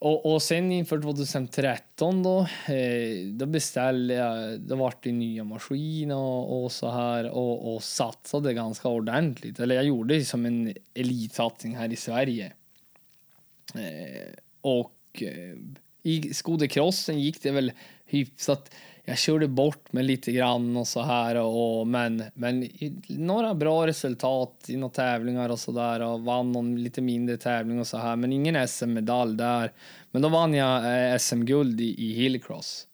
Och, 0.00 0.32
och 0.32 0.42
sen 0.42 0.72
inför 0.72 1.00
2013 1.00 2.22
då, 2.22 2.40
eh, 2.68 3.26
då 3.32 3.46
beställde 3.46 4.14
jag, 4.14 4.60
då 4.60 4.76
vart 4.76 5.04
det 5.04 5.12
nya 5.12 5.44
maskiner 5.44 6.16
och, 6.16 6.64
och 6.64 6.72
så 6.72 6.90
här 6.90 7.30
och, 7.30 7.74
och 7.74 7.82
satsade 7.82 8.54
ganska 8.54 8.88
ordentligt. 8.88 9.60
Eller 9.60 9.74
jag 9.74 9.84
gjorde 9.84 10.14
det 10.14 10.24
som 10.24 10.46
en 10.46 10.74
elitsatsning 10.94 11.76
här 11.76 11.92
i 11.92 11.96
Sverige. 11.96 12.52
Eh, 13.74 14.34
och 14.60 15.22
eh, 15.22 15.56
i 16.02 16.34
skodercrossen 16.34 17.20
gick 17.20 17.42
det 17.42 17.50
väl 17.50 17.72
hyfsat. 18.04 18.74
Jag 19.04 19.18
körde 19.18 19.48
bort 19.48 19.92
mig 19.92 20.04
lite 20.04 20.32
grann 20.32 20.76
och 20.76 20.88
så 20.88 21.02
här 21.02 21.34
och 21.36 21.86
men 21.86 22.24
men 22.34 22.68
några 23.08 23.54
bra 23.54 23.86
resultat 23.86 24.64
i 24.68 24.76
några 24.76 24.94
tävlingar 24.94 25.48
och 25.48 25.60
så 25.60 25.72
där 25.72 26.00
och 26.00 26.20
vann 26.20 26.52
någon 26.52 26.82
lite 26.82 27.00
mindre 27.00 27.36
tävling 27.36 27.80
och 27.80 27.86
så 27.86 27.96
här 27.96 28.16
men 28.16 28.32
ingen 28.32 28.68
SM-medalj 28.68 29.36
där. 29.36 29.72
Men 30.10 30.22
då 30.22 30.28
vann 30.28 30.54
jag 30.54 31.10
eh, 31.12 31.18
SM-guld 31.18 31.80
i, 31.80 31.94
i 31.98 32.12
hillcross. 32.12 32.86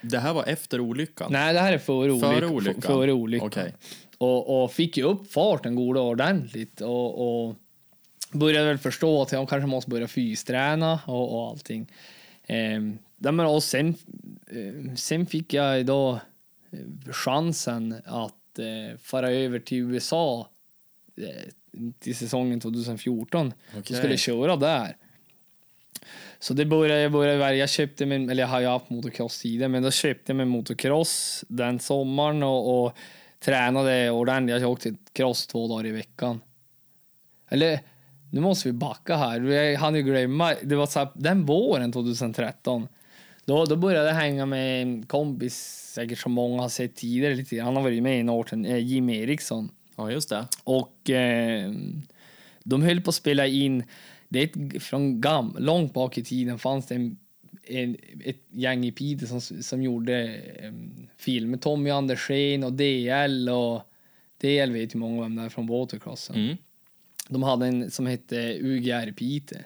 Det 0.00 0.18
här 0.18 0.34
var 0.34 0.44
efter 0.44 0.80
olyckan? 0.80 1.32
Nej, 1.32 1.54
det 1.54 1.60
här 1.60 1.72
är 1.72 1.78
före 1.78 2.12
olyck, 2.12 2.24
Före 2.24 2.46
olyckan? 2.46 2.82
Före 2.82 3.12
olyckan. 3.12 3.46
Okej. 3.48 3.74
Och, 4.18 4.64
och 4.64 4.72
fick 4.72 4.96
ju 4.96 5.02
upp 5.02 5.32
farten 5.32 5.74
goda 5.74 6.00
ordentligt 6.00 6.80
och, 6.80 7.46
och 7.46 7.54
började 8.38 8.66
väl 8.68 8.78
förstå 8.78 9.22
att 9.22 9.32
jag 9.32 9.48
kanske 9.48 9.66
måste 9.66 9.90
börja 9.90 10.08
fysträna 10.08 11.00
och, 11.06 11.34
och 11.34 11.48
allting. 11.48 11.92
Ehm, 12.46 12.98
och 13.48 13.62
sen, 13.62 13.94
eh, 14.46 14.94
sen 14.94 15.26
fick 15.26 15.52
jag 15.52 15.86
då 15.86 16.20
eh, 16.70 17.12
chansen 17.12 17.94
att 18.04 18.58
eh, 18.58 18.98
fara 18.98 19.30
över 19.30 19.58
till 19.58 19.78
USA 19.78 20.48
eh, 21.16 21.50
till 21.98 22.16
säsongen 22.16 22.60
2014. 22.60 23.52
Så 23.72 23.78
Okej. 23.78 23.96
skulle 23.96 24.12
jag 24.12 24.20
köra 24.20 24.56
där. 24.56 24.96
Så 26.38 26.54
det 26.54 26.64
började, 26.64 27.00
jag 27.00 27.12
började 27.12 27.56
jag 27.56 27.70
köpte 27.70 28.06
mig, 28.06 28.24
eller 28.24 28.42
jag 28.42 28.48
har 28.48 28.60
ju 28.60 28.66
haft 28.66 28.90
motocross 28.90 29.40
tidigare, 29.40 29.68
men 29.68 29.82
då 29.82 29.90
köpte 29.90 30.32
jag 30.32 30.36
mig 30.36 30.46
motocross 30.46 31.44
den 31.48 31.80
sommaren 31.80 32.42
och, 32.42 32.84
och 32.84 32.96
tränade 33.40 34.10
ordentligt. 34.10 34.60
Jag 34.60 34.70
åkte 34.70 34.94
cross 35.12 35.46
två 35.46 35.68
dagar 35.68 35.86
i 35.86 35.90
veckan. 35.90 36.40
Eller, 37.48 37.80
nu 38.34 38.40
måste 38.40 38.68
vi 38.68 38.72
backa 38.72 39.16
här. 39.16 39.40
Jag 39.40 39.78
hann 39.78 39.94
ju 39.94 40.02
glömma, 40.02 40.54
det 40.62 40.76
var 40.76 40.86
så 40.86 40.98
här, 40.98 41.08
den 41.14 41.46
våren 41.46 41.92
2013. 41.92 42.88
Då, 43.44 43.64
då 43.64 43.76
började 43.76 44.08
jag 44.08 44.14
hänga 44.14 44.46
med 44.46 44.82
en 44.82 45.06
kompis, 45.06 45.54
säkert 45.94 46.18
som 46.18 46.32
många 46.32 46.62
har 46.62 46.68
sett 46.68 46.96
tidigare 46.96 47.34
lite. 47.34 47.60
Han 47.60 47.76
har 47.76 47.82
varit 47.82 48.02
med 48.02 48.20
i 48.20 48.22
Norton, 48.22 48.64
eh, 48.64 48.78
Jim 48.78 49.10
Eriksson. 49.10 49.70
Ja, 49.96 50.10
just 50.10 50.28
det. 50.28 50.46
Och 50.64 51.10
eh, 51.10 51.72
de 52.64 52.82
höll 52.82 53.00
på 53.00 53.10
att 53.10 53.14
spela 53.14 53.46
in, 53.46 53.84
det 54.28 54.38
är 54.38 54.44
ett, 54.44 54.82
från 54.82 55.20
gam, 55.20 55.56
långt 55.58 55.94
bak 55.94 56.18
i 56.18 56.24
tiden 56.24 56.58
fanns 56.58 56.86
det 56.86 56.94
en, 56.94 57.16
en, 57.68 57.96
ett 58.24 58.42
gäng 58.50 58.84
i 58.84 58.92
Piteå 58.92 59.28
som, 59.28 59.40
som 59.40 59.82
gjorde 59.82 60.24
eh, 60.34 60.72
filmer. 61.16 61.58
Tommy 61.58 61.90
Andersén 61.90 62.64
och 62.64 62.72
DL 62.72 63.48
och 63.48 63.82
DL 64.40 64.72
vet 64.72 64.94
ju 64.94 64.98
många 64.98 65.22
vem 65.22 65.36
det 65.36 65.42
är 65.42 65.48
från 65.48 65.66
Watercrossen. 65.66 66.36
Mm. 66.36 66.56
De 67.28 67.42
hade 67.42 67.66
en 67.66 67.90
som 67.90 68.06
hette 68.06 68.58
UGR 68.60 69.12
Piteå. 69.12 69.58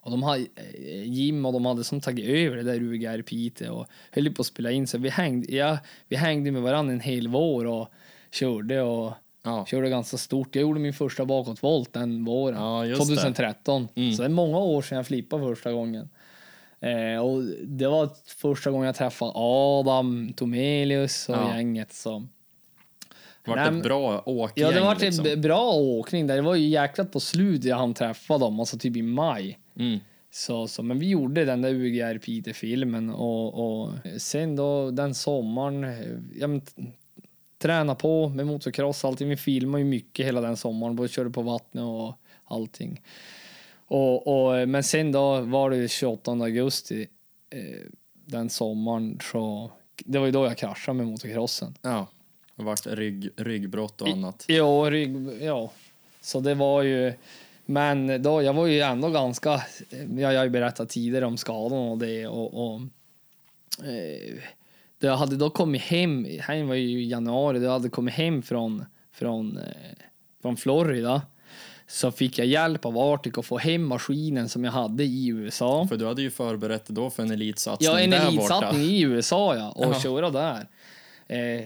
Och 0.00 0.10
de 0.10 0.22
hade, 0.22 0.40
eh, 0.40 1.02
Jim 1.12 1.46
och 1.46 1.52
de 1.52 1.66
hade 1.66 1.84
som 1.84 2.00
tagit 2.00 2.24
över 2.28 2.56
det 2.56 2.62
där 2.62 2.82
UGR 2.82 3.22
Piteå 3.22 3.74
och 3.74 3.86
höll 4.10 4.34
på 4.34 4.40
att 4.40 4.46
spela 4.46 4.70
in. 4.70 4.86
Så 4.86 4.98
vi 4.98 5.08
hängde, 5.08 5.52
ja, 5.56 5.78
vi 6.08 6.16
hängde 6.16 6.50
med 6.50 6.62
varandra 6.62 6.92
en 6.94 7.00
hel 7.00 7.28
vår 7.28 7.64
och 7.66 7.88
körde 8.30 8.82
och 8.82 9.12
Ja. 9.46 9.66
körde 9.66 9.88
ganska 9.88 10.16
stort. 10.16 10.54
Jag 10.54 10.62
gjorde 10.62 10.80
min 10.80 10.92
första 10.94 11.24
bakåtvolt 11.24 11.92
den 11.92 12.24
våren, 12.24 12.58
Ja, 12.60 12.86
just 12.86 13.00
det. 13.00 13.06
2013. 13.16 13.88
Mm. 13.94 14.12
Så 14.12 14.22
det 14.22 14.26
är 14.26 14.30
många 14.30 14.58
år 14.58 14.82
sedan 14.82 14.96
jag 14.96 15.06
flippade 15.06 15.42
första 15.54 15.72
gången. 15.72 16.08
Eh, 16.80 17.18
och 17.24 17.42
det 17.64 17.86
var 17.88 18.10
första 18.40 18.70
gången 18.70 18.86
jag 18.86 18.94
träffade 18.94 19.32
Adam, 19.34 20.32
Tomelius 20.36 21.28
och 21.28 21.34
Ja. 21.34 21.56
gänget. 21.56 21.92
Så. 21.92 22.26
Vart 23.46 23.56
Nej, 23.56 23.68
ett 23.68 23.82
bra 23.82 24.22
åkgäng 24.26 24.66
Ja, 24.66 24.70
det 24.72 24.80
var 24.80 24.96
liksom. 25.00 25.26
en 25.26 25.40
bra 25.40 25.72
åkning 25.74 26.26
där. 26.26 26.36
Det 26.36 26.42
var 26.42 26.54
ju 26.54 26.68
jäklat 26.68 27.12
på 27.12 27.20
slutet 27.20 27.64
jag 27.64 27.76
hann 27.76 27.94
träffa 27.94 28.38
dem, 28.38 28.60
alltså 28.60 28.78
typ 28.78 28.96
i 28.96 29.02
maj. 29.02 29.58
Mm. 29.78 29.98
Så, 30.30 30.68
så, 30.68 30.82
men 30.82 30.98
vi 30.98 31.08
gjorde 31.08 31.44
den 31.44 31.62
där 31.62 31.70
UGR 31.70 32.18
Piteå-filmen 32.18 33.10
och, 33.10 33.82
och 33.82 33.90
sen 34.18 34.56
då 34.56 34.90
den 34.90 35.14
sommaren, 35.14 35.86
ja, 36.34 36.46
men, 36.46 36.62
träna 37.58 37.94
på 37.94 38.28
med 38.28 38.46
motocross 38.46 39.04
allting. 39.04 39.28
Vi 39.28 39.36
filmade 39.36 39.84
ju 39.84 39.90
mycket 39.90 40.26
hela 40.26 40.40
den 40.40 40.56
sommaren, 40.56 40.96
både 40.96 41.08
körde 41.08 41.30
på 41.30 41.42
vattnet 41.42 41.82
och 41.82 42.14
allting. 42.44 43.02
Och, 43.86 44.26
och, 44.26 44.68
men 44.68 44.82
sen 44.82 45.12
då 45.12 45.40
var 45.40 45.70
det 45.70 45.88
28 45.88 46.30
augusti 46.32 47.06
eh, 47.50 47.60
den 48.26 48.50
sommaren 48.50 49.18
så 49.22 49.70
det 50.04 50.18
var 50.18 50.26
ju 50.26 50.32
då 50.32 50.44
jag 50.44 50.58
kraschade 50.58 50.96
med 50.96 51.06
motocrossen. 51.06 51.74
Ja. 51.82 52.06
Det 52.56 52.62
vart 52.62 52.86
rygg, 52.86 53.30
ryggbrott 53.36 54.00
och 54.00 54.08
annat. 54.08 54.44
Ja, 54.48 54.86
rygg, 54.90 55.42
ja. 55.42 55.70
Så 56.20 56.40
det 56.40 56.54
var 56.54 56.82
ju... 56.82 57.12
Men 57.66 58.22
då, 58.22 58.42
jag 58.42 58.54
var 58.54 58.66
ju 58.66 58.80
ändå 58.80 59.10
ganska... 59.10 59.62
Ja, 59.90 60.32
jag 60.32 60.36
har 60.40 60.44
ju 60.44 60.50
berättat 60.50 60.88
tidigare 60.88 61.26
om 61.26 61.36
skadan 61.36 61.78
och 61.78 61.98
det 61.98 62.26
och... 62.26 62.74
och 62.74 62.80
eh, 63.84 64.34
det 64.98 65.08
hade 65.08 65.36
då 65.36 65.50
kommit 65.50 65.82
hem, 65.82 66.26
här 66.40 66.62
var 66.62 66.74
ju 66.74 67.02
i 67.02 67.08
januari, 67.08 67.58
det 67.58 67.68
hade 67.70 67.88
kommit 67.88 68.14
hem 68.14 68.42
från, 68.42 68.84
från, 69.12 69.56
eh, 69.58 69.64
från 70.42 70.56
Florida 70.56 71.22
så 71.86 72.10
fick 72.10 72.38
jag 72.38 72.46
hjälp 72.46 72.84
av 72.84 72.98
Arctic 72.98 73.38
att 73.38 73.46
få 73.46 73.58
hem 73.58 73.84
maskinen 73.84 74.48
som 74.48 74.64
jag 74.64 74.72
hade 74.72 75.04
i 75.04 75.26
USA. 75.28 75.86
För 75.88 75.96
du 75.96 76.06
hade 76.06 76.22
ju 76.22 76.30
förberett 76.30 76.88
då 76.88 77.10
för 77.10 77.22
en 77.22 77.30
elitsatsning 77.30 77.90
Ja, 77.90 78.00
en 78.00 78.12
elitsatsning 78.12 78.82
i 78.82 79.00
USA 79.02 79.56
ja, 79.56 79.70
och 79.70 79.94
Ja. 79.94 80.00
köra 80.00 80.30
där. 80.30 80.66
Eh, 81.26 81.64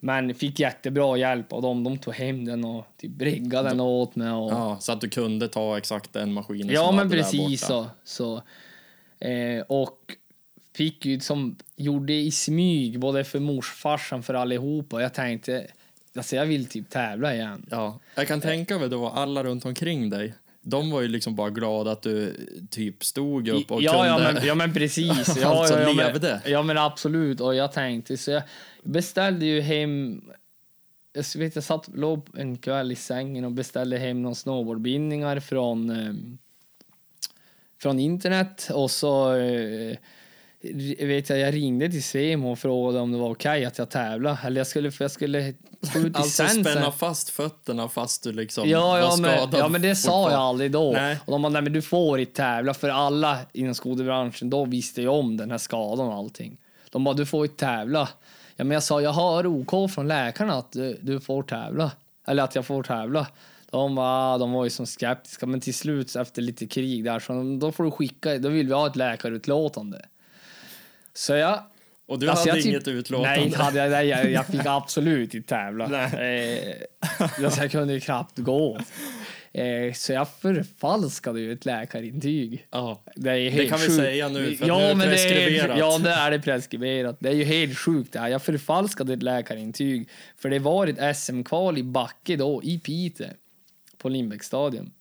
men 0.00 0.34
fick 0.34 0.60
jättebra 0.60 1.16
hjälp 1.16 1.52
av 1.52 1.62
dem. 1.62 1.84
De 1.84 1.98
tog 1.98 2.14
hem 2.14 2.44
den 2.44 2.64
och 2.64 2.86
typ 2.96 3.22
riggade 3.22 3.68
den 3.68 3.80
åt 3.80 4.16
mig. 4.16 4.30
Och, 4.30 4.52
Ja, 4.52 4.76
så 4.80 4.92
att 4.92 5.00
du 5.00 5.08
kunde 5.08 5.48
ta 5.48 5.78
exakt 5.78 6.12
den 6.12 6.32
maskinen 6.32 6.68
Ja, 6.74 6.92
men 6.92 7.10
precis 7.10 7.66
så. 7.66 7.86
så 8.04 8.42
eh, 9.20 9.60
och 9.68 10.16
fick 10.74 11.04
ju 11.04 11.20
som 11.20 11.56
gjorde 11.76 12.12
i 12.12 12.30
smyg 12.30 13.00
både 13.00 13.24
för 13.24 13.40
morsfarsan 13.40 14.22
för 14.22 14.34
allihopa. 14.34 15.02
Jag 15.02 15.14
tänkte, 15.14 15.66
alltså 16.16 16.36
jag 16.36 16.46
vill 16.46 16.66
typ 16.66 16.90
tävla 16.90 17.34
igen. 17.34 17.66
Ja, 17.70 17.98
jag 18.14 18.28
kan 18.28 18.40
tänka 18.40 18.78
mig 18.78 18.88
då 18.88 19.08
alla 19.08 19.44
runt 19.44 19.64
omkring 19.64 20.10
dig. 20.10 20.34
De 20.62 20.90
var 20.90 21.00
ju 21.00 21.08
liksom 21.08 21.34
bara 21.36 21.50
glada 21.50 21.92
att 21.92 22.02
du 22.02 22.36
typ 22.70 23.04
stod 23.04 23.48
upp 23.48 23.70
och 23.70 23.82
ja, 23.82 23.92
kunde... 23.92 24.06
ja, 24.06 24.32
men, 24.32 24.46
ja, 24.46 24.54
men 24.54 24.74
precis. 24.74 25.36
Ja, 25.40 25.60
Alltså, 25.60 25.80
ja, 25.80 25.80
ja, 25.80 25.92
levde. 25.92 26.40
Men, 26.44 26.52
ja, 26.52 26.62
men 26.62 26.78
absolut. 26.78 27.40
Och 27.40 27.54
jag 27.54 27.72
tänkte, 27.72 28.16
så 28.16 28.30
jag 28.30 28.42
beställde 28.86 29.46
ju 29.46 29.60
hem... 29.60 30.22
Jag 31.12 31.40
vet, 31.40 31.54
jag 31.54 31.64
satt, 31.64 31.88
låg 31.94 32.28
en 32.36 32.56
kväll 32.58 32.92
i 32.92 32.96
sängen 32.96 33.44
och 33.44 33.52
beställde 33.52 33.98
hem 33.98 34.22
några 34.22 34.34
snowboardbindningar 34.34 35.40
från, 35.40 35.90
eh, 35.90 36.14
från 37.82 37.98
internet. 37.98 38.68
Och 38.74 38.90
så 38.90 39.34
eh, 39.36 39.96
vet 41.06 41.28
jag, 41.30 41.38
jag 41.38 41.54
ringde 41.54 41.88
till 41.90 42.02
Svemo 42.04 42.52
och 42.52 42.58
frågade 42.58 42.98
om 43.00 43.12
det 43.12 43.18
var 43.18 43.30
okej 43.30 43.64
att 43.64 43.78
jag 43.78 43.90
tävlade. 43.90 44.38
Eller 44.44 44.60
jag 44.60 44.66
skulle, 44.66 44.90
för 44.90 45.04
jag 45.04 45.10
skulle 45.10 45.54
få 45.92 45.98
ut 45.98 46.16
Alltså 46.16 46.42
licensen. 46.42 46.64
spänna 46.64 46.92
fast 46.92 47.30
fötterna 47.30 47.88
fast 47.88 48.22
du 48.22 48.32
liksom 48.32 48.68
Ja, 48.68 48.80
var 48.86 48.98
ja, 48.98 49.16
men, 49.20 49.36
skadad. 49.36 49.60
ja, 49.60 49.68
men 49.68 49.82
det 49.82 49.96
sa 49.96 50.30
jag 50.30 50.40
aldrig 50.40 50.70
då. 50.70 50.92
Nej. 50.92 51.18
Och 51.24 51.32
de 51.32 51.42
bara, 51.42 51.48
nej 51.52 51.62
men 51.62 51.72
du 51.72 51.82
får 51.82 52.20
inte 52.20 52.32
tävla 52.32 52.74
för 52.74 52.88
alla 52.88 53.38
inom 53.52 53.74
skotebranschen, 53.74 54.50
då 54.50 54.64
visste 54.64 55.02
jag 55.02 55.14
om 55.14 55.36
den 55.36 55.50
här 55.50 55.58
skadan 55.58 56.06
och 56.06 56.14
allting. 56.14 56.58
De 56.90 57.04
bara, 57.04 57.14
du 57.14 57.26
får 57.26 57.44
inte 57.44 57.56
tävla. 57.56 58.08
Ja, 58.56 58.64
men 58.64 58.70
jag 58.74 58.82
sa, 58.82 59.00
jag 59.00 59.10
har 59.12 59.46
OK 59.46 59.90
från 59.90 60.08
läkarna 60.08 60.54
att 60.54 60.72
du, 60.72 60.98
du 61.02 61.20
får 61.20 61.42
tävla. 61.42 61.92
Eller 62.26 62.42
att 62.42 62.54
jag 62.54 62.66
får 62.66 62.82
tävla. 62.82 63.26
De 63.70 63.94
var, 63.94 64.38
de 64.38 64.52
var 64.52 64.64
ju 64.64 64.70
som 64.70 64.86
skeptiska, 64.86 65.46
men 65.46 65.60
till 65.60 65.74
slut 65.74 66.16
efter 66.16 66.42
lite 66.42 66.66
krig 66.66 67.04
där, 67.04 67.18
så 67.18 67.32
de, 67.32 67.58
då 67.58 67.72
får 67.72 67.84
du 67.84 67.90
skicka, 67.90 68.38
då 68.38 68.48
vill 68.48 68.66
vi 68.66 68.72
ha 68.72 68.86
ett 68.86 68.96
läkarutlåtande. 68.96 70.04
Så 71.14 71.32
jag 71.34 71.60
Och 72.08 72.18
du 72.18 72.30
Alltså, 72.30 72.48
hade 72.48 72.60
typ- 72.62 72.70
inget 72.70 72.88
utlåtande? 72.88 73.40
Nej, 73.40 73.54
hade 73.54 73.78
jag, 73.78 73.90
nej, 73.90 74.06
jag, 74.08 74.30
jag 74.30 74.46
fick 74.46 74.60
absolut 74.66 75.34
inte 75.34 75.48
tävla. 75.48 75.86
Nej. 75.86 76.86
Eh, 77.18 77.24
alltså, 77.44 77.62
jag 77.62 77.70
kunde 77.70 77.92
ju 77.94 78.00
knappt 78.00 78.38
gå. 78.38 78.78
Eh, 79.56 79.92
så 79.92 80.12
jag 80.12 80.28
förfalskade 80.28 81.40
ju 81.40 81.52
ett 81.52 81.64
läkarintyg. 81.64 82.66
Ja. 82.70 83.02
Det, 83.16 83.30
är 83.30 83.50
helt 83.50 83.68
kan 83.68 83.78
vi 83.78 83.86
sjukt. 83.86 83.96
säga 83.96 84.28
nu, 84.28 84.56
för 84.56 84.64
att 84.64 84.78
nu 84.78 84.84
är 84.84 84.88
det 84.88 84.94
men 84.94 85.08
det 85.08 85.14
preskriberat. 85.14 85.78
ja, 85.78 85.98
det 85.98 86.10
är 86.10 86.30
det 86.30 86.40
preskriberat. 86.40 87.16
Det 87.20 87.28
är 87.28 87.32
ju 87.32 87.44
helt 87.44 87.78
sjukt 87.78 88.12
det 88.12 88.18
här. 88.18 88.28
Jag 88.28 88.42
förfalskade 88.42 89.12
ett 89.12 89.22
läkarintyg. 89.22 90.08
För 90.38 90.50
det 90.50 90.58
var 90.58 90.86
ett 90.86 91.16
SM-kval 91.16 91.78
i 91.78 91.82
backe 91.82 92.36
då, 92.36 92.62
i 92.62 92.78
Piteå. 92.78 93.26
På 93.98 94.08
Lindbäcksstadion. 94.08 94.92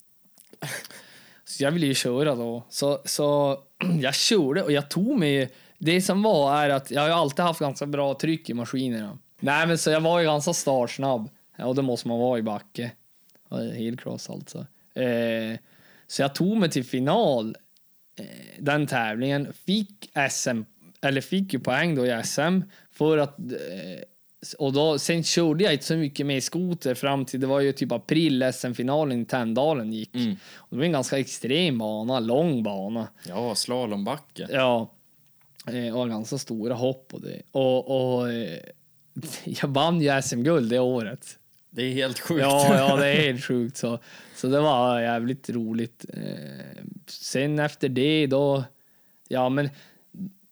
Så 1.45 1.63
jag 1.63 1.71
ville 1.71 1.85
ju 1.85 1.93
köra 1.93 2.35
då. 2.35 2.63
Så, 2.69 3.01
så 3.05 3.59
jag 4.01 4.15
körde 4.15 4.63
och 4.63 4.71
jag 4.71 4.89
tog 4.89 5.19
mig... 5.19 5.49
Det 5.77 6.01
som 6.01 6.23
var 6.23 6.63
är 6.63 6.69
att 6.69 6.91
jag 6.91 7.01
har 7.01 7.09
alltid 7.09 7.45
haft 7.45 7.59
ganska 7.59 7.85
bra 7.85 8.13
tryck 8.13 8.49
i 8.49 8.53
maskinerna. 8.53 9.17
Nej, 9.39 9.67
men 9.67 9.77
så 9.77 9.89
jag 9.89 10.01
var 10.01 10.19
ju 10.19 10.25
ganska 10.25 10.53
startsnabb. 10.53 11.29
Ja, 11.57 11.65
och 11.65 11.75
det 11.75 11.81
måste 11.81 12.07
man 12.07 12.19
vara 12.19 12.39
i 12.39 12.41
backe. 12.41 12.91
Ja, 13.63 13.71
Helt 13.71 14.01
cross 14.01 14.29
alltså. 14.29 14.65
Eh, 14.93 15.59
så 16.07 16.21
jag 16.21 16.35
tog 16.35 16.57
mig 16.57 16.69
till 16.69 16.83
final 16.83 17.57
eh, 18.19 18.25
den 18.59 18.87
tävlingen. 18.87 19.53
Fick 19.53 20.09
SM, 20.31 20.61
eller 21.01 21.21
fick 21.21 21.53
ju 21.53 21.59
poäng 21.59 21.95
då 21.95 22.05
i 22.05 22.23
SM 22.23 22.61
för 22.91 23.17
att 23.17 23.39
eh, 23.39 24.03
och 24.57 24.73
då, 24.73 24.99
sen 24.99 25.23
körde 25.23 25.63
jag 25.63 25.73
inte 25.73 25.85
så 25.85 25.95
mycket 25.95 26.25
med 26.25 26.43
skoter 26.43 26.95
fram 26.95 27.25
till, 27.25 27.39
det 27.39 27.47
var 27.47 27.59
ju 27.59 27.71
typ 27.71 27.91
april 27.91 28.53
SM-finalen 28.53 29.21
i 29.21 29.25
Tänndalen 29.25 29.93
gick. 29.93 30.15
Mm. 30.15 30.35
Och 30.55 30.67
det 30.69 30.77
var 30.77 30.83
en 30.83 30.91
ganska 30.91 31.19
extrem 31.19 31.77
bana, 31.77 32.19
lång 32.19 32.63
bana. 32.63 33.07
Ja, 33.27 33.55
slalombacke. 33.55 34.47
Ja, 34.51 34.91
och 35.93 36.09
ganska 36.09 36.37
stora 36.37 36.73
hopp 36.73 37.13
och 37.13 37.21
det. 37.21 37.41
Och, 37.51 38.17
och 38.19 38.27
jag 39.43 39.67
vann 39.67 40.01
ju 40.01 40.21
SM-guld 40.21 40.69
det 40.69 40.79
året. 40.79 41.39
Det 41.75 41.83
är 41.83 41.93
helt 41.93 42.19
sjukt. 42.19 42.41
Ja, 42.41 42.75
ja, 42.77 42.95
det 42.95 43.07
är 43.07 43.21
helt 43.27 43.43
sjukt. 43.43 43.77
Så, 43.77 43.99
så 44.35 44.47
det 44.47 44.59
var 44.59 45.01
jävligt 45.01 45.49
roligt. 45.49 46.05
Eh, 46.13 46.83
sen 47.07 47.59
efter 47.59 47.89
det 47.89 48.27
då, 48.27 48.63
ja 49.27 49.49
men 49.49 49.69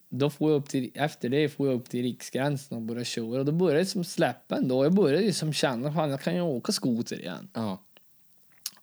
då 0.10 0.30
får 0.30 0.52
jag 0.52 0.58
upp 0.58 0.70
till, 0.70 0.92
efter 0.94 1.30
det 1.30 1.50
får 1.50 1.68
jag 1.68 1.76
upp 1.76 1.90
till 1.90 2.02
riksgränsen 2.02 2.78
och 2.78 2.82
började 2.82 3.06
köra. 3.06 3.40
Och 3.40 3.46
då 3.46 3.52
började 3.52 3.80
det 3.80 3.86
som 3.86 4.04
släppa 4.04 4.56
ändå. 4.56 4.86
Jag 4.86 4.94
började 4.94 5.24
ju 5.24 5.34
som 5.34 5.54
känna, 5.54 5.94
fan 5.94 6.10
jag 6.10 6.22
kan 6.22 6.36
ju 6.36 6.42
åka 6.42 6.72
skoter 6.72 7.20
igen. 7.20 7.50
Ja. 7.54 7.84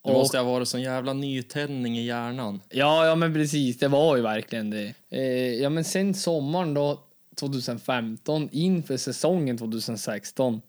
Det 0.05 0.13
måste 0.13 0.39
ha 0.39 0.45
varit 0.45 0.69
sån 0.69 0.83
jävla 0.83 1.13
nytändning 1.13 1.99
i 1.99 2.07
hjärnan. 2.07 2.61
Ja, 2.69 3.07
ja 3.07 3.15
men 3.15 3.35
precis, 3.35 3.79
det 3.79 3.89
var 3.89 4.17
ju 4.17 4.23
verkligen 4.23 4.71
det. 4.71 4.95
Eh, 5.09 5.55
ja 5.55 5.71
men 5.71 5.85
sen 5.85 6.15
sommaren 6.15 6.75
då, 6.75 7.05
2015, 7.37 8.49
inför 8.53 8.97
säsongen 8.97 9.59
2016, 9.59 10.61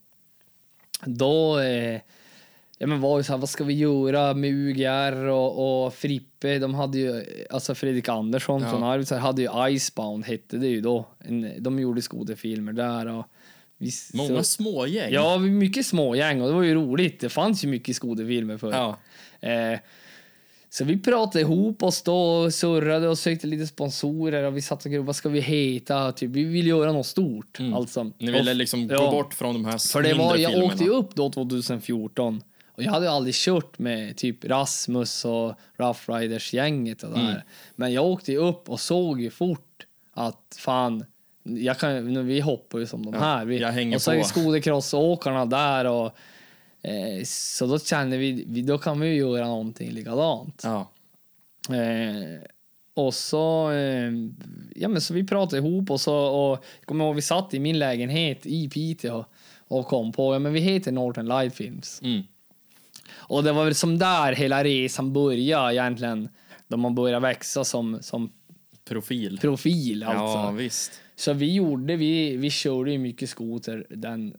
då 1.06 1.60
eh, 1.60 2.02
ja, 2.78 2.88
men 2.88 3.02
var 3.02 3.18
ju 3.18 3.24
så 3.24 3.34
här, 3.34 3.38
vad 3.40 3.50
ska 3.50 3.64
vi 3.64 3.74
göra 3.74 4.34
med 4.34 4.52
UGR 4.52 5.26
och, 5.26 5.86
och 5.86 5.94
Frippe? 5.94 6.60
De 6.60 6.74
hade 6.74 6.98
ju, 6.98 7.26
alltså 7.50 7.76
Fredrik 7.76 8.10
Andersson 8.10 8.62
Ja. 8.62 8.70
från 8.70 8.84
Arvidsjaur 8.84 9.20
hade 9.20 9.42
ju 9.42 9.50
Icebound, 9.76 10.26
hette 10.26 10.58
det 10.58 10.68
ju 10.68 10.82
då. 10.82 11.06
En, 11.20 11.64
de 11.64 11.80
gjorde 11.80 12.02
skoterfilmer 12.02 12.74
där 12.74 13.08
och 13.08 13.26
vi, 13.78 13.92
Många 14.14 14.38
så, 14.38 14.44
smågäng. 14.44 15.14
Ja, 15.14 15.38
mycket 15.38 15.86
smågäng 15.86 16.42
och 16.42 16.48
det 16.48 16.54
var 16.54 16.64
ju 16.64 16.74
roligt. 16.76 17.20
Det 17.20 17.30
fanns 17.30 17.64
ju 17.64 17.68
mycket 17.68 17.96
skoterfilmer 17.96 18.58
förr. 18.58 18.72
Ja. 18.72 18.98
Eh, 19.50 19.80
så 20.74 20.86
vi 20.86 21.00
pratade 21.00 21.42
ihop 21.42 21.84
oss 21.84 22.02
då 22.02 22.16
och 22.16 22.54
surrade 22.54 23.08
och 23.08 23.18
sökte 23.18 23.48
lite 23.48 23.68
sponsorer 23.68 24.44
och 24.44 24.58
vi 24.58 24.62
satt 24.62 24.86
och 24.86 24.92
grubblade, 24.92 25.08
vad 25.08 25.16
ska 25.16 25.30
vi 25.30 25.40
heta? 25.40 26.12
Typ, 26.12 26.30
vi 26.30 26.44
vill 26.44 26.68
göra 26.68 26.92
något 26.92 27.06
stort. 27.06 27.60
Alltså. 27.76 28.12
Ni 28.18 28.32
ville 28.32 28.54
liksom 28.54 28.88
gå 28.88 28.94
ja. 28.94 29.12
bort 29.12 29.34
från 29.34 29.54
de 29.54 29.66
här 29.66 29.92
För 29.92 30.02
det 30.02 30.14
var, 30.14 30.38
jag 30.38 30.52
filmerna. 30.52 30.74
åkte 30.74 30.84
ju 30.84 30.90
upp 30.90 31.16
då 31.16 31.30
2014 31.30 32.42
och 32.68 32.84
jag 32.84 32.92
hade 32.92 33.06
ju 33.06 33.12
aldrig 33.12 33.36
kört 33.36 33.80
med 33.80 34.18
typ 34.18 34.46
Rasmus 34.46 35.26
och 35.26 35.54
Rough 35.78 36.12
Riders-gänget 36.12 37.04
och 37.04 37.10
det 37.10 37.20
Mm. 37.20 37.36
Men 37.76 37.94
jag 37.94 38.06
åkte 38.06 38.32
ju 38.32 38.38
upp 38.38 38.70
och 38.70 38.80
såg 38.80 39.22
ju 39.22 39.30
fort 39.30 39.86
att 40.14 40.58
fan, 40.60 41.06
jag 41.44 41.80
kan, 41.80 42.14
nu, 42.14 42.24
vi 42.24 42.40
hoppar 42.40 42.80
ju 42.80 42.86
som 42.88 43.06
de 43.06 43.14
här. 43.14 43.46
Vi, 43.46 43.60
jag 43.60 43.72
hänger 43.72 43.96
och 43.96 44.02
så 44.02 44.12
är 44.12 44.20
på. 44.20 44.24
skotercrossåkarna 44.28 45.46
där 45.46 45.86
och 45.86 46.18
eh, 46.82 47.24
så 47.26 47.66
då 47.66 47.80
kände 47.80 48.18
vi, 48.18 48.46
vi, 48.48 48.62
då 48.62 48.78
kan 48.78 49.00
vi 49.00 49.08
ju 49.08 49.16
göra 49.16 49.48
någonting 49.48 49.92
likadant. 49.92 50.62
Ja. 50.64 50.92
Eh, 51.70 52.42
och 52.94 53.14
så, 53.14 53.72
eh, 53.72 54.12
ja 54.76 54.88
men 54.88 55.02
så 55.02 55.14
vi 55.14 55.28
pratade 55.28 55.58
ihop 55.58 55.92
och 55.92 56.02
så, 56.02 56.16
och 56.16 56.66
jag 56.80 56.86
kommer 56.86 57.06
ihåg 57.06 57.16
vi 57.16 57.22
satt 57.22 57.54
i 57.54 57.60
min 57.60 57.80
lägenhet 57.80 58.46
i 58.46 58.70
Piteå 58.70 59.26
och 59.60 59.88
kom 59.88 60.12
på, 60.12 60.36
ja 60.36 60.40
men 60.40 60.54
vi 60.54 60.60
heter 60.60 60.92
Northern 60.92 61.28
Light 61.28 61.56
Films. 61.56 62.02
Mm. 62.04 62.22
Och 63.14 63.44
det 63.44 63.52
var 63.52 63.66
väl 63.66 63.76
som 63.76 63.98
där 63.98 64.34
hela 64.34 64.64
resan 64.64 65.14
började 65.14 65.74
egentligen, 65.74 66.30
då 66.68 66.78
man 66.78 66.96
började 66.96 67.28
växa 67.28 67.64
som, 67.64 67.98
som 68.02 68.32
Profil. 68.86 69.40
profil 69.42 70.04
alltså. 70.04 70.38
Ja, 70.38 70.52
visst. 70.52 71.02
Så 71.16 71.34
vi 71.34 71.54
gjorde, 71.54 71.96
vi, 71.96 72.38
vi 72.38 72.50
körde 72.50 72.92
ju 72.92 72.98
mycket 72.98 73.30
skoter 73.30 73.86
den, 73.90 74.36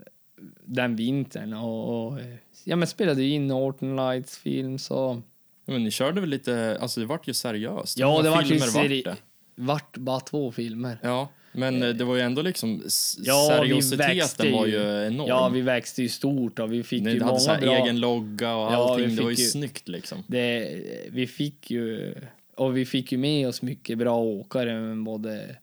den 0.65 0.97
vintern 0.97 1.53
och, 1.55 2.07
och 2.07 2.19
ja 2.65 2.77
men 2.77 2.89
spelade 2.89 3.25
in 3.25 3.47
Northern 3.47 3.97
Lights 3.97 4.39
Films 4.39 4.91
och 4.91 5.17
Men 5.65 5.85
ni 5.85 5.91
körde 5.91 6.21
väl 6.21 6.31
lite, 6.31 6.79
alltså 6.81 7.01
det 7.01 7.07
vart 7.07 7.29
ju 7.29 7.35
seriöst. 7.35 7.99
Ja, 7.99 8.23
det 8.23 8.31
vart 8.31 8.51
ju 8.51 8.59
vart 8.59 8.69
seri- 8.69 9.03
det? 9.05 9.17
vart 9.55 9.97
bara 9.97 10.21
två 10.21 10.53
filmer. 10.53 10.99
Ja, 11.03 11.29
men 11.53 11.83
eh, 11.83 11.89
det 11.89 12.05
var 12.05 12.15
ju 12.17 12.21
ändå 12.21 12.43
liksom, 12.43 12.83
Ja, 13.19 13.49
seriositeten 13.51 14.53
var 14.53 14.67
ju. 14.67 15.07
enorm. 15.07 15.29
Ja, 15.29 15.49
vi 15.49 15.61
växte 15.61 16.03
ju 16.03 16.09
stort 16.09 16.59
och 16.59 16.73
vi 16.73 16.83
fick 16.83 17.03
Ni 17.03 17.13
ju 17.13 17.23
hade 17.23 17.41
så 17.41 17.49
många 17.51 17.61
bra... 17.61 17.77
egen 17.85 18.01
logga 18.01 18.55
och 18.57 18.73
Ja, 18.73 18.77
allting. 18.91 19.17
det 19.17 19.23
var 19.23 19.31
ju 19.31 19.37
ju- 19.37 19.45
snyggt 19.49 19.89
liksom. 19.89 20.19
Det, 20.27 20.77
vi 21.11 21.27
fick 21.27 21.71
ju... 21.71 22.15
Och 22.55 22.77
vi 22.77 22.85
fick 22.87 23.13
ju 23.13 23.19
med 23.19 23.49
oss 23.49 23.63
mycket 23.63 23.99
bra 23.99 24.17
åkare, 24.19 24.95
både 25.05 25.57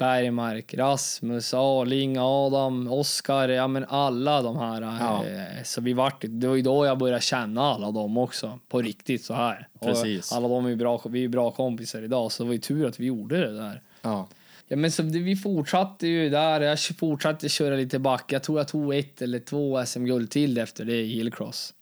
Bergmark, 0.00 0.74
Rasmus, 0.74 1.54
Arling, 1.54 2.16
Adam, 2.18 2.88
Oskar, 2.88 3.48
ja 3.48 3.68
men 3.68 3.84
alla 3.88 4.42
de 4.42 4.56
här. 4.58 4.82
Ja. 4.82 5.26
eh, 5.26 5.62
Så 5.64 5.80
vi 5.80 5.92
vart, 5.92 6.24
det 6.28 6.48
var 6.48 6.54
ju 6.54 6.62
då 6.62 6.86
jag 6.86 6.98
började 6.98 7.20
känna 7.22 7.62
alla 7.62 7.90
dem 7.90 8.18
också, 8.18 8.58
på 8.68 8.82
riktigt 8.82 9.24
så 9.24 9.34
här. 9.34 9.68
Precis. 9.80 10.30
Och 10.30 10.36
alla 10.36 10.48
de 10.48 10.64
är 10.66 10.70
ju 10.70 10.76
bra, 10.76 11.02
vi 11.08 11.24
är 11.24 11.28
bra 11.28 11.50
kompisar 11.50 12.02
idag, 12.02 12.32
så 12.32 12.42
det 12.42 12.46
var 12.46 12.52
ju 12.54 12.60
tur 12.60 12.86
att 12.86 13.00
vi 13.00 13.06
gjorde 13.06 13.36
det 13.46 13.56
där. 13.56 13.82
Ja. 14.02 14.28
Ja, 14.68 14.76
men 14.76 14.92
så 14.92 15.02
vi 15.02 15.36
fortsatte 15.36 16.06
ju 16.06 16.28
där. 16.30 16.60
Jag 16.60 16.78
fortsatte 16.80 17.48
köra 17.48 17.76
lite 17.76 17.98
back. 17.98 18.32
Jag 18.32 18.42
tror 18.42 18.58
jag 18.58 18.68
tog 18.68 18.94
ett 18.94 19.22
eller 19.22 19.38
två 19.38 19.86
SM-guld 19.86 20.30
till 20.30 20.58
efter 20.58 20.84
det 20.84 21.00
i 21.00 21.06
Hillcross. 21.06 21.74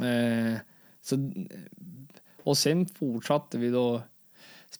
Eh, 0.00 0.58
så, 1.02 1.32
och 2.42 2.58
sen 2.58 2.86
fortsatte 2.86 3.58
vi 3.58 3.70
då 3.70 4.02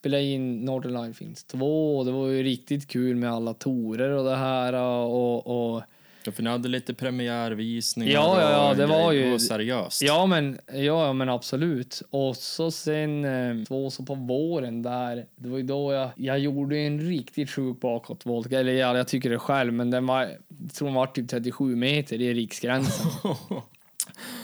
spela 0.01 0.20
in 0.20 0.64
Northern 0.64 0.92
Line 1.03 1.14
Films 1.14 1.44
2 1.44 1.98
och 1.98 2.05
det 2.05 2.12
var 2.12 2.26
ju 2.26 2.42
riktigt 2.42 2.88
kul 2.88 3.16
med 3.16 3.32
alla 3.32 3.55
torer 3.55 4.11
och 4.11 4.24
det 4.24 4.36
här 4.36 4.72
och, 4.74 5.74
och 5.74 5.82
Ja, 6.24 6.32
för 6.32 6.42
ni 6.42 6.51
hade 6.51 6.68
lite 6.68 6.94
premiärvisningar 6.94 8.12
Ja, 8.12 8.40
ja, 8.40 8.51
ja, 8.51 8.74
det 8.74 8.86
var 8.86 9.12
ju- 9.12 9.38
seriöst. 9.38 10.03
Ja 10.03 10.26
men, 10.26 10.59
ja, 10.72 11.12
men 11.12 11.28
absolut. 11.28 12.03
Och 12.11 12.36
så 12.36 12.70
sen 12.70 13.24
eh, 13.24 13.64
två 13.68 13.90
så 13.90 14.03
på 14.03 14.14
våren 14.14 14.82
där, 14.82 15.26
det 15.36 15.48
var 15.48 15.57
ju 15.59 15.62
då 15.64 15.92
jag, 15.92 16.11
jag 16.16 16.38
gjorde 16.38 16.78
en 16.78 17.01
riktigt 17.01 17.51
sjuk 17.51 17.80
bakåtvolt. 17.80 18.53
Eller 18.53 18.72
ja, 18.72 18.96
jag 18.96 19.09
tycker 19.09 19.30
det 19.30 19.38
själv, 19.38 19.72
men 19.72 19.90
den 19.90 20.07
var, 20.07 20.20
jag 20.22 20.74
tror 20.74 20.88
den 20.88 20.94
var 20.94 21.07
typ 21.07 21.28
37 21.28 21.76
meter 21.76 22.20
i 22.20 22.34
riksgränsen. 22.34 23.07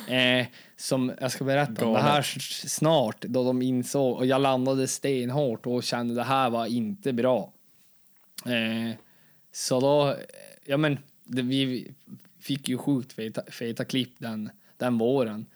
eh, 0.09 0.47
som 0.77 1.13
jag 1.21 1.33
ska 1.33 1.45
berätta 1.45 1.87
om 1.87 1.93
det 1.93 2.01
här 2.01 2.23
snart, 2.67 3.21
då 3.23 3.45
de 3.45 3.63
insåg, 3.63 4.17
och 4.17 4.27
jag 4.27 4.41
landade 4.41 4.89
stenhårt 4.89 5.67
och 5.67 5.83
kände 5.83 6.15
det 6.15 6.23
här 6.23 6.51
var 6.51 6.67
inte 6.67 7.13
bra. 7.13 7.53
Eh, 8.47 8.97
så 9.53 9.81
då, 9.81 10.09
eh, 10.09 10.17
ja 10.67 10.77
men, 10.77 10.99
det, 11.25 11.43
vi 11.43 11.93
fick 12.41 12.69
ju 12.69 12.79
sjukt 12.79 13.13
feta, 13.13 13.43
feta 13.51 13.85
klipp 13.85 14.15
den, 14.19 14.51
den 14.77 14.99
våren. 14.99 15.47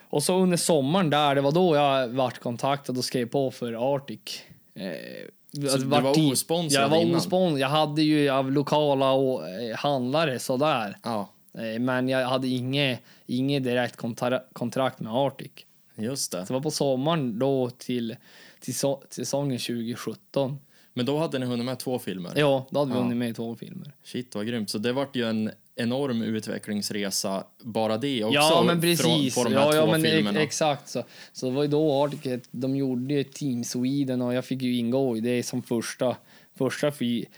Och 0.00 0.22
så 0.22 0.38
under 0.38 0.56
sommaren 0.56 1.10
där, 1.10 1.34
det 1.34 1.40
var 1.40 1.52
då 1.52 1.76
jag 1.76 2.08
vart 2.08 2.38
kontaktad 2.38 2.98
och 2.98 3.04
skrev 3.04 3.26
på 3.26 3.50
för 3.50 3.94
Arctic. 3.94 4.42
Eh, 4.74 5.68
Så 5.70 5.76
du 5.76 5.84
var 5.84 6.30
osponsrad 6.32 6.82
Jag 6.84 6.88
var 6.88 7.16
osponsrad. 7.16 7.60
Jag 7.60 7.68
hade 7.68 8.02
ju 8.02 8.30
av 8.30 8.52
lokala 8.52 9.12
och, 9.12 9.48
eh, 9.48 9.76
handlare 9.76 10.38
sådär. 10.38 10.96
Ja, 11.02 11.28
Eh, 11.54 11.80
men 11.80 12.08
jag 12.08 12.28
hade 12.28 12.48
inget, 12.48 13.02
inget 13.30 13.64
direkt 13.64 13.96
kontra, 13.96 14.40
kontrakt 14.52 15.00
med 15.00 15.12
Arctic. 15.12 15.50
just 15.96 16.32
det. 16.32 16.38
Så 16.46 16.52
det 16.52 16.52
var 16.52 16.60
på 16.62 16.70
sommaren 16.70 17.38
då 17.38 17.70
till, 17.70 18.16
till 18.60 18.74
so, 18.74 19.02
säsongen 19.10 19.58
2017. 19.58 20.58
Men 20.94 21.06
då 21.06 21.18
hade 21.18 21.38
ni 21.38 21.46
hunnit 21.46 21.66
med 21.66 21.78
två 21.78 21.98
filmer? 21.98 22.32
Ja, 22.36 22.66
då 22.70 22.78
hade 22.78 22.90
vi 22.92 22.96
Ja. 22.96 23.02
hunnit 23.02 23.18
med 23.18 23.36
två 23.36 23.56
filmer. 23.56 23.92
Shit, 24.04 24.34
vad 24.34 24.46
grymt. 24.46 24.70
Så 24.70 24.78
det 24.78 24.92
vart 24.92 25.16
ju 25.16 25.24
en 25.28 25.50
enorm 25.76 26.22
utvecklingsresa, 26.22 27.44
bara 27.62 27.96
det 27.98 28.24
också. 28.24 28.34
Ja, 28.34 28.62
men 28.66 28.80
precis. 28.80 29.34
Från, 29.34 29.44
på 29.44 29.50
de 29.50 29.54
här 29.56 29.66
ja, 29.66 29.74
ja, 29.74 29.82
två 29.84 29.90
men 29.92 30.04
ex- 30.04 30.14
filmerna. 30.14 30.40
exakt 30.40 30.88
så. 30.88 31.04
Så 31.32 31.46
det 31.46 31.52
var 31.52 31.62
ju 31.62 31.68
då 31.68 31.92
Arctic, 32.04 32.42
de 32.50 32.76
gjorde 32.76 33.24
Team 33.24 33.64
Sweden 33.64 34.22
och 34.22 34.34
jag 34.34 34.44
fick 34.44 34.62
ju 34.62 34.76
ingå 34.76 35.16
i 35.16 35.20
det 35.20 35.42
som 35.42 35.62
första, 35.62 36.16
första 36.58 36.92
free, 36.92 37.22
f- 37.22 37.28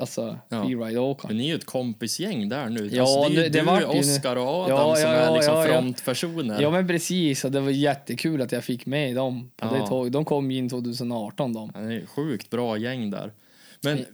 alltså, 0.00 0.38
Ja. 0.48 0.62
freeride-åkaren. 0.64 1.28
Men 1.28 1.36
ni 1.36 1.44
är 1.44 1.48
ju 1.48 1.54
ett 1.54 1.66
kompisgäng 1.66 2.48
där 2.48 2.68
nu. 2.68 2.88
Ja, 2.92 3.02
alltså, 3.02 3.20
det 3.20 3.26
är 3.26 3.30
ju 3.30 3.42
det- 3.42 3.48
du, 3.48 3.62
ju 3.94 4.00
Oskar 4.00 4.36
och 4.36 4.46
Adam 4.48 4.70
Ja, 4.70 4.94
som 4.96 5.10
ja, 5.10 5.16
är 5.16 5.34
liksom 5.34 5.54
ja, 5.54 5.64
frontpersoner. 5.64 6.62
Ja, 6.62 6.70
men 6.70 6.86
precis. 6.88 7.44
Och 7.44 7.50
det 7.52 7.60
var 7.60 7.70
jättekul 7.70 8.42
att 8.42 8.52
jag 8.52 8.64
fick 8.64 8.86
med 8.86 9.16
dem 9.16 9.50
på 9.56 9.74
det 9.74 9.86
tåget. 9.86 10.12
De 10.12 10.24
kom 10.24 10.50
ju 10.50 10.58
in 10.58 10.68
2018 10.68 11.52
de. 11.52 11.70
Ja, 11.74 11.80
Det 11.80 11.94
är 11.94 12.06
sjukt 12.06 12.50
bra 12.50 12.76
gäng 12.76 13.10
där. 13.10 13.32
Men 13.80 14.04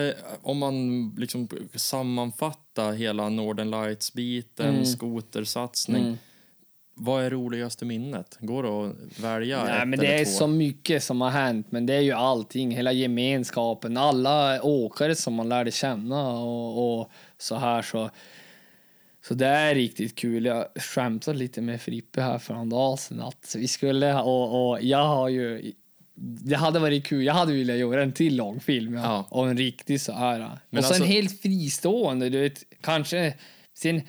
är, 0.00 0.14
om 0.42 0.58
man 0.58 1.08
liksom 1.18 1.48
sammanfattar 1.74 2.92
hela 2.92 3.28
Northern 3.28 3.70
Lights-biten, 3.70 4.68
Mm. 4.68 4.84
skotersatsning. 4.86 6.18
Vad 6.98 7.24
är 7.24 7.30
roligaste 7.30 7.84
minnet? 7.84 8.38
Går 8.40 8.62
det 8.62 8.68
att 8.68 9.24
välja 9.24 9.64
Nej, 9.64 9.86
men 9.86 9.98
det 9.98 10.20
är 10.20 10.24
två? 10.24 10.30
så 10.30 10.46
mycket 10.46 11.02
som 11.02 11.20
har 11.20 11.30
hänt, 11.30 11.66
men 11.70 11.86
det 11.86 11.94
är 11.94 12.00
ju 12.00 12.12
allting, 12.12 12.70
hela 12.70 12.92
gemenskapen, 12.92 13.96
alla 13.96 14.62
åkare 14.62 15.14
som 15.14 15.34
man 15.34 15.48
lärde 15.48 15.70
känna 15.70 16.30
och, 16.38 17.00
och 17.00 17.10
så 17.38 17.56
här 17.56 17.82
så. 17.82 18.10
Så 19.28 19.34
det 19.34 19.46
är 19.46 19.74
riktigt 19.74 20.14
kul. 20.14 20.44
Jag 20.44 20.66
skämtade 20.74 21.38
lite 21.38 21.60
med 21.60 21.80
Frippe 21.80 22.22
här 22.22 22.38
för 22.38 22.54
en 22.54 22.68
dag 22.68 22.98
sedan 22.98 23.20
att 23.20 23.54
vi 23.58 23.68
skulle 23.68 24.20
och, 24.20 24.70
och 24.70 24.82
jag 24.82 25.06
har 25.06 25.28
ju 25.28 25.72
det 26.20 26.56
hade 26.56 26.78
varit 26.78 27.06
kul. 27.06 27.24
Jag 27.24 27.34
hade 27.34 27.52
velat 27.52 27.76
göra 27.76 28.02
en 28.02 28.12
till 28.12 28.36
långfilm 28.36 28.94
ja. 28.94 29.02
Ja. 29.02 29.26
och 29.30 29.48
en 29.48 29.56
riktig 29.56 30.00
så 30.00 30.12
här. 30.12 30.38
Men 30.38 30.48
och 30.78 30.84
sen 30.84 30.84
alltså- 30.84 31.04
helt 31.04 31.42
fristående, 31.42 32.28
du 32.28 32.40
vet, 32.40 32.62
kanske 32.80 33.34
sen 33.74 34.02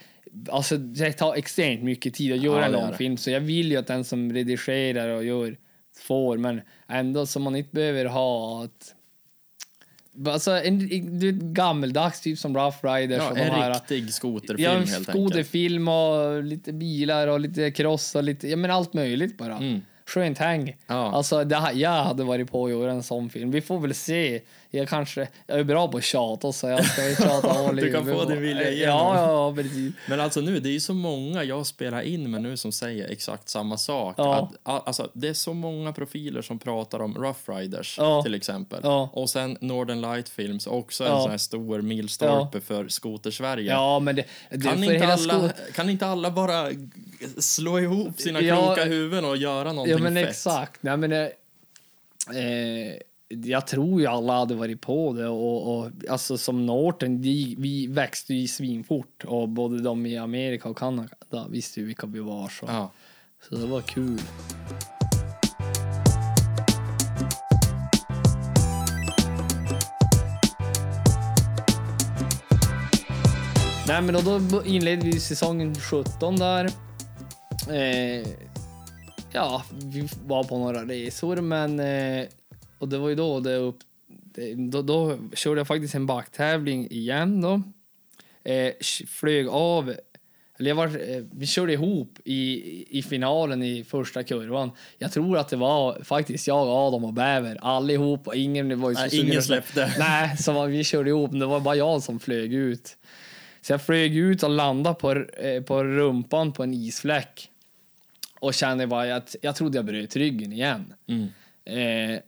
Alltså 0.50 0.78
det 0.78 1.12
tar 1.12 1.36
extremt 1.36 1.84
mycket 1.84 2.14
tid 2.14 2.34
att 2.34 2.44
göra 2.44 2.60
Ja, 2.60 2.66
en 2.66 2.72
långfilm 2.72 3.18
så 3.18 3.32
jag 3.32 3.40
vill 3.40 3.72
ju 3.72 3.78
att 3.78 3.88
den 3.88 4.04
som 4.04 4.34
redigerar 4.34 5.10
och 5.10 5.24
gör 5.24 5.58
får 5.98 6.38
men 6.38 6.62
ändå 6.88 7.26
så 7.26 7.40
man 7.40 7.56
inte 7.56 7.76
behöver 7.76 8.06
ha 8.06 8.64
att 8.64 8.96
Alltså 10.28 10.52
en, 10.52 10.80
du 11.20 11.32
vet, 11.32 11.42
gammeldags 11.42 12.22
typ 12.22 12.40
som 12.40 12.58
Rough 12.58 12.78
Riders 12.86 13.18
Ja, 13.18 13.32
och 13.32 13.38
en 13.38 13.52
här 13.52 13.74
riktig 13.74 14.14
skoterfilm 14.14 14.64
Ja, 14.64 14.72
en 14.72 14.88
helt 14.88 15.10
skoterfilm 15.10 15.88
och 15.88 16.44
lite 16.44 16.74
bilar 16.74 17.28
och 17.28 17.40
lite 17.40 17.72
cross 17.72 18.16
och 18.16 18.24
lite, 18.24 18.48
ja 18.48 18.56
men 18.56 18.72
allt 18.72 18.94
möjligt 18.94 19.38
bara. 19.38 19.58
Mm. 19.58 19.82
Skönt 20.06 20.38
häng. 20.38 20.76
Ja. 20.88 21.12
Alltså 21.12 21.44
det, 21.44 21.72
jag 21.74 22.04
hade 22.04 22.24
varit 22.24 22.52
på 22.52 22.66
att 22.66 22.72
göra 22.72 22.92
en 22.92 23.04
sån 23.04 23.30
film. 23.30 23.52
Vi 23.52 23.62
får 23.62 23.80
väl 23.80 23.94
se. 23.94 24.42
Jag 24.72 24.90
kanske, 24.90 25.28
jag 25.48 25.60
är 25.60 25.64
bra 25.64 25.88
på 25.88 25.98
att 25.98 26.04
tjata 26.04 26.52
så 26.52 26.68
jag 26.68 26.86
ska 26.86 27.02
väl 27.02 27.16
tjata 27.16 27.50
all 27.50 27.76
Du 27.82 27.92
kan 27.94 28.06
få 28.06 28.26
din 28.26 28.42
vilja 28.42 28.70
igenom. 28.72 28.98
Ja, 28.98 29.32
ja, 29.32 29.54
precis. 29.56 29.94
Men 30.08 30.20
alltså 30.20 30.42
nu, 30.42 30.60
det 30.60 30.70
är 30.70 30.74
ju 30.74 30.80
så 30.80 30.94
många 30.94 31.44
jag 31.44 31.66
spelar 31.66 32.02
in 32.02 32.32
med 32.32 32.42
nu 32.42 32.58
som 32.58 32.72
säger 32.72 33.10
exakt 33.10 33.50
samma 33.50 33.78
sak. 33.78 34.16
Ja. 34.18 34.52
Att, 34.64 34.88
alltså, 34.88 35.10
det 35.14 35.28
är 35.28 35.34
så 35.34 35.54
många 35.54 35.94
profiler 35.94 36.42
som 36.42 36.60
pratar 36.60 37.02
om 37.02 37.16
Rough 37.16 37.40
Riders 37.58 37.96
Ja. 37.98 38.24
till 38.24 38.34
exempel. 38.34 38.80
Ja. 38.84 39.10
Och 39.14 39.30
sen 39.30 39.58
Northern 39.62 40.02
Light 40.02 40.30
Films, 40.30 40.68
också 40.68 41.04
en 41.04 41.22
sån 41.22 41.32
här 41.32 41.38
stor 41.38 41.82
milstolpe 41.82 42.62
för 42.62 42.88
Skoter-Sverige. 42.88 43.72
Ja, 43.72 44.00
men 44.00 44.16
det, 44.16 44.26
det 44.50 44.62
Kan 44.62 44.84
inte, 44.84 45.08
alla, 45.14 45.50
kan 45.76 45.90
inte 45.90 46.06
alla 46.08 46.32
bara 46.32 46.70
slå 47.40 47.80
ihop 47.80 48.20
sina 48.22 48.40
kloka 48.40 48.84
huvuden 48.86 49.26
och 49.26 49.38
göra 49.38 49.72
någonting 49.74 49.98
Ja, 49.98 50.04
men 50.04 50.16
fett? 50.16 50.30
exakt. 50.30 50.84
Nej, 50.84 50.98
men, 50.98 51.12
eh, 51.12 51.20
eh, 52.38 52.94
jag 53.30 53.68
tror 53.68 54.02
ju 54.02 54.08
alla 54.08 54.34
hade 54.40 54.56
varit 54.56 54.82
på 54.82 55.14
det. 55.14 55.28
Och, 55.28 55.78
och, 55.78 55.92
alltså, 56.10 56.38
som 56.38 56.66
Norton, 56.66 57.22
de, 57.22 57.56
vi 57.60 57.88
växte 57.88 58.34
ju 58.34 58.48
svinfort. 58.48 59.24
Och 59.26 59.50
både 59.50 59.82
de 59.82 60.06
i 60.06 60.18
Amerika 60.18 60.70
och 60.70 60.78
Kanada 60.78 61.48
visste 61.50 61.80
ju 61.80 61.86
vilka 61.86 62.08
vi 62.08 62.20
var. 62.20 62.50
Så, 62.50 62.66
Ja. 62.68 62.92
så 63.50 63.56
det 63.56 63.66
var 63.66 63.82
kul. 63.82 64.20
Nej, 73.88 74.02
men 74.02 74.26
då, 74.52 74.64
inledde 74.66 75.06
vi 75.06 75.20
säsongen 75.20 75.76
17 75.76 76.36
där. 76.36 76.70
Eh, 77.70 78.28
ja, 79.32 79.64
vi 79.72 80.10
var 80.26 80.44
på 80.44 80.58
några 80.58 80.86
resor, 80.86 81.36
men... 81.36 81.80
Eh, 81.80 82.26
och 82.80 82.90
det 82.90 82.98
var 82.98 83.10
ju 83.10 83.16
då 83.16 83.40
det 83.40 83.56
upp... 83.56 83.80
Då, 84.72 84.82
då 84.82 85.18
körde 85.34 85.60
jag 85.60 85.68
faktiskt 85.68 85.96
en 85.96 86.06
backtävling 86.06 86.88
igen 86.92 87.42
då. 87.42 87.62
Eh, 88.44 88.74
flög 89.08 89.48
av... 89.48 89.94
Eller 90.60 90.70
jag 90.70 90.76
var, 90.76 90.88
eh, 90.88 91.24
vi 91.32 91.46
körde 91.46 91.74
ihop 91.74 92.20
i, 92.26 92.98
i 93.00 93.04
finalen 93.04 93.64
i 93.64 93.84
första 93.84 94.24
kurvan. 94.24 94.72
Jag 94.98 95.12
tror 95.12 95.38
att 95.38 95.50
det 95.50 95.56
var 95.56 96.04
faktiskt 96.04 96.48
jag, 96.48 96.68
Adam 96.68 97.06
och 97.06 97.14
Bäver 97.14 97.58
allihop. 97.62 98.28
Och 98.28 98.36
ingen 98.36 98.80
var 98.80 98.90
ju 98.90 98.96
så 98.96 99.02
Nej, 99.02 99.20
ingen 99.20 99.44
släppte. 99.44 99.94
Nej, 100.00 100.38
så 100.38 100.52
var, 100.52 100.68
vi 100.68 100.84
körde 100.84 101.10
ihop. 101.10 101.32
men 101.32 101.40
Det 101.40 101.46
var 101.46 101.60
bara 101.60 101.76
jag 101.76 102.04
som 102.04 102.20
flög 102.20 102.54
ut. 102.54 102.98
Så 103.62 103.74
jag 103.74 103.82
flög 103.82 104.18
ut 104.18 104.44
och 104.44 104.50
landade 104.50 104.96
på, 104.96 105.12
eh, 105.12 105.64
på 105.64 105.84
rumpan 105.84 106.52
på 106.52 106.64
en 106.64 106.74
isfläck. 106.74 107.50
Och 108.40 108.54
kände 108.54 108.88
bara 108.88 109.16
att 109.16 109.36
jag 109.42 109.56
trodde 109.56 109.78
jag 109.78 109.86
bröt 109.86 110.16
ryggen 110.16 110.54
igen. 110.54 110.94
Mm. 111.08 111.28
Eh, 111.66 112.20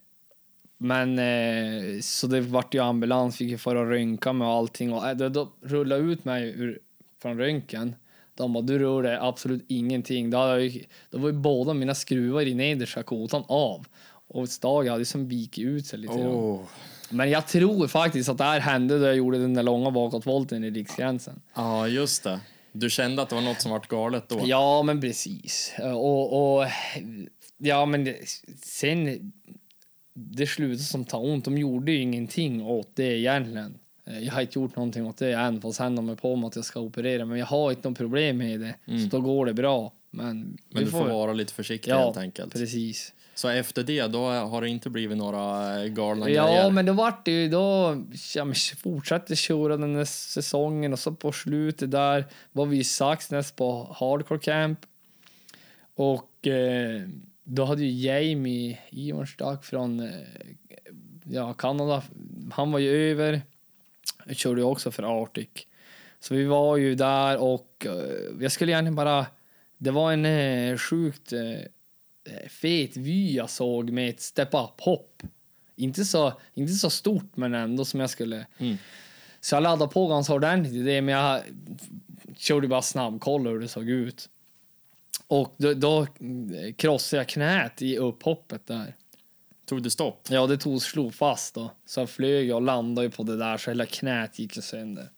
men 0.84 1.20
eh, 1.20 2.00
så 2.02 2.28
det 2.28 2.42
vart 2.42 2.74
ju 2.74 2.80
ambulans, 2.80 3.38
fick 3.38 3.50
ju 3.50 3.72
och 3.72 3.90
röntga 3.90 4.34
med 4.34 4.48
och 4.48 4.54
allting. 4.54 4.94
Och 4.94 5.08
eh, 5.08 5.16
då, 5.16 5.30
då 5.30 5.52
rullade 5.62 6.02
ut 6.02 6.26
mig 6.26 6.50
ur, 6.50 6.80
från 7.22 7.38
röntgen. 7.38 7.96
De 8.36 8.54
bara, 8.54 8.64
du 8.64 8.80
rör 8.80 9.04
dig 9.04 9.18
absolut 9.22 9.66
ingenting. 9.68 10.30
Då, 10.30 10.38
hade 10.38 10.64
jag, 10.64 10.88
då 11.10 11.18
var 11.18 11.30
ju 11.30 11.34
båda 11.34 11.74
mina 11.74 11.96
skruvar 11.96 12.42
i 12.42 12.54
nedersta 12.54 13.04
kotan 13.04 13.44
av. 13.48 13.86
Och 14.28 14.50
Stag 14.50 14.88
hade 14.88 15.06
som 15.06 15.28
vikit 15.28 15.66
ut 15.66 15.86
sig 15.86 16.00
lite. 16.00 16.14
Oh. 16.14 16.62
Men 17.10 17.30
jag 17.30 17.48
tror 17.48 17.88
faktiskt 17.88 18.30
att 18.30 18.38
det 18.38 18.44
här 18.44 18.60
hände 18.60 19.00
då 19.00 19.06
jag 19.06 19.16
gjorde 19.16 19.38
den 19.38 19.54
där 19.54 19.64
långa 19.64 19.92
bakåtvolten 19.92 20.64
i 20.64 20.70
riksgränsen. 20.70 21.42
Ja, 21.56 21.88
just 21.88 22.24
det. 22.24 22.40
Du 22.72 22.90
kände 22.90 23.22
att 23.22 23.30
det 23.30 23.36
var 23.36 23.42
något 23.42 23.62
som 23.62 23.72
vart 23.72 23.88
galet 23.88 24.30
då? 24.30 24.42
Ja, 24.44 24.84
men 24.84 25.02
precis. 25.02 25.74
Och, 25.80 26.60
och 26.60 26.68
ja, 27.58 27.86
men 27.86 28.16
sen 28.64 29.32
det 30.14 30.48
slutade 30.48 30.80
som 30.80 31.06
ta 31.06 31.18
ont. 31.18 31.46
De 31.46 31.58
gjorde 31.58 31.92
ju 31.92 31.98
ingenting 32.02 32.62
åt 32.66 32.90
det 32.96 33.20
egentligen. 33.20 33.78
Eh, 34.08 34.20
Jag 34.20 34.34
har 34.34 34.42
inte 34.42 34.60
gjort 34.60 34.76
någonting 34.76 35.06
åt 35.06 35.18
det 35.18 35.34
än, 35.34 35.62
fast 35.62 35.78
sen 35.78 35.96
de 35.96 36.10
är 36.10 36.16
på 36.16 36.36
mig 36.36 36.48
att 36.48 36.56
jag 36.56 36.66
ska 36.66 36.80
operera. 36.80 37.26
Men 37.26 37.40
jag 37.40 37.46
har 37.46 37.72
inte 37.72 37.90
något 37.90 37.98
problem 37.98 38.38
med 38.38 38.60
det, 38.60 38.76
så 38.86 39.08
då 39.18 39.22
går 39.22 39.46
det 39.46 39.54
bra. 39.54 39.94
Men, 40.14 40.58
Men 40.70 40.84
du 40.86 40.92
får 40.92 41.06
vara 41.08 41.34
lite 41.34 41.54
försiktig 41.54 41.92
Ja, 41.92 42.06
helt 42.06 42.18
enkelt. 42.18 42.54
precis. 42.54 43.14
Så 43.36 43.48
efter 43.50 43.84
det, 43.84 44.08
då 44.08 44.26
har 44.26 44.62
det 44.62 44.70
inte 44.70 44.90
blivit 44.90 45.18
några 45.18 45.80
eh, 45.84 45.88
galna 45.88 46.30
Ja, 46.30 46.46
grejer? 46.48 46.72
men 46.72 46.86
då 46.86 46.94
vart 46.94 47.26
det 47.26 47.32
ju 47.32 47.50
då, 47.50 47.98
ja, 48.36 48.46
fortsatte 48.78 49.36
köra 49.36 49.78
den 49.78 49.96
här 49.96 50.06
säsongen 50.06 50.94
och 50.94 51.00
så 51.00 51.12
på 51.12 51.32
slutet 51.32 51.92
där 51.92 52.26
var 52.52 52.66
vi 52.66 52.78
i 52.78 52.84
Saxnäs 52.84 53.52
på 53.52 53.96
Hardcore 54.00 54.40
Camp. 54.40 54.80
Och 55.96 56.48
eh, 56.48 57.02
då 57.44 57.66
hade 57.66 57.86
ju 57.86 58.08
Jamie 58.08 58.80
Ivarstak 58.90 59.66
från 59.66 60.00
eh, 60.00 60.10
ja, 61.24 61.54
Kanada, 61.54 62.04
han 62.52 62.72
var 62.72 62.80
ju 62.80 63.12
över. 63.12 63.42
Jag 64.26 64.36
körde 64.36 64.62
ju 64.62 64.66
också 64.66 64.92
för 64.92 65.24
Arctic. 65.24 65.50
Så 66.20 66.36
vi 66.36 66.44
var 66.44 66.78
ju 66.78 66.96
där 66.96 67.38
och 67.38 67.86
eh, 67.86 68.42
jag 68.42 68.52
skulle 68.52 68.72
egentligen 68.72 68.96
bara, 68.96 69.26
det 69.78 69.92
var 69.92 70.14
en 70.14 70.26
eh, 70.26 70.78
sjukt 70.78 71.34
fet 72.50 72.98
vy 72.98 73.36
jag 73.36 73.50
såg 73.50 73.90
med 73.90 74.10
ett 74.10 74.22
step-up-hopp. 74.22 75.24
Inte 75.76 76.06
så, 76.06 76.34
inte 76.54 76.74
så 76.74 76.90
stort, 76.90 77.38
men 77.38 77.54
ändå 77.54 77.86
som 77.86 78.00
jag 78.00 78.10
skulle... 78.10 78.46
Mm. 78.58 78.78
Så 79.40 79.56
jag 79.56 79.64
laddade 79.64 79.92
på 79.92 80.08
ganska 80.08 80.34
ordentligt 80.34 80.74
i 80.74 80.82
det, 80.82 81.02
men 81.02 81.16
jag 81.16 81.42
körde 82.36 82.68
bara 82.68 82.82
snabbkoll 82.82 83.48
hur 83.48 83.60
det 83.60 83.68
såg 83.68 83.90
ut. 83.90 84.30
Och 85.32 85.54
då, 85.58 85.74
då 85.74 86.08
krossade 86.76 87.20
jag 87.20 87.30
knät 87.30 87.82
i 87.82 87.98
upphoppet 87.98 88.68
där. 88.68 88.96
Tog 89.66 89.84
det 89.84 89.90
stopp? 89.90 90.28
Ja, 90.30 90.48
det 90.48 90.58
tog 90.58 90.82
slog 90.82 91.14
fast 91.14 91.56
då. 91.56 91.72
Så 91.86 92.00
jag 92.00 92.10
flög 92.10 92.56
och 92.56 92.62
landade 92.62 93.10
på 93.10 93.24
det 93.24 93.38
där, 93.38 93.58
så 93.58 93.72
hela 93.72 93.86
knät 93.86 94.40
gick 94.40 94.56
ju 94.56 94.62
sönder. 94.62 95.10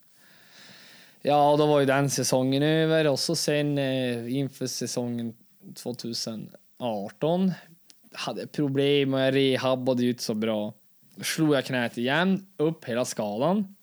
Ja, 1.21 1.55
då 1.57 1.65
var 1.65 1.79
ju 1.79 1.85
den 1.85 2.09
säsongen 2.09 2.63
över 2.63 3.07
och 3.07 3.19
så 3.19 3.35
sen 3.35 3.77
eh, 3.77 4.35
inför 4.35 4.67
säsongen 4.67 5.33
2018 5.75 7.51
hade 8.11 8.47
problem 8.47 9.13
och 9.13 9.19
jag 9.19 9.35
rehabbade 9.35 10.03
ju 10.03 10.09
inte 10.09 10.23
så 10.23 10.33
bra. 10.33 10.73
Slog 11.21 11.55
jag 11.55 11.65
knät 11.65 11.97
igen, 11.97 12.47
upp 12.57 12.85
hela 12.85 13.05
skadan. 13.05 13.75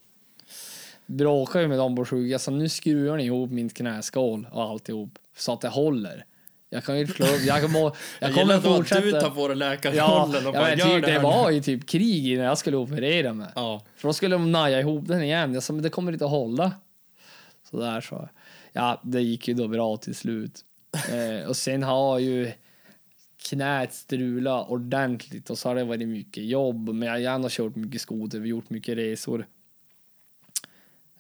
Bråkade 1.07 1.69
med 1.69 1.79
dem 1.79 1.97
på 1.97 2.05
sjuka, 2.05 2.39
så 2.39 2.51
nu 2.51 2.69
skruvar 2.69 3.17
ni 3.17 3.25
ihop 3.25 3.51
min 3.51 3.69
knäskål 3.69 4.47
och 4.53 4.63
alltihop 4.63 5.19
så 5.41 5.53
att 5.53 5.61
det 5.61 5.69
håller. 5.69 6.25
Jag 6.73 6.85
kan 6.85 6.99
ju 6.99 7.07
slå 7.07 7.27
jag, 7.27 7.71
må, 7.71 7.79
jag 7.81 7.93
Jag 8.21 8.35
kommer 8.35 8.43
gillar 8.43 8.61
då 8.61 8.71
att 8.71 8.77
fortsätta. 8.77 9.01
du 9.01 9.11
tar 9.11 9.31
på 9.31 9.49
dig 9.49 9.57
Ja, 9.59 9.71
läkarrollen 9.71 10.47
och 10.47 10.55
ja 10.55 10.61
bara 10.61 10.69
men 10.69 10.79
gör 10.79 10.97
typ, 10.97 11.07
det 11.07 11.13
det 11.13 11.19
var 11.19 11.51
ju 11.51 11.63
typ 11.63 11.89
krig 11.89 12.33
innan 12.33 12.45
jag 12.45 12.59
skulle 12.59 12.77
operera 12.77 13.33
mig. 13.33 13.49
Ja. 13.55 13.83
För 13.97 14.09
då 14.09 14.13
skulle 14.13 14.35
de 14.35 14.53
naja 14.53 14.81
ihop 14.81 15.09
den 15.09 15.23
igen. 15.23 15.55
Jag 15.55 15.63
sa, 15.63 15.73
men 15.73 15.83
det 15.83 15.91
kommer 15.91 16.13
inte 16.13 16.25
att 16.25 16.31
hålla. 16.31 16.73
Så 17.71 17.81
där 17.81 18.01
så. 18.01 18.29
Ja, 18.73 19.01
det 19.05 19.21
gick 19.21 19.49
ju 19.49 19.55
då 19.55 19.69
bra 19.69 19.97
till 19.97 20.15
slut. 20.15 20.61
Eh, 21.13 21.49
och 21.49 21.57
sen 21.57 21.83
har 21.83 22.19
ju 22.19 22.53
knät 23.49 23.95
strulat 23.95 24.69
ordentligt 24.69 25.51
och 25.51 25.59
så 25.59 25.69
har 25.69 25.75
det 25.75 25.85
varit 25.85 26.09
mycket 26.09 26.45
jobb. 26.45 26.89
Men 26.89 27.23
jag 27.23 27.31
har 27.31 27.35
ändå 27.35 27.49
kört 27.51 27.77
mycket 27.77 28.01
skoter, 28.01 28.39
vi 28.39 28.43
har 28.43 28.49
gjort 28.49 28.71
mycket 28.71 28.97
resor. 28.97 29.47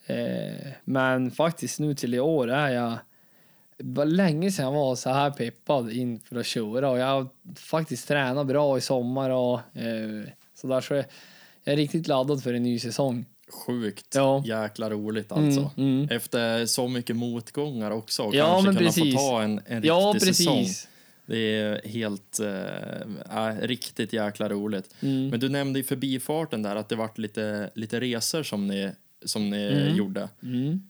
Eh, 0.07 0.73
men 0.85 1.31
faktiskt 1.31 1.81
nu 1.81 1.95
till 1.95 2.15
i 2.15 2.21
år 2.21 2.51
är 2.51 2.69
jag 2.69 2.99
det 3.83 3.97
var 3.99 4.05
länge 4.05 4.51
sedan 4.53 4.65
jag 4.65 4.73
var 4.73 4.97
så 4.97 5.11
här 5.11 5.31
peppad 5.31 5.93
inför 5.93 6.37
att 6.41 6.47
köra 6.47 6.91
och 6.91 6.99
jag 6.99 7.07
har 7.07 7.29
faktiskt 7.57 8.09
tränat 8.09 8.47
bra 8.47 8.79
i 8.79 8.81
sommar 8.81 9.31
och 9.31 9.55
eh, 9.77 10.29
så 10.55 10.67
där 10.67 10.81
så 10.81 10.95
jag, 10.95 11.05
jag 11.65 11.73
är 11.73 11.77
riktigt 11.77 12.09
laddad 12.09 12.43
för 12.43 12.55
en 12.55 12.63
ny 12.63 12.79
säsong. 12.79 13.25
Sjukt 13.67 14.15
Ja. 14.15 14.43
jäkla 14.47 14.91
roligt 14.91 15.33
alltså. 15.33 15.71
Mm, 15.77 15.97
mm. 15.99 16.09
Efter 16.17 16.67
så 16.67 16.89
mycket 16.89 17.17
motgångar 17.17 17.91
också. 17.91 18.23
och 18.23 18.35
Ja, 18.35 18.47
kanske 18.47 18.67
men 18.67 18.77
kunna 18.77 18.89
precis. 18.91 19.15
få 19.15 19.21
ta 19.21 19.43
en, 19.43 19.61
en 19.67 19.83
Ja, 19.85 20.13
riktig 20.15 20.37
säsong. 20.37 20.59
precis. 20.59 20.89
Det 21.27 21.37
är 21.39 21.89
helt, 21.89 22.41
äh, 23.31 23.61
riktigt 23.67 24.13
jäkla 24.13 24.49
roligt. 24.49 24.95
Mm. 25.03 25.29
Men 25.29 25.41
du 25.41 25.49
nämnde 25.49 25.79
i 25.79 25.83
förbifarten 25.83 26.63
där 26.63 26.77
att 26.77 26.89
det 26.89 26.97
vart 26.97 27.19
lite, 27.19 27.71
lite 27.75 28.01
resor 28.01 28.43
som 28.43 28.67
ni, 28.67 28.91
som 29.25 29.51
ni 29.51 29.67
Mm. 29.67 29.97
gjorde. 29.97 30.29
Mm. 30.43 30.83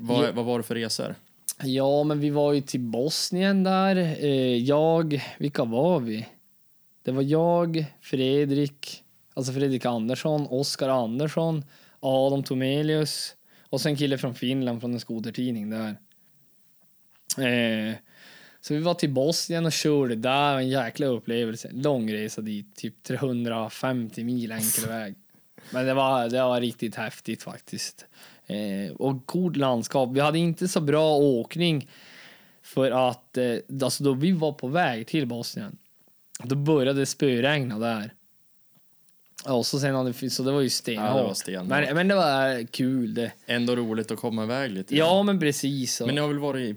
Vad, 0.00 0.24
Ja. 0.24 0.32
vad 0.32 0.44
var 0.44 0.58
det 0.58 0.62
för 0.64 0.74
resor? 0.74 1.14
Ja, 1.62 2.04
men 2.04 2.20
vi 2.20 2.30
var 2.30 2.52
ju 2.52 2.60
till 2.60 2.80
Bosnien 2.80 3.64
där. 3.64 3.96
Eh, 3.96 4.56
jag, 4.56 5.24
vilka 5.38 5.64
var 5.64 6.00
vi? 6.00 6.26
Det 7.02 7.12
var 7.12 7.22
jag, 7.22 7.84
Fredrik, 8.00 9.02
alltså 9.34 9.52
Fredrik 9.52 9.84
Andersson, 9.84 10.46
Oskar 10.46 10.88
Andersson, 10.88 11.64
Adam 12.00 12.42
Tomelius 12.42 13.34
och 13.70 13.80
sen 13.80 13.90
en 13.90 13.96
kille 13.96 14.18
från 14.18 14.34
Finland 14.34 14.80
från 14.80 14.92
en 14.92 15.00
skotertidning 15.00 15.70
där. 15.70 15.96
Eh, 17.38 17.94
så 18.60 18.74
vi 18.74 18.80
var 18.80 18.94
till 18.94 19.12
Bosnien 19.12 19.66
och 19.66 19.72
körde 19.72 20.14
där, 20.14 20.56
en 20.56 20.68
jäkla 20.68 21.06
upplevelse. 21.06 21.70
Lång 21.72 22.12
resa 22.12 22.40
dit, 22.40 22.76
typ 22.76 23.02
350 23.02 24.24
mil 24.24 24.52
enkel 24.52 24.86
väg. 24.86 25.14
Men 25.70 25.86
det 25.86 25.94
var, 25.94 26.28
det 26.28 26.42
var 26.42 26.60
riktigt 26.60 26.94
häftigt 26.94 27.42
faktiskt. 27.42 28.06
Eh, 28.48 28.92
och 28.96 29.26
god 29.26 29.56
landskap. 29.56 30.10
Vi 30.12 30.20
hade 30.20 30.38
inte 30.38 30.68
så 30.68 30.80
bra 30.80 31.16
åkning 31.16 31.88
för 32.62 32.90
att 33.08 33.36
eh, 33.36 33.56
alltså 33.82 34.04
då 34.04 34.12
vi 34.12 34.32
var 34.32 34.52
på 34.52 34.68
väg 34.68 35.06
till 35.06 35.26
Bosnien, 35.26 35.76
då 36.42 36.54
började 36.56 37.00
det 37.00 37.06
spöregna 37.06 37.78
där. 37.78 38.14
Ja, 39.44 39.52
och 39.52 39.66
så 39.66 39.78
sen 39.78 39.94
hade 39.94 40.30
så 40.30 40.42
det 40.42 40.52
var 40.52 40.60
ju 40.60 40.64
Ja, 40.64 40.66
det 40.66 40.70
stenhårt. 40.70 41.12
var 41.26 41.34
stenhårt. 41.34 41.68
men, 41.68 41.94
men 41.94 42.08
det 42.08 42.14
var 42.14 42.66
kul 42.66 43.14
det. 43.14 43.32
Ändå 43.46 43.76
roligt 43.76 44.10
att 44.10 44.18
komma 44.18 44.44
iväg 44.44 44.70
lite. 44.70 44.96
Ja, 44.96 45.22
men 45.22 45.40
precis. 45.40 45.94
Så. 45.96 46.06
Men 46.06 46.14
ni 46.14 46.20
har 46.20 46.28
väl 46.28 46.38
varit 46.38 46.76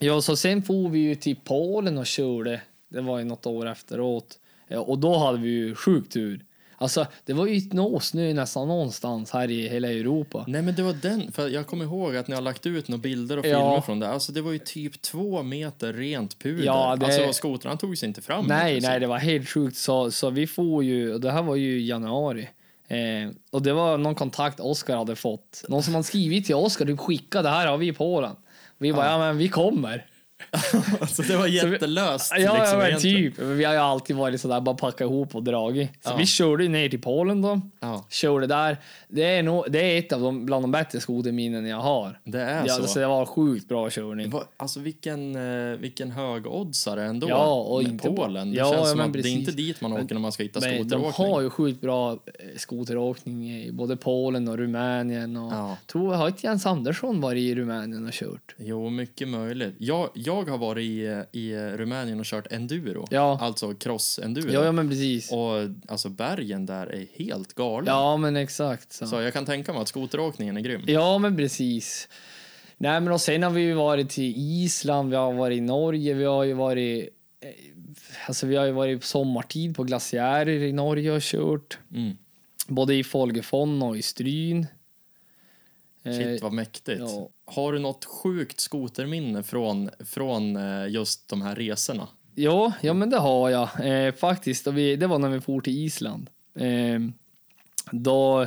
Ja, 0.00 0.20
så 0.20 0.36
sen 0.36 0.62
for 0.62 0.88
vi 0.88 0.98
ju 0.98 1.14
till 1.14 1.36
Polen 1.44 1.98
och 1.98 2.06
körde. 2.06 2.60
Det 2.88 3.00
var 3.00 3.18
ju 3.18 3.24
något 3.24 3.46
år 3.46 3.68
efteråt. 3.68 4.38
Ja, 4.68 4.78
och 4.80 4.98
då 4.98 5.16
hade 5.18 5.38
vi 5.38 5.48
ju 5.48 5.74
sjukt 5.74 6.12
tur. 6.12 6.44
Alltså, 6.78 7.06
det 7.24 7.32
var 7.32 7.46
ju 7.46 7.60
snö 8.00 8.32
nästan 8.34 8.68
någonstans 8.68 9.30
här 9.30 9.50
i 9.50 9.68
hela 9.68 9.88
Europa. 9.92 10.44
Nej 10.48 10.62
men 10.62 10.74
det 10.74 10.82
var 10.82 10.92
den, 10.92 11.32
för 11.32 11.48
jag 11.48 11.66
kommer 11.66 11.84
ihåg 11.84 12.16
att 12.16 12.28
ni 12.28 12.34
har 12.34 12.42
lagt 12.42 12.66
ut 12.66 12.88
några 12.88 13.02
bilder 13.02 13.38
och 13.38 13.46
Ja. 13.46 13.50
filmer 13.50 13.80
från 13.80 14.00
det. 14.00 14.08
Alltså 14.08 14.32
det 14.32 14.40
var 14.40 14.52
ju 14.52 14.58
typ 14.58 15.02
två 15.02 15.42
meter 15.42 15.92
rent 15.92 16.38
puder. 16.38 16.64
Ja, 16.64 16.96
det- 16.96 17.06
Alltså 17.06 17.32
skotrarna 17.32 17.76
tog 17.76 17.98
sig 17.98 18.08
inte 18.08 18.22
fram. 18.22 18.44
Nej, 18.46 18.72
helt 18.72 18.86
nej, 18.86 19.00
det 19.00 19.06
var 19.06 19.18
helt 19.18 19.48
sjukt. 19.48 19.76
Så, 19.76 20.10
så 20.10 20.30
vi 20.30 20.46
får 20.46 20.84
ju, 20.84 21.18
det 21.18 21.30
här 21.32 21.42
var 21.42 21.56
ju 21.56 21.80
januari. 21.80 22.48
Eh, 22.88 23.30
och 23.50 23.62
det 23.62 23.72
var 23.72 23.98
någon 23.98 24.14
kontakt 24.14 24.60
Oskar 24.60 24.96
hade 24.96 25.16
fått. 25.16 25.64
Någon 25.68 25.82
som 25.82 25.94
hade 25.94 26.04
skrivit 26.04 26.46
till 26.46 26.54
Oskar, 26.54 26.84
du 26.84 26.96
skicka 26.96 27.42
det 27.42 27.48
här 27.48 27.66
har 27.66 27.76
vi 27.78 27.88
i 27.88 27.92
Polen. 27.92 28.36
Vi 28.78 28.92
bara, 28.92 29.06
ja 29.06 29.18
men 29.18 29.38
vi 29.38 29.48
kommer. 29.48 30.06
alltså 31.00 31.22
det 31.22 31.36
var 31.36 31.46
jättelöst. 31.46 32.32
Ja, 32.36 32.42
ja 32.42 32.58
liksom, 32.58 32.78
men 32.78 32.86
egentligen. 32.88 33.32
typ. 33.32 33.38
Vi 33.42 33.64
har 33.64 33.72
ju 33.72 33.78
alltid 33.78 34.16
varit 34.16 34.40
sådär, 34.40 34.60
bara 34.60 34.74
packa 34.74 35.04
ihop 35.04 35.34
och 35.34 35.42
dragit. 35.42 35.90
Så 36.04 36.10
Ja. 36.10 36.16
vi 36.16 36.26
körde 36.26 36.68
ner 36.68 36.88
till 36.88 37.00
Polen 37.02 37.42
då. 37.42 37.60
Ja, 37.80 38.04
Körde 38.10 38.46
där. 38.46 38.76
Det 39.08 39.24
är, 39.24 39.42
nog, 39.42 39.64
det 39.70 39.78
är 39.78 39.98
ett 39.98 40.12
av 40.12 40.20
de, 40.20 40.46
bland 40.46 40.64
de 40.64 40.72
bättre 40.72 41.00
skoterminnen 41.00 41.66
jag 41.66 41.76
har. 41.80 42.20
det 42.24 42.40
är 42.42 42.66
Ja, 42.66 42.74
så. 42.74 42.86
så 42.86 42.98
det 42.98 43.06
var 43.06 43.26
sjukt 43.26 43.68
bra 43.68 43.90
körning. 43.90 44.30
var, 44.30 44.44
alltså 44.56 44.80
vilken, 44.80 45.36
eh, 45.36 45.76
vilken 45.78 46.10
högoddsare 46.10 47.04
ändå. 47.04 47.28
Ja, 47.28 47.54
och 47.54 47.82
med 47.82 47.92
inte 47.92 48.08
Polen. 48.08 48.50
Det 48.50 48.56
Ja, 48.56 48.64
känns 48.64 48.76
ja, 48.76 48.84
som 48.86 48.98
men 48.98 49.06
att 49.06 49.12
det 49.12 49.18
är 49.18 49.22
precis. 49.22 49.38
inte 49.38 49.52
dit 49.52 49.80
man 49.80 49.92
åker 49.92 50.14
när 50.14 50.20
man 50.20 50.32
ska 50.32 50.42
hitta 50.42 50.60
Men 50.60 50.70
de 50.70 50.78
skoteråkning. 50.78 51.26
har 51.32 51.40
ju 51.40 51.50
sjukt 51.50 51.80
bra 51.80 52.12
eh, 52.12 52.18
skoteråkning 52.56 53.50
i 53.62 53.72
både 53.72 53.96
Polen 53.96 54.48
och 54.48 54.58
Rumänien. 54.58 55.36
Och 55.36 55.52
Ja. 55.52 55.76
tror, 55.86 56.14
har 56.14 56.26
inte 56.28 56.46
Jens 56.46 56.66
Andersson 56.66 57.20
varit 57.20 57.40
i 57.40 57.54
Rumänien 57.54 58.06
och 58.06 58.12
kört? 58.12 58.54
Jo, 58.58 58.90
mycket 58.90 59.28
möjligt. 59.28 59.74
Jag, 59.78 60.08
jag 60.26 60.48
har 60.48 60.58
varit 60.58 60.82
i, 60.84 61.22
i 61.32 61.56
Rumänien 61.56 62.20
och 62.20 62.26
kört 62.26 62.52
enduro. 62.52 63.06
Ja. 63.10 63.38
Alltså 63.40 63.70
cross-enduro. 63.74 64.50
Ja, 64.52 64.64
ja 64.64 64.72
men 64.72 64.88
precis. 64.88 65.32
Och 65.32 65.54
alltså 65.88 66.08
bergen 66.08 66.66
där 66.66 66.86
är 66.86 67.06
helt 67.14 67.54
galen. 67.54 67.86
Ja, 67.86 68.16
men 68.16 68.36
exakt. 68.36 68.92
Så. 68.92 69.06
Så 69.06 69.20
jag 69.20 69.32
kan 69.32 69.44
tänka 69.46 69.72
mig 69.72 69.82
att 69.82 69.88
skoteråkningen 69.88 70.56
är 70.56 70.60
grym. 70.60 70.82
Ja, 70.86 71.18
men 71.18 71.36
precis. 71.36 72.08
Nej, 72.78 73.00
men 73.00 73.12
och 73.12 73.20
sen 73.20 73.42
har 73.42 73.50
vi 73.50 73.60
ju 73.60 73.74
varit 73.74 74.10
till 74.10 74.34
Island, 74.36 75.10
vi 75.10 75.16
har 75.16 75.32
varit 75.32 75.58
i 75.58 75.60
Norge, 75.60 76.14
vi 76.14 76.24
har 76.24 76.44
ju 76.44 76.52
varit... 76.52 77.08
eh, 77.40 77.48
Alltså 78.26 78.46
vi 78.46 78.56
har 78.56 78.66
ju 78.66 78.72
varit 78.72 79.00
på 79.00 79.06
sommartid 79.06 79.76
på 79.76 79.84
glaciärer 79.84 80.62
i 80.62 80.72
Norge 80.72 81.10
och 81.12 81.22
kört. 81.22 81.78
Mm. 81.94 82.16
Både 82.68 82.94
i 82.94 83.04
Folgefonna 83.04 83.86
och 83.86 83.96
i 83.96 84.02
Stryn. 84.02 84.66
Shit 86.04 86.26
Eh, 86.26 86.42
vad 86.42 86.52
mäktigt. 86.52 87.00
ja. 87.00 87.28
Har 87.46 87.72
du 87.72 87.78
något 87.78 88.04
sjukt 88.04 88.60
skoterminne 88.60 89.42
från, 89.42 89.90
från 90.04 90.56
eh, 90.56 90.88
just 90.88 91.28
de 91.28 91.42
här 91.42 91.54
resorna? 91.54 92.08
Ja, 92.34 92.72
ja 92.80 92.94
men 92.94 93.10
det 93.10 93.18
har 93.18 93.50
jag 93.50 93.68
eh, 94.06 94.14
faktiskt. 94.14 94.66
Och 94.66 94.78
vi, 94.78 94.96
det 94.96 95.06
var 95.06 95.18
när 95.18 95.28
vi 95.28 95.40
for 95.40 95.60
till 95.60 95.84
Island. 95.84 96.30
Eh, 96.54 97.00
då, 97.90 98.46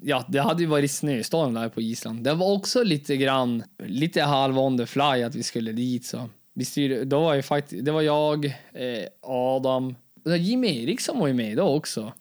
ja, 0.00 0.24
det 0.28 0.40
hade 0.40 0.62
ju 0.62 0.68
varit 0.68 0.90
snöstorm 0.90 1.54
där 1.54 1.68
på 1.68 1.80
Island. 1.80 2.24
Det 2.24 2.34
var 2.34 2.52
också 2.52 2.82
lite 2.82 3.16
grann, 3.16 3.62
lite 3.78 4.22
halv 4.22 4.58
on 4.58 4.78
the 4.78 4.86
fly 4.86 5.22
att 5.22 5.34
vi 5.34 5.42
skulle 5.42 5.72
dit. 5.72 6.04
Så. 6.04 6.28
Vi 6.52 6.64
styrde, 6.64 7.04
då 7.04 7.20
var 7.20 7.34
ju 7.34 7.42
faktiskt, 7.42 7.84
det 7.84 7.92
var 7.92 8.02
jag, 8.02 8.44
eh, 8.72 9.06
Adam, 9.20 9.94
Jimmy 10.38 10.82
Eriksson 10.82 11.18
var 11.18 11.26
ju 11.26 11.34
med 11.34 11.56
då 11.56 11.62
också. 11.62 12.12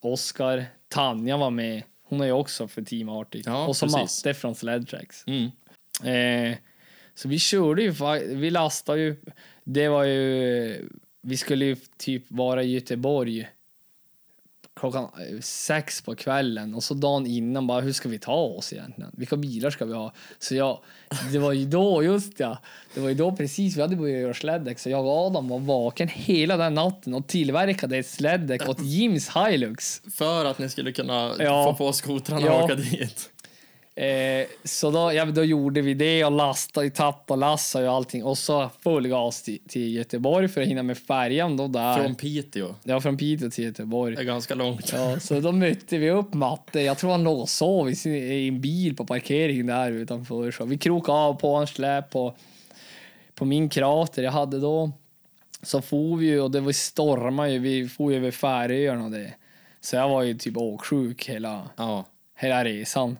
Oskar, 0.00 0.66
Tanja 0.88 1.36
var 1.36 1.50
med. 1.50 1.82
Hon 2.12 2.20
är 2.20 2.24
ju 2.24 2.32
också 2.32 2.68
för 2.68 2.82
Team 2.82 3.08
Arctic. 3.08 3.46
Ja, 3.46 3.66
och 3.66 3.76
så 3.76 3.86
precis. 3.86 4.24
Matte 4.24 4.34
från 4.34 4.54
Sledtracks. 4.54 5.24
Mm. 5.26 5.50
Eh, 6.52 6.58
Så 7.14 7.28
vi 7.28 7.38
körde 7.38 7.82
ju, 7.82 7.94
vi 8.34 8.50
lastade 8.50 9.00
ju, 9.00 9.16
det 9.64 9.88
var 9.88 10.04
ju, 10.04 10.88
vi 11.22 11.36
skulle 11.36 11.64
ju 11.64 11.76
typ 11.96 12.24
vara 12.28 12.62
i 12.62 12.72
Göteborg 12.72 13.48
klockan 14.82 15.04
eh, 15.04 15.40
sex 15.40 16.02
på 16.02 16.14
kvällen 16.14 16.74
och 16.74 16.84
så 16.84 16.94
dagen 16.94 17.26
innan 17.26 17.66
bara 17.66 17.80
hur 17.80 17.92
ska 17.92 18.08
vi 18.08 18.18
ta 18.18 18.34
oss 18.34 18.72
egentligen? 18.72 19.10
Vilka 19.16 19.36
bilar 19.36 19.70
ska 19.70 19.84
vi 19.84 19.94
ha? 19.94 20.12
Så 20.38 20.54
jag, 20.54 20.78
det 21.32 21.38
var 21.38 21.52
ju 21.52 21.64
då, 21.66 22.02
just 22.04 22.40
ja, 22.40 22.58
det 22.94 23.00
var 23.00 23.08
ju 23.08 23.14
då 23.14 23.36
precis 23.36 23.76
vi 23.76 23.80
hade 23.80 23.96
börjat 23.96 24.20
göra 24.22 24.34
släddäck 24.34 24.78
så 24.78 24.90
jag 24.90 25.06
och 25.06 25.26
Adam 25.26 25.48
var 25.48 25.58
vaken 25.58 26.08
hela 26.08 26.56
den 26.56 26.74
natten 26.74 27.14
och 27.14 27.26
tillverkade 27.26 27.96
ett 27.98 28.06
släddäck 28.06 28.68
åt 28.68 28.80
Jims 28.80 29.30
Hilux. 29.36 30.02
För 30.14 30.44
att 30.44 30.58
ni 30.58 30.68
skulle 30.68 30.92
kunna 30.92 31.32
Ja. 31.38 31.64
få 31.64 31.74
på 31.86 31.92
skotrarna 31.92 32.46
Ja. 32.46 32.52
och 32.58 32.64
åka 32.64 32.74
dit. 32.74 33.30
Eh, 33.94 34.46
så 34.64 34.90
då, 34.90 35.12
ja, 35.12 35.24
då 35.24 35.44
gjorde 35.44 35.82
vi 35.82 35.94
det 35.94 36.24
och 36.24 36.32
lastade, 36.32 36.90
tappade, 36.90 37.40
lastade 37.40 37.88
och 37.88 37.94
allting 37.94 38.24
och 38.24 38.38
så 38.38 38.70
full 38.82 39.08
gas 39.08 39.42
till, 39.42 39.58
till 39.68 39.94
Göteborg 39.94 40.48
för 40.48 40.60
att 40.62 40.68
hinna 40.68 40.82
med 40.82 40.98
färjan 40.98 41.56
då 41.56 41.68
där. 41.68 41.96
Från 41.98 42.14
Piteå. 42.14 42.74
Ja, 42.84 43.00
från 43.00 43.16
Piteå 43.16 43.50
till 43.50 43.64
Göteborg. 43.64 44.16
Det 44.16 44.22
är 44.22 44.24
ganska 44.24 44.54
långt. 44.54 44.92
Ja, 44.92 45.20
så 45.20 45.40
då 45.40 45.52
mötte 45.52 45.98
vi 45.98 46.10
upp 46.10 46.34
Matte. 46.34 46.80
Jag 46.80 46.98
tror 46.98 47.10
han 47.10 47.24
låg 47.24 47.40
och 47.40 47.48
sov 47.48 47.90
i, 47.90 47.94
sin, 47.96 48.14
i 48.14 48.48
en 48.48 48.60
bil 48.60 48.96
på 48.96 49.04
parkeringen 49.04 49.66
där 49.66 49.90
utanför. 49.92 50.50
Så 50.50 50.64
vi 50.64 50.78
krokade 50.78 51.18
av 51.18 51.34
på 51.34 51.54
hans 51.56 51.70
släp 51.70 52.10
på, 52.10 52.34
på 53.34 53.44
min 53.44 53.68
krater 53.68 54.22
jag 54.22 54.32
hade 54.32 54.60
då. 54.60 54.92
Så 55.62 55.82
for 55.82 56.16
vi 56.16 56.26
ju 56.26 56.40
och 56.40 56.50
det 56.50 56.60
var 56.60 56.72
stormade 56.72 57.50
ju. 57.50 57.58
Vi 57.58 57.88
for 57.88 58.12
över 58.12 58.30
Färöarna 58.30 59.04
och 59.04 59.10
det. 59.10 59.34
Så 59.80 59.96
jag 59.96 60.08
var 60.08 60.22
ju 60.22 60.34
typ 60.38 60.56
åksjuk 60.56 61.28
hela, 61.28 61.70
Ja. 61.76 62.04
hela 62.38 62.64
resan. 62.64 63.16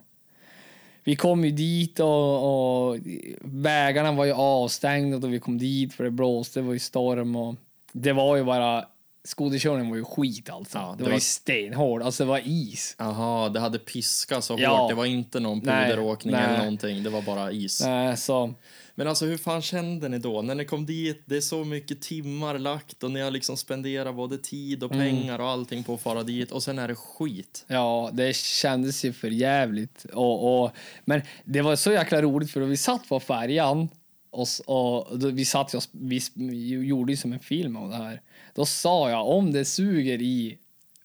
Vi 1.03 1.15
kom 1.15 1.45
ju 1.45 1.51
dit 1.51 1.99
och, 1.99 2.89
och 2.89 2.97
vägarna 3.41 4.11
var 4.11 4.25
ju 4.25 4.33
avstängda 4.33 5.17
då 5.17 5.27
vi 5.27 5.39
kom 5.39 5.57
dit 5.57 5.93
för 5.93 6.03
det 6.03 6.11
blåste, 6.11 6.59
det 6.59 6.65
var 6.65 6.73
ju 6.73 6.79
storm 6.79 7.35
och 7.35 7.55
det 7.91 8.13
var 8.13 8.35
ju 8.35 8.43
bara 8.43 8.85
skoterkörningen 9.23 9.89
var 9.89 9.97
ju 9.97 10.03
skit 10.05 10.49
alltså. 10.49 10.77
Ja, 10.77 10.89
det, 10.91 10.97
det 10.97 11.03
var 11.03 11.09
var- 11.09 11.15
ju 11.17 11.21
stenhård, 11.21 12.01
alltså 12.01 12.23
det 12.23 12.29
var 12.29 12.41
is. 12.45 12.95
Jaha, 12.99 13.49
det 13.49 13.59
hade 13.59 13.79
piskat 13.79 14.43
så 14.43 14.55
Ja. 14.59 14.77
hårt. 14.77 14.89
Det 14.91 14.95
var 14.95 15.05
inte 15.05 15.39
någon 15.39 15.61
puderåkning 15.61 16.35
eller 16.35 16.57
någonting. 16.57 17.03
Det 17.03 17.09
var 17.09 17.21
bara 17.21 17.51
is. 17.51 17.81
Nej, 17.81 18.17
så 18.17 18.53
Men 18.95 19.07
alltså 19.07 19.25
hur 19.25 19.37
fan 19.37 19.61
kände 19.61 20.09
ni 20.09 20.17
då? 20.19 20.41
När 20.41 20.55
ni 20.55 20.65
kom 20.65 20.85
dit, 20.85 21.23
det 21.25 21.37
är 21.37 21.41
så 21.41 21.63
mycket 21.63 22.01
timmar 22.01 22.57
lagt 22.59 23.03
och 23.03 23.11
ni 23.11 23.21
har 23.21 23.31
liksom 23.31 23.57
spenderat 23.57 24.15
både 24.15 24.37
tid 24.37 24.83
och 24.83 24.91
Mm. 24.93 25.05
pengar 25.15 25.39
och 25.39 25.47
allting 25.49 25.83
på 25.83 25.93
att 25.93 26.01
fara 26.01 26.23
dit 26.23 26.51
och 26.51 26.63
sen 26.63 26.79
är 26.79 26.87
det 26.87 26.95
skit. 26.95 27.65
ja, 27.67 28.09
det 28.13 28.35
kändes 28.35 29.05
ju 29.05 29.13
för 29.13 29.27
jävligt. 29.27 30.05
Och, 30.13 30.63
och, 30.63 30.71
men 31.05 31.21
det 31.45 31.61
var 31.61 31.75
så 31.75 31.91
jäkla 31.91 32.21
roligt 32.21 32.51
för 32.51 32.59
då 32.59 32.65
vi 32.65 32.77
satt 32.77 33.09
på 33.09 33.19
färjan 33.19 33.89
och, 34.33 34.47
och 34.65 35.19
då, 35.19 35.29
vi 35.29 35.45
satt 35.45 35.73
och 35.73 35.83
vi 35.91 36.21
gjorde 36.67 37.11
ju 37.11 37.17
som 37.17 37.33
en 37.33 37.39
film 37.39 37.75
av 37.75 37.89
det 37.89 37.95
här. 37.95 38.21
Då 38.53 38.65
sa 38.65 39.09
jag 39.09 39.27
om 39.27 39.51
det 39.51 39.65
suger 39.65 40.21
i 40.21 40.57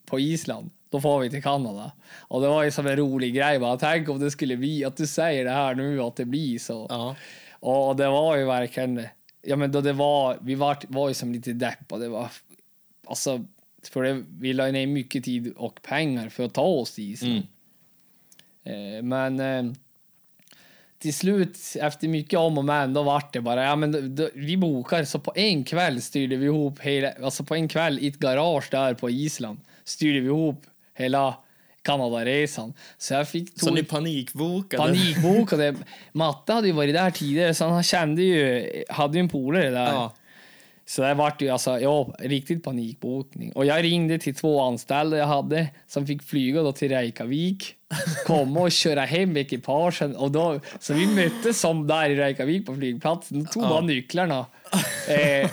på 0.06 0.20
Island, 0.20 0.70
då 0.90 1.00
får 1.00 1.20
vi 1.20 1.30
till 1.30 1.42
Kanada. 1.42 1.92
Och 2.18 2.40
det 2.40 2.48
var 2.48 2.62
ju 2.62 2.70
som 2.70 2.86
en 2.86 2.96
rolig 2.96 3.34
grej 3.34 3.58
bara. 3.58 3.76
Tänk 3.76 4.08
om 4.08 4.20
det 4.20 4.30
skulle 4.30 4.56
bli 4.56 4.84
att 4.84 4.96
du 4.96 5.06
säger 5.06 5.44
det 5.44 5.50
här 5.50 5.74
nu 5.74 6.02
att 6.02 6.16
det 6.16 6.24
blir 6.24 6.58
så. 6.58 6.86
Ja. 6.90 7.16
Och 7.50 7.96
det 7.96 8.08
var 8.08 8.36
ju 8.36 8.44
verkligen, 8.44 9.06
ja 9.42 9.56
men 9.56 9.72
då 9.72 9.80
det 9.80 9.92
var, 9.92 10.38
vi 10.40 10.54
var, 10.54 10.78
var 10.88 11.08
ju 11.08 11.14
som 11.14 11.32
lite 11.32 11.52
deppade. 11.52 12.04
Det 12.04 12.08
var, 12.08 12.30
alltså, 13.06 13.44
för 13.82 14.02
det, 14.02 14.24
vi 14.40 14.52
la 14.52 14.66
ner 14.66 14.86
mycket 14.86 15.24
tid 15.24 15.52
och 15.56 15.82
pengar 15.82 16.28
för 16.28 16.44
att 16.44 16.54
ta 16.54 16.66
oss 16.66 16.94
till 16.94 17.12
Island. 17.12 17.42
Mm. 18.64 18.96
Eh, 18.96 19.02
men 19.02 19.40
eh, 19.40 19.72
till 20.98 21.14
slut, 21.14 21.58
efter 21.80 22.08
mycket 22.08 22.38
om 22.38 22.58
och 22.58 22.64
men, 22.64 22.94
då 22.94 23.02
vart 23.02 23.32
det 23.32 23.40
bara, 23.40 23.64
ja 23.64 23.76
men 23.76 23.92
då, 23.92 24.00
då, 24.00 24.28
vi 24.34 24.56
bokar, 24.56 25.04
så 25.04 25.18
på 25.18 25.32
en 25.36 25.64
kväll 25.64 26.02
styrde 26.02 26.36
vi 26.36 26.46
ihop 26.46 26.80
hela, 26.80 27.12
alltså 27.22 27.44
på 27.44 27.54
en 27.54 27.68
kväll 27.68 27.98
i 27.98 28.06
ett 28.08 28.18
garage 28.18 28.68
där 28.70 28.94
på 28.94 29.10
Island, 29.10 29.60
styrde 29.84 30.20
vi 30.20 30.26
ihop 30.26 30.62
hela 30.94 31.34
Kanadaresan. 31.82 32.72
Så 32.98 33.14
jag 33.14 33.28
fick 33.28 33.60
Så 33.60 33.66
tog- 33.66 33.74
ni 33.74 33.82
panikbokade? 33.84 34.82
panikbokade. 34.82 35.74
Matte 36.12 36.52
hade 36.52 36.66
ju 36.66 36.72
varit 36.72 36.94
där 36.94 37.10
tidigare 37.10 37.54
så 37.54 37.64
han 37.68 37.82
kände 37.82 38.22
ju, 38.22 38.66
hade 38.88 39.18
ju 39.18 39.20
en 39.20 39.28
polare 39.28 39.70
där. 39.70 39.86
Ja. 39.86 40.14
Så 40.88 41.02
det 41.02 41.14
vart 41.14 41.42
ju 41.42 41.48
alltså, 41.48 41.80
ja, 41.80 42.14
riktigt 42.18 42.64
panikbokning. 42.64 43.52
Och 43.52 43.66
jag 43.66 43.82
ringde 43.84 44.18
till 44.18 44.34
två 44.34 44.60
anställda 44.60 45.16
jag 45.16 45.26
hade 45.26 45.68
som 45.86 46.06
fick 46.06 46.22
flyga 46.22 46.62
då 46.62 46.72
till 46.72 46.88
Reykjavik, 46.88 47.74
komma 48.26 48.60
och 48.60 48.72
köra 48.72 49.00
hem 49.00 49.36
ekipagen. 49.36 50.16
Och 50.16 50.30
då, 50.30 50.60
så 50.80 50.94
vi 50.94 51.06
möttes 51.06 51.60
som 51.60 51.86
där 51.86 52.10
i 52.10 52.16
Reykjavik 52.16 52.66
på 52.66 52.74
flygplatsen. 52.74 53.38
De 53.44 53.46
tog 53.50 53.62
Ja. 53.62 53.80
nycklarna. 53.80 54.46
Eh, 55.08 55.50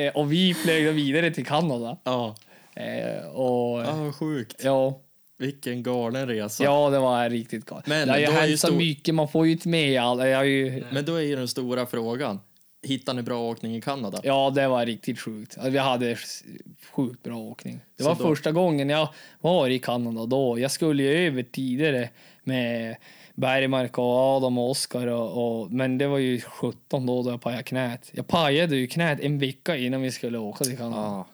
eh, 0.00 0.12
och 0.14 0.32
vi 0.32 0.54
flög 0.54 0.86
då 0.86 0.92
vidare 0.92 1.30
till 1.30 1.46
Kanada. 1.46 1.96
Ja. 2.04 2.34
Eh, 2.76 3.26
och, 3.26 3.80
Ja, 3.82 3.94
vad 3.94 4.14
sjukt. 4.14 4.60
ja. 4.64 5.00
Vilken 5.38 5.82
galen 5.82 6.26
resa. 6.28 6.64
Ja, 6.64 6.90
det 6.90 6.98
var 6.98 7.30
riktigt. 7.30 7.70
Men 7.86 8.06
det 8.08 8.12
har 8.12 8.18
ju 8.20 8.26
då 8.26 8.32
hänt 8.32 8.60
så 8.60 8.66
stor- 8.66 8.76
mycket, 8.76 9.14
man 9.14 9.28
får 9.28 9.46
ju 9.46 9.52
inte 9.52 9.68
med 9.68 10.00
alla. 10.02 10.44
Ju, 10.44 10.84
Men 10.92 11.04
då 11.04 11.14
är 11.16 11.20
ju 11.20 11.36
den 11.36 11.48
stora 11.48 11.86
frågan. 11.86 12.40
Hittar 12.84 13.14
ni 13.14 13.22
bra 13.22 13.40
åkning 13.50 13.76
i 13.76 13.80
Kanada? 13.80 14.20
ja, 14.24 14.50
det 14.54 14.68
var 14.68 14.86
riktigt 14.86 15.20
sjukt. 15.20 15.54
Alltså, 15.58 15.70
Vi 15.70 15.78
hade 15.78 16.16
sjukt 16.92 17.22
bra 17.22 17.36
åkning. 17.38 17.80
Det 17.96 18.02
Så 18.02 18.08
var 18.08 18.16
då- 18.16 18.24
första 18.24 18.52
gången 18.52 18.88
jag 18.88 19.08
var 19.40 19.68
i 19.68 19.78
Kanada 19.78 20.26
då. 20.26 20.58
Jag 20.58 20.70
skulle 20.70 21.02
ju 21.02 21.26
över 21.26 21.42
tidigare 21.42 22.10
med 22.44 22.96
Bergmark 23.34 23.98
och 23.98 24.04
Adam 24.04 24.58
och 24.58 24.70
Oskar 24.70 25.06
och, 25.06 25.60
och, 25.62 25.70
men 25.72 25.98
det 25.98 26.06
var 26.06 26.18
ju 26.18 26.40
17 26.40 27.06
då, 27.06 27.22
då 27.22 27.30
jag 27.30 27.40
pajade 27.40 27.62
knät. 27.62 28.10
Jag 28.12 28.26
pajade 28.26 28.76
ju 28.76 28.86
knät 28.86 29.20
en 29.20 29.38
vecka 29.38 29.76
innan 29.76 30.02
vi 30.02 30.10
skulle 30.10 30.38
åka 30.38 30.64
till 30.64 30.76
Kanada. 30.76 31.02
Ja. 31.02 31.26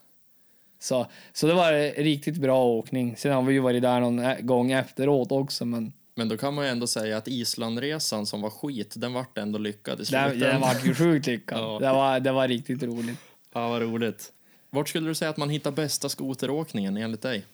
Så, 0.81 1.07
så 1.33 1.47
det 1.47 1.55
var 1.55 2.03
riktigt 2.03 2.37
bra 2.37 2.65
åkning. 2.65 3.17
Sen 3.17 3.33
har 3.33 3.43
vi 3.43 3.53
ju 3.53 3.61
varit 3.61 3.83
där 3.83 4.01
någon 4.01 4.47
gång 4.47 4.73
efteråt 4.73 5.33
också, 5.33 5.65
men 5.65 5.93
Men 6.19 6.29
då 6.29 6.37
kan 6.37 6.55
man 6.55 6.65
ju 6.65 6.71
ändå 6.71 6.87
säga 6.87 7.17
att 7.17 7.29
Islandresan 7.29 8.27
som 8.27 8.41
var 8.41 8.51
skit, 8.51 8.95
den 8.97 9.13
vart 9.13 9.39
ändå 9.39 9.59
lyckad 9.59 9.95
i 9.95 9.97
den, 9.97 10.07
slutändan. 10.07 10.39
den 10.39 10.61
var 10.61 10.77
ju 10.85 10.95
sjukt 10.95 11.27
lyckad. 11.27 11.59
Ja. 11.63 11.79
det, 11.79 11.93
var, 11.93 12.21
det 12.21 12.33
var 12.33 12.49
riktigt 12.49 12.83
roligt. 12.83 13.19
Ja, 13.53 13.69
vad 13.69 13.83
roligt. 13.83 14.33
Vart 14.71 14.89
skulle 14.89 15.09
du 15.09 15.15
säga 15.15 15.31
att 15.31 15.37
man 15.37 15.51
hittar 15.51 15.71
bästa 15.71 16.09
skoteråkningen 16.09 16.97
enligt 16.97 17.23
dig? 17.23 17.45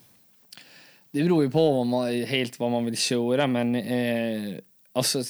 Det 1.10 1.22
beror 1.22 1.44
ju 1.44 1.50
på 1.50 1.72
vad 1.72 1.86
man, 1.86 2.12
helt 2.12 2.58
vad 2.58 2.70
man 2.70 2.84
vill 2.84 2.96
köra, 2.96 3.46
men 3.46 3.74
eh, 3.74 4.54
alltså, 4.92 5.22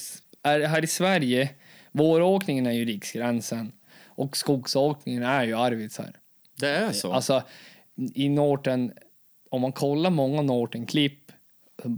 är, 0.43 0.59
här 0.59 0.83
i 0.83 0.87
Sverige, 0.87 1.49
våråkningen 1.91 2.67
är 2.67 2.71
ju 2.71 2.85
riksgränsen 2.85 3.71
och 4.05 4.37
skogsåkningen 4.37 5.23
är 5.23 5.43
ju 5.43 5.57
Arvidsjaur. 5.57 6.19
Det 6.59 6.69
är 6.69 6.91
så? 6.91 7.13
Alltså, 7.13 7.43
i 8.13 8.29
Norten, 8.29 8.93
om 9.49 9.61
man 9.61 9.71
kollar 9.71 10.09
många 10.09 10.41
Norton-klipp 10.41 11.24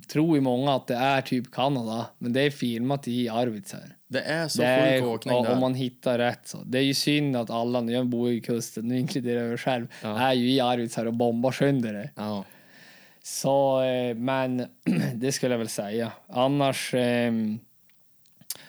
tror 0.07 0.35
ju 0.37 0.41
många 0.41 0.73
att 0.75 0.87
det 0.87 0.95
är 0.95 1.21
typ 1.21 1.51
Kanada, 1.51 2.05
men 2.17 2.33
det 2.33 2.41
är 2.41 2.49
filmat 2.51 3.07
i 3.07 3.29
Arvidsjaur. 3.29 3.95
det 4.07 4.21
är 4.21 4.47
så 4.47 4.61
det 4.61 4.99
sjuk 5.01 5.09
åkning 5.09 5.43
där. 5.43 5.53
om 5.53 5.59
man 5.59 5.75
hittar 5.75 6.17
rätt 6.17 6.47
så. 6.47 6.57
Det 6.65 6.77
är 6.77 6.81
ju 6.83 6.93
synd 6.93 7.35
att 7.35 7.49
alla, 7.49 7.81
jag 7.91 8.07
bor 8.07 8.29
ju 8.29 8.35
i 8.37 8.41
kusten, 8.41 8.87
nu 8.87 8.99
inkluderar 8.99 9.39
jag 9.41 9.49
mig 9.49 9.57
själv, 9.57 9.87
Ja. 10.03 10.19
är 10.19 10.33
ju 10.33 10.51
i 10.51 10.59
Arvidsjaur 10.59 11.05
och 11.07 11.13
bombar 11.13 11.51
sönder 11.51 11.93
det. 11.93 12.09
Ja. 12.15 12.43
Så, 13.23 13.81
eh, 13.83 14.15
men 14.15 14.65
det 15.15 15.31
skulle 15.31 15.53
jag 15.53 15.59
väl 15.59 15.67
säga. 15.69 16.11
Annars, 16.27 16.93
ehm, 16.93 17.59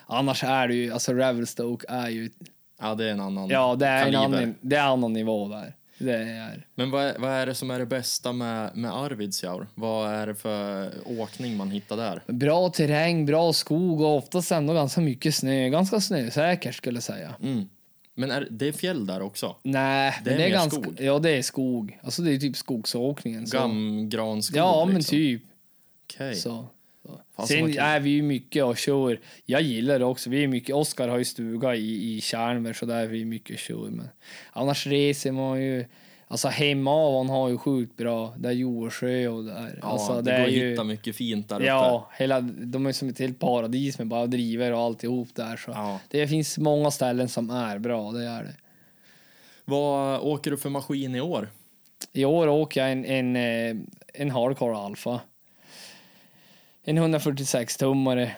annars 0.05 0.43
är 0.43 0.67
det 0.67 0.73
ju, 0.75 0.93
alltså 0.93 1.13
Revelstoke 1.13 1.85
är 1.89 2.09
ju, 2.09 2.29
ja, 2.81 2.95
det 2.95 3.05
är 3.05 3.11
en 3.11 3.19
annan 3.19 3.49
ja 3.49 3.75
det 3.75 3.85
är 3.87 3.97
en 4.05 4.13
kaliber. 4.13 4.37
annan, 4.37 4.55
det 4.61 4.75
är 4.75 4.79
en 4.83 4.87
annan 4.89 5.13
nivå 5.13 5.47
där. 5.47 5.75
Det 5.99 6.13
är, 6.15 6.67
Men 6.75 6.91
vad 6.91 7.03
är, 7.05 7.19
vad 7.19 7.31
är 7.31 7.45
det 7.45 7.55
som 7.55 7.71
är 7.71 7.79
det 7.79 7.85
bästa 7.85 8.31
med, 8.33 8.75
med 8.77 8.93
Arvidsjaur? 8.95 9.67
Vad 9.75 10.09
är 10.09 10.27
det 10.27 10.35
för 10.35 10.91
åkning 11.05 11.57
man 11.57 11.71
hittar 11.71 11.97
där? 11.97 12.21
bra 12.27 12.69
terräng, 12.69 13.25
bra 13.25 13.53
skog 13.53 14.01
och 14.01 14.15
oftast 14.17 14.51
ändå 14.51 14.73
ganska 14.73 15.01
mycket 15.01 15.35
snö. 15.35 15.69
Ganska 15.69 15.99
snösäkert 15.99 16.75
skulle 16.75 16.95
jag 16.97 17.03
säga. 17.03 17.35
Mm. 17.43 17.69
Men 18.15 18.31
är, 18.31 18.47
det 18.51 18.67
är 18.67 18.71
fjäll 18.71 19.05
där 19.05 19.21
också? 19.21 19.55
Nej, 19.63 20.19
Det 20.23 20.31
är 20.33 20.37
det 20.37 20.45
är 20.45 20.49
ganska, 20.49 20.81
skog. 20.81 20.95
ja 21.01 21.19
det 21.19 21.29
är 21.29 21.41
skog. 21.41 21.99
Alltså 22.03 22.21
det 22.21 22.33
är 22.33 22.37
typ 22.37 22.57
skogsåkningen. 22.57 23.47
Så. 23.47 23.57
Gamgranskog? 23.57 24.57
Ja, 24.57 24.85
men 24.85 24.95
liksom. 24.95 25.11
typ. 25.11 25.43
Okej. 26.05 26.35
Så. 26.35 26.65
Fan, 27.35 27.47
Sen 27.47 27.77
är 27.77 27.99
vi 27.99 28.09
ju 28.09 28.21
mycket 28.21 28.63
och 28.63 28.77
kör. 28.77 29.19
Jag 29.45 29.61
gillar 29.61 29.99
det 29.99 30.05
också. 30.05 30.29
Vi 30.29 30.43
är 30.43 30.47
mycket, 30.47 30.75
Oskar 30.75 31.07
har 31.07 31.17
ju 31.17 31.25
stuga 31.25 31.75
i, 31.75 32.15
i 32.15 32.21
Tjärnberg 32.21 32.73
så 32.73 32.85
där 32.85 33.01
är 33.01 33.07
vi 33.07 33.25
mycket 33.25 33.53
och 33.53 33.59
kör. 33.59 33.89
Men 33.89 34.09
annars 34.51 34.87
reser 34.87 35.31
man 35.31 35.61
ju. 35.61 35.85
Alltså 36.31 36.47
hemmavan 36.47 37.29
har 37.29 37.49
ju 37.49 37.57
sjukt 37.57 37.97
bra. 37.97 38.33
Där 38.37 38.51
Jorsjö 38.51 39.27
och 39.27 39.43
där. 39.43 39.79
Ja, 39.81 39.87
alltså, 39.87 40.21
det, 40.21 40.31
är 40.31 40.39
går 40.39 40.47
att 40.47 40.53
ju, 40.53 40.69
hitta 40.69 40.83
mycket 40.83 41.15
fint 41.15 41.49
där 41.49 41.55
uppe. 41.55 41.65
Ja, 41.65 42.09
hela, 42.17 42.41
de 42.41 42.85
är 42.85 42.91
som 42.91 43.09
ett 43.09 43.19
helt 43.19 43.39
paradis 43.39 43.97
med 43.97 44.07
bara 44.07 44.27
driver 44.27 44.71
och 44.71 44.79
alltihop 44.79 45.27
där. 45.35 45.57
Så. 45.57 45.71
Ja. 45.71 45.99
Det 46.09 46.27
finns 46.27 46.57
många 46.57 46.91
ställen 46.91 47.29
som 47.29 47.49
är 47.49 47.79
bra, 47.79 48.11
det 48.11 48.23
är 48.23 48.43
det. 48.43 48.53
Vad 49.65 50.19
åker 50.19 50.51
du 50.51 50.57
för 50.57 50.69
maskin 50.69 51.15
i 51.15 51.21
år? 51.21 51.49
I 52.13 52.25
år 52.25 52.47
åker 52.47 52.81
jag 52.81 52.91
en, 52.91 53.05
en, 53.05 53.35
eh, 53.35 53.75
en 54.13 54.31
Hardcore 54.31 54.77
Alpha. 54.77 55.19
En 56.89 56.97
146-tummare. 56.99 58.31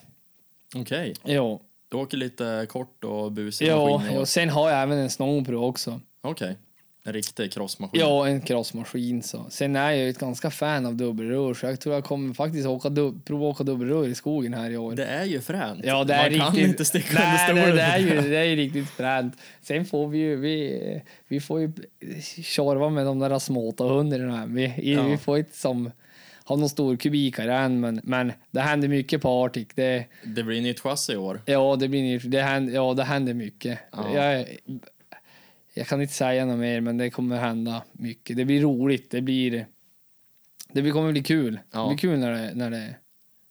Okej. 0.76 1.14
Jo. 1.26 1.62
Du 1.90 1.98
åker 1.98 2.18
lite 2.18 2.66
kort 2.70 3.04
och 3.04 3.32
busig 3.32 3.68
Ja, 3.68 4.02
och 4.20 4.28
sen 4.28 4.50
har 4.50 4.70
jag 4.70 4.82
även 4.82 4.98
en 4.98 5.10
snowpro 5.10 5.66
också. 5.66 6.00
Okej. 6.22 6.58
En 7.04 7.14
riktig 7.14 7.54
crossmaskin. 7.54 8.02
Ja, 8.02 8.28
en 8.28 8.42
crossmaskin. 8.42 9.24
Så. 9.24 9.46
Sen 9.50 9.76
är 9.76 9.92
jag 9.92 9.98
ju 10.00 10.10
ett 10.10 10.20
ganska 10.20 10.52
fan 10.52 10.86
av 10.86 10.96
dubbelrör, 10.96 11.54
så 11.54 11.66
jag 11.66 11.80
tror 11.80 11.96
jag 11.96 12.04
kommer 12.04 12.34
faktiskt 12.34 12.68
åka 12.68 12.90
dub- 12.90 13.22
prova 13.26 13.46
åka 13.46 13.64
dubbelrör 13.64 14.08
i 14.08 14.16
skogen 14.16 14.54
här 14.54 14.70
i 14.70 14.78
år. 14.78 14.96
Det 14.96 15.06
är 15.06 15.26
ju 15.26 15.42
fränt. 15.42 15.82
Ja, 15.86 16.04
det 16.04 16.14
är 16.14 16.30
Man 16.32 16.40
kan 16.40 16.52
riktigt... 16.52 16.68
inte 16.70 16.86
sticka 16.86 17.14
Nej, 17.14 17.50
under 17.52 17.62
stolen 17.62 17.76
det, 17.76 17.82
är 17.82 17.98
ju, 18.00 18.30
det 18.30 18.38
är 18.38 18.44
ju 18.44 18.56
riktigt 18.56 18.90
fränt. 18.90 19.36
Sen 19.62 19.86
får 19.86 20.08
vi 20.08 20.18
ju, 20.18 20.36
vi, 20.36 21.02
vi 21.28 21.40
får 21.40 21.60
ju 21.62 21.72
tjorva 22.44 22.90
med 22.90 23.06
de 23.06 23.20
där 23.20 23.40
små 23.40 23.74
hundarna. 23.78 24.46
Vi, 24.46 24.94
Ja. 24.94 25.04
vi 25.04 25.18
får 25.18 25.38
inte 25.38 25.58
som 25.58 25.92
ha 26.52 26.58
någon 26.58 26.70
stor 26.70 26.96
kubikare 26.98 27.56
än, 27.58 27.80
men, 27.80 28.02
men 28.04 28.34
det 28.52 28.60
händer 28.62 28.88
mycket 28.88 29.22
på 29.22 29.44
Arctic. 29.46 29.68
Det, 29.76 30.06
Det 30.26 30.44
blir 30.44 30.62
nytt 30.62 30.80
chassi 30.80 31.14
i 31.14 31.18
år. 31.18 31.42
ja, 31.46 31.76
det 31.76 31.88
blir, 31.88 32.02
ny- 32.02 32.18
det 32.20 32.42
händer, 32.42 32.74
ja, 32.74 32.94
det 32.94 33.04
händer 33.04 33.34
mycket. 33.34 33.80
Ja. 33.92 34.14
Jag, 34.16 34.46
jag 35.74 35.88
kan 35.88 36.02
inte 36.02 36.14
säga 36.14 36.46
något 36.46 36.60
mer, 36.60 36.82
men 36.82 36.98
det 36.98 37.10
kommer 37.10 37.38
hända 37.40 37.84
mycket. 37.92 38.38
Det 38.38 38.46
blir 38.46 38.62
roligt. 38.62 39.12
Det 39.12 39.22
blir, 39.22 39.66
det 40.72 40.92
kommer 40.92 41.12
bli 41.12 41.24
kul. 41.24 41.60
Ja. 41.72 41.82
Det 41.82 41.88
blir 41.88 41.98
kul 41.98 42.20
när 42.20 42.32
det, 42.32 42.52
när 42.56 42.70
det, 42.72 42.96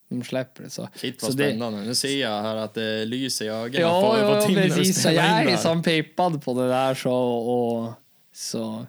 de 0.08 0.22
släpper 0.24 0.62
det. 0.62 0.70
Så. 0.70 0.88
Shit 0.94 1.22
vad 1.22 1.30
Så 1.30 1.36
det- 1.36 1.48
spännande. 1.48 1.80
Nu 1.80 1.94
ser 1.94 2.20
jag 2.20 2.42
här 2.42 2.56
att 2.56 2.74
det 2.74 3.04
lyser 3.04 3.44
i 3.44 3.48
ögonen 3.48 3.80
Ja, 3.80 4.10
på, 4.16 4.18
ja 4.22 4.40
på 4.46 4.54
precis. 4.54 5.02
Så 5.02 5.08
jag 5.08 5.24
är 5.24 5.44
där. 5.46 5.56
som 5.56 5.82
peppad 5.82 6.44
på 6.44 6.54
det 6.62 6.68
där 6.68 6.94
så 6.94 7.12
och 7.14 7.92
så 8.32 8.86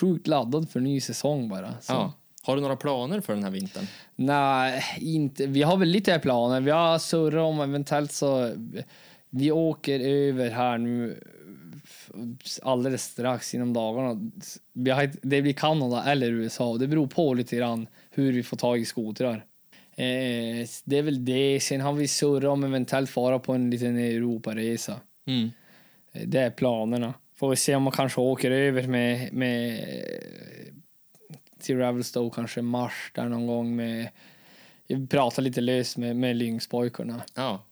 sjukt 0.00 0.26
laddad 0.26 0.70
för 0.70 0.80
ny 0.80 1.00
säsong 1.00 1.48
bara. 1.48 1.74
Så. 1.80 1.92
Ja. 1.92 2.12
Har 2.46 2.56
du 2.56 2.62
några 2.62 2.76
planer 2.76 3.20
för 3.20 3.32
den 3.34 3.44
här 3.44 3.50
vintern? 3.50 3.86
Nej, 4.16 4.82
inte. 5.00 5.46
Vi 5.46 5.62
har 5.62 5.76
väl 5.76 5.88
lite 5.88 6.18
planer. 6.18 6.60
Vi 6.60 6.70
har 6.70 6.98
surrat 6.98 7.42
om 7.42 7.60
eventuellt 7.60 8.12
så 8.12 8.50
vi 9.30 9.50
åker 9.50 10.00
över 10.00 10.50
här 10.50 10.78
nu 10.78 11.20
alldeles 12.62 13.02
strax 13.04 13.54
inom 13.54 13.72
dagarna. 13.72 14.30
Vi 14.72 14.90
har, 14.90 15.02
ett- 15.04 15.18
det 15.22 15.42
blir 15.42 15.52
Kanada 15.52 16.04
eller 16.04 16.26
USA 16.30 16.76
det 16.78 16.86
beror 16.88 17.06
på 17.06 17.34
lite 17.34 17.56
grann 17.56 17.86
hur 18.10 18.32
vi 18.32 18.42
får 18.42 18.56
tag 18.56 18.78
i 18.80 18.84
skotrar. 18.84 19.44
Eh, 19.96 20.66
det 20.84 20.98
är 20.98 21.02
väl 21.02 21.24
det. 21.24 21.60
Sen 21.62 21.80
har 21.80 21.92
vi 21.92 22.08
surrat 22.08 22.50
om 22.52 22.64
eventuellt 22.64 23.10
fara 23.10 23.38
på 23.38 23.52
en 23.52 23.70
liten 23.70 23.96
Europaresa. 23.98 25.00
Mm. 25.26 25.50
Eh, 26.12 26.22
Det 26.26 26.40
är 26.40 26.50
planerna. 26.50 27.14
Får 27.36 27.50
vi 27.50 27.56
se 27.56 27.74
om 27.74 27.82
man 27.82 27.92
kanske 27.92 28.20
åker 28.20 28.50
över 28.50 28.86
med, 28.86 29.32
med 29.32 29.84
till 31.64 31.78
Ravelstow 31.78 32.30
kanske 32.30 32.62
mars 32.62 33.10
där 33.14 33.28
någon 33.28 33.46
gång 33.46 33.76
med 33.76 34.08
vi 34.86 35.06
pratar 35.06 35.42
lite 35.42 35.60
löst 35.60 35.96
med, 35.96 36.16
med 36.16 36.36
Lyngspojkarna. 36.36 37.22
Ja. 37.34 37.64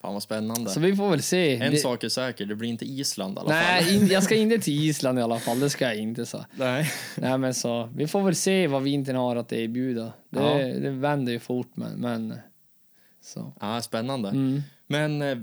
Fan 0.00 0.12
vad 0.12 0.22
spännande. 0.22 0.70
Så 0.70 0.80
vi 0.80 0.96
får 0.96 1.10
väl 1.10 1.22
se. 1.22 1.56
En 1.56 1.72
det, 1.72 1.78
sak 1.78 2.04
är 2.04 2.08
säker, 2.08 2.46
det 2.46 2.54
blir 2.54 2.68
inte 2.68 2.84
Island 2.84 3.36
i 3.36 3.40
alla 3.40 3.50
fall. 3.50 3.58
nej, 3.84 4.12
jag 4.12 4.22
ska 4.22 4.34
inte 4.36 4.58
till 4.58 4.84
Island 4.84 5.18
i 5.18 5.22
alla 5.22 5.38
fall. 5.38 5.60
Det 5.60 5.70
ska 5.70 5.84
jag 5.84 5.96
inte. 5.96 6.26
Så. 6.26 6.44
Nej. 6.54 6.90
Nej, 7.16 7.38
men 7.38 7.54
så, 7.54 7.88
vi 7.96 8.06
får 8.06 8.22
väl 8.22 8.34
se 8.34 8.66
vad 8.66 8.82
vintern 8.82 9.16
har 9.16 9.36
att 9.36 9.52
erbjuda. 9.52 10.12
Det, 10.30 10.40
Ja. 10.40 10.54
det 10.80 10.90
vänder 10.90 11.32
ju 11.32 11.38
fort, 11.38 11.70
men... 11.74 11.92
men 11.92 12.34
så. 13.22 13.52
Ja, 13.60 13.82
spännande. 13.82 14.28
Mm. 14.28 14.62
Men 14.86 15.22
eh, 15.22 15.38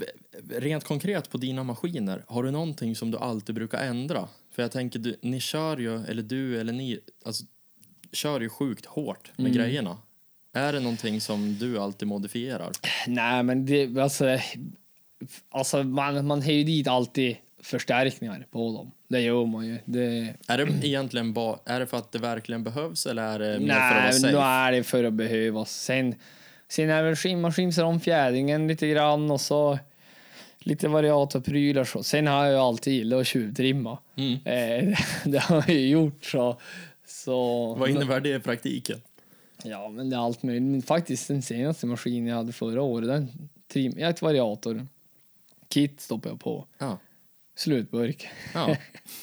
rent 0.49 0.83
konkret 0.83 1.29
på 1.29 1.37
dina 1.37 1.63
maskiner, 1.63 2.23
har 2.27 2.43
du 2.43 2.51
någonting 2.51 2.95
som 2.95 3.11
du 3.11 3.17
alltid 3.17 3.55
brukar 3.55 3.83
ändra? 3.83 4.27
För 4.51 4.61
jag 4.61 4.71
tänker, 4.71 4.99
du, 4.99 5.15
ni 5.21 5.39
kör 5.39 5.77
ju, 5.77 6.05
eller 6.05 6.23
du 6.23 6.59
eller 6.59 6.73
ni, 6.73 6.99
alltså, 7.25 7.43
kör 8.11 8.39
ju 8.41 8.49
sjukt 8.49 8.85
hårt 8.85 9.31
med 9.35 9.45
Mm. 9.45 9.57
grejerna. 9.57 9.97
Är 10.53 10.73
det 10.73 10.79
någonting 10.79 11.21
som 11.21 11.57
du 11.59 11.79
alltid 11.79 12.07
modifierar? 12.07 12.71
Nej, 13.07 13.43
men 13.43 13.65
det, 13.65 13.97
alltså, 13.97 14.39
alltså 15.49 15.83
man, 15.83 16.27
man 16.27 16.41
har 16.41 16.51
ju 16.51 16.63
dit 16.63 16.87
alltid 16.87 17.37
förstärkningar 17.61 18.45
på 18.51 18.73
dem. 18.73 18.91
Det 19.07 19.21
gör 19.21 19.45
man 19.45 19.65
ju. 19.67 19.77
Det, 19.85 20.33
Är 20.47 20.57
det 20.57 20.87
egentligen 20.87 21.33
bara, 21.33 21.59
är 21.65 21.79
det 21.79 21.87
för 21.87 21.97
att 21.97 22.11
det 22.11 22.19
verkligen 22.19 22.63
behövs 22.63 23.05
eller 23.05 23.23
är 23.23 23.39
det 23.39 23.59
mer 23.59 23.67
för 23.67 23.75
att 23.75 23.93
nej, 23.93 24.01
vara 24.03 24.11
safe? 24.11 24.31
då 24.31 24.39
är 24.39 24.71
det 24.71 24.83
för 24.83 25.03
att 25.03 25.13
behövas. 25.13 25.71
Sen, 25.83 26.15
sen 26.69 26.89
är 26.89 27.03
det 27.03 27.15
skimma 27.15 27.51
skimsar 27.51 27.83
om 27.83 27.99
fjädringen 27.99 28.67
lite 28.67 28.87
grann 28.87 29.31
och 29.31 29.41
så 29.41 29.79
lite 30.59 30.87
variatorprylar. 30.87 31.83
Så. 31.83 32.03
Sen 32.03 32.27
har 32.27 32.43
jag 32.45 32.53
ju 32.53 32.59
alltid 32.59 32.93
gillat 32.93 33.21
att 33.21 33.27
tjuvtrimma. 33.27 33.97
Mm. 34.15 34.33
Eh, 34.45 34.97
det 35.25 35.39
har 35.39 35.55
jag 35.67 35.69
ju 35.69 35.87
gjort 35.89 36.25
så. 36.25 36.59
Så 37.28 37.73
Vad 37.73 37.89
innebär 37.89 38.19
det 38.19 38.36
i 38.36 38.39
praktiken? 38.39 39.01
Ja, 39.63 39.89
men 39.89 40.09
det 40.09 40.15
är 40.15 40.19
allt 40.19 40.43
möjligt. 40.43 40.63
Men 40.63 40.82
faktiskt 40.82 41.28
den 41.28 41.41
senaste 41.41 41.86
maskinen 41.86 42.28
jag 42.28 42.36
hade 42.36 42.51
förra 42.51 42.82
året, 42.82 43.07
den 43.07 43.49
trim, 43.67 43.93
jag 43.97 44.09
ett 44.09 44.21
variator. 44.21 44.88
Kit 45.69 46.01
stoppade 46.01 46.34
jag 46.34 46.39
på. 46.39 46.65
Ja. 46.78 46.97
Slutburk. 47.55 48.28
ja. 48.53 48.75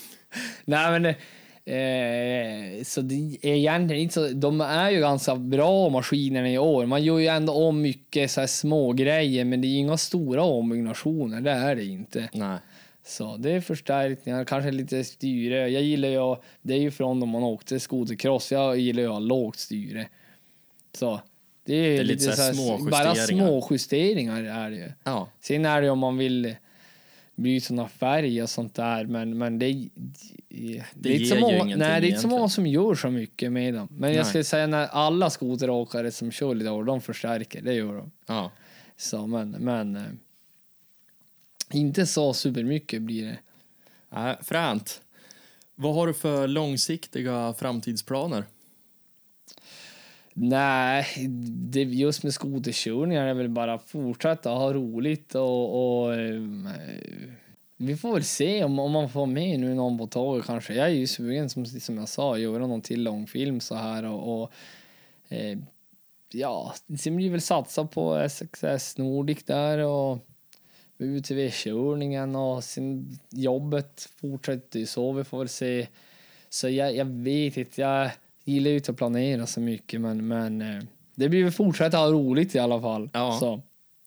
Nej, 0.64 1.00
men 1.00 1.06
eh, 1.06 2.84
så 2.84 3.00
det 3.00 3.38
är 3.42 3.54
egentligen 3.54 4.02
inte 4.02 4.14
så. 4.14 4.28
De 4.28 4.60
är 4.60 4.90
ju 4.90 5.00
ganska 5.00 5.36
bra 5.36 5.88
maskinerna 5.88 6.50
i 6.50 6.58
år. 6.58 6.86
Man 6.86 7.04
gör 7.04 7.18
ju 7.18 7.26
ändå 7.26 7.52
om 7.52 7.82
mycket 7.82 8.30
så 8.30 8.40
här 8.40 8.46
små 8.46 8.92
grejer, 8.92 9.44
men 9.44 9.60
det 9.60 9.68
är 9.68 9.78
inga 9.78 9.96
stora 9.96 10.42
ombyggnationer. 10.42 11.40
Det 11.40 11.50
är 11.50 11.76
det 11.76 11.84
inte. 11.84 12.28
Nej. 12.32 12.58
Så 13.06 13.36
det 13.36 13.50
är 13.50 13.60
förstärkningar, 13.60 14.44
kanske 14.44 14.70
lite 14.70 15.04
styre. 15.04 15.68
Jag 15.68 15.82
gillar 15.82 16.08
ju, 16.08 16.36
det 16.62 16.74
är 16.74 16.78
ju 16.78 16.90
från 16.90 17.22
om 17.22 17.28
man 17.28 17.42
åkte 17.42 17.80
skotercross, 17.80 18.52
jag 18.52 18.78
gillar 18.78 19.02
ju 19.02 19.08
att 19.08 19.12
ha 19.12 19.18
lågt 19.18 19.58
styre. 19.58 20.08
Så 20.92 21.20
det 21.64 21.74
är, 21.74 22.00
är 22.00 22.04
lite 22.04 22.24
lite 22.24 22.36
så 22.36 22.54
små 22.54 22.78
bara 22.90 23.14
justeringar. 23.14 23.46
små 23.46 23.68
justeringar 23.70 24.44
är 24.44 24.70
det 24.70 24.76
ju. 24.76 24.92
Ja. 25.04 25.28
Sen 25.40 25.64
är 25.64 25.82
det 25.82 25.90
om 25.90 25.98
man 25.98 26.16
vill 26.16 26.56
byta 27.36 27.88
färg 27.88 28.42
och 28.42 28.50
sånt 28.50 28.74
där, 28.74 29.04
men, 29.04 29.38
men 29.38 29.58
det, 29.58 29.88
det, 30.48 30.84
det 30.94 31.08
är 31.08 31.14
inte 31.14 31.26
så 31.26 31.34
ger 31.34 31.52
ju 31.52 31.58
många, 31.58 31.76
nej, 31.76 32.00
det 32.00 32.06
är 32.06 32.08
inte 32.08 32.20
så 32.20 32.28
många 32.28 32.48
som 32.48 32.66
gör 32.66 32.94
så 32.94 33.10
mycket 33.10 33.52
med 33.52 33.74
dem. 33.74 33.88
Men 33.90 34.00
Nej. 34.00 34.16
jag 34.16 34.26
skulle 34.26 34.44
säga 34.44 34.66
när 34.66 34.86
alla 34.86 35.30
skoteråkare 35.30 36.10
som 36.10 36.30
kör 36.30 36.54
lite 36.54 36.70
år, 36.70 36.84
de 36.84 37.00
förstärker, 37.00 37.62
det 37.62 37.74
gör 37.74 37.94
de. 37.94 38.10
ja. 38.26 38.50
Så, 38.96 39.26
men, 39.26 39.50
men 39.50 39.96
eh, 39.96 40.02
inte 41.74 42.06
så 42.06 42.34
supermycket 42.34 43.02
blir 43.02 43.26
det. 43.26 43.38
Nej, 44.10 44.36
fränt. 44.42 45.00
Vad 45.74 45.94
har 45.94 46.06
du 46.06 46.14
för 46.14 46.48
långsiktiga 46.48 47.54
framtidsplaner? 47.58 48.44
Nej, 50.32 51.06
det, 51.48 51.82
just 51.82 52.22
med 52.22 52.34
skoterkörningar 52.34 53.26
är 53.26 53.34
väl 53.34 53.48
bara 53.48 53.78
fortsätta 53.78 54.50
ha 54.50 54.72
roligt 54.72 55.34
och, 55.34 56.04
och 56.04 56.14
ehm, 56.14 56.66
eh, 56.66 57.30
vi 57.76 57.96
får 57.96 58.12
väl 58.12 58.24
se 58.24 58.64
om, 58.64 58.78
om 58.78 58.92
man 58.92 59.08
får 59.08 59.26
med 59.26 59.60
nu 59.60 59.74
någon 59.74 59.98
på 59.98 60.06
tåget 60.06 60.46
kanske. 60.46 60.74
Jag 60.74 60.86
är 60.86 60.92
ju 60.92 61.06
sugen 61.06 61.50
som, 61.50 61.66
som 61.66 61.98
jag 61.98 62.08
sa, 62.08 62.38
göra 62.38 62.66
någon 62.66 62.80
till 62.80 63.02
långfilm 63.02 63.60
så 63.60 63.74
här 63.74 64.04
och, 64.04 64.42
och 64.42 64.52
eh, 65.28 65.58
ja, 66.32 66.74
sen 66.98 67.16
blir 67.16 67.30
väl 67.30 67.40
satsa 67.40 67.84
på 67.84 68.28
SXS 68.28 68.98
Nordic 68.98 69.44
där 69.44 69.78
och 69.78 70.18
UTV-körningen 70.98 72.36
och 72.36 72.64
sen 72.64 73.18
jobbet 73.30 74.08
fortsätter 74.20 74.78
ju 74.78 74.86
så. 74.86 75.12
Vi 75.12 75.24
får 75.24 75.38
väl 75.38 75.48
se. 75.48 75.86
Så 76.50 76.68
jag, 76.68 76.96
jag 76.96 77.04
vet 77.04 77.56
inte, 77.56 77.80
jag 77.80 78.10
gillar 78.44 78.70
ju 78.70 78.76
inte 78.76 78.90
att 78.90 78.96
planera 78.96 79.46
så 79.46 79.60
mycket 79.60 80.00
men, 80.00 80.28
men 80.28 80.62
eh, 80.62 80.82
det 81.14 81.28
blir 81.28 81.42
väl 81.44 81.52
fortsätta 81.52 81.96
ha 81.96 82.06
roligt 82.10 82.54
i 82.54 82.58
alla 82.58 82.80
fall. 82.80 83.10
Ja. 83.12 83.36
Så, 83.40 83.60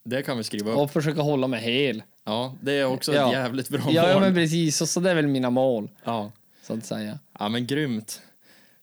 Det 0.04 0.22
kan 0.24 0.38
vi 0.38 0.44
skriva 0.44 0.72
upp. 0.72 0.78
och 0.78 0.92
försöka 0.92 1.22
hålla 1.22 1.48
mig 1.48 1.62
hel. 1.62 2.04
Ja, 2.24 2.56
det 2.62 2.72
är 2.74 2.86
också 2.86 3.14
Ja. 3.14 3.28
ett 3.28 3.34
jävligt 3.34 3.70
bra 3.70 3.82
Ja, 3.90 4.08
ja 4.08 4.14
mål. 4.14 4.22
men 4.22 4.34
precis, 4.34 4.82
och 4.82 4.90
så 4.90 5.00
det 5.00 5.12
är 5.12 5.16
väl 5.16 5.28
mina 5.28 5.50
mål 5.50 5.90
Ja. 6.04 6.32
så 6.64 6.74
att 6.74 6.86
säga. 6.86 7.20
ja, 7.40 7.50
men 7.50 7.68
grymt. 7.68 8.22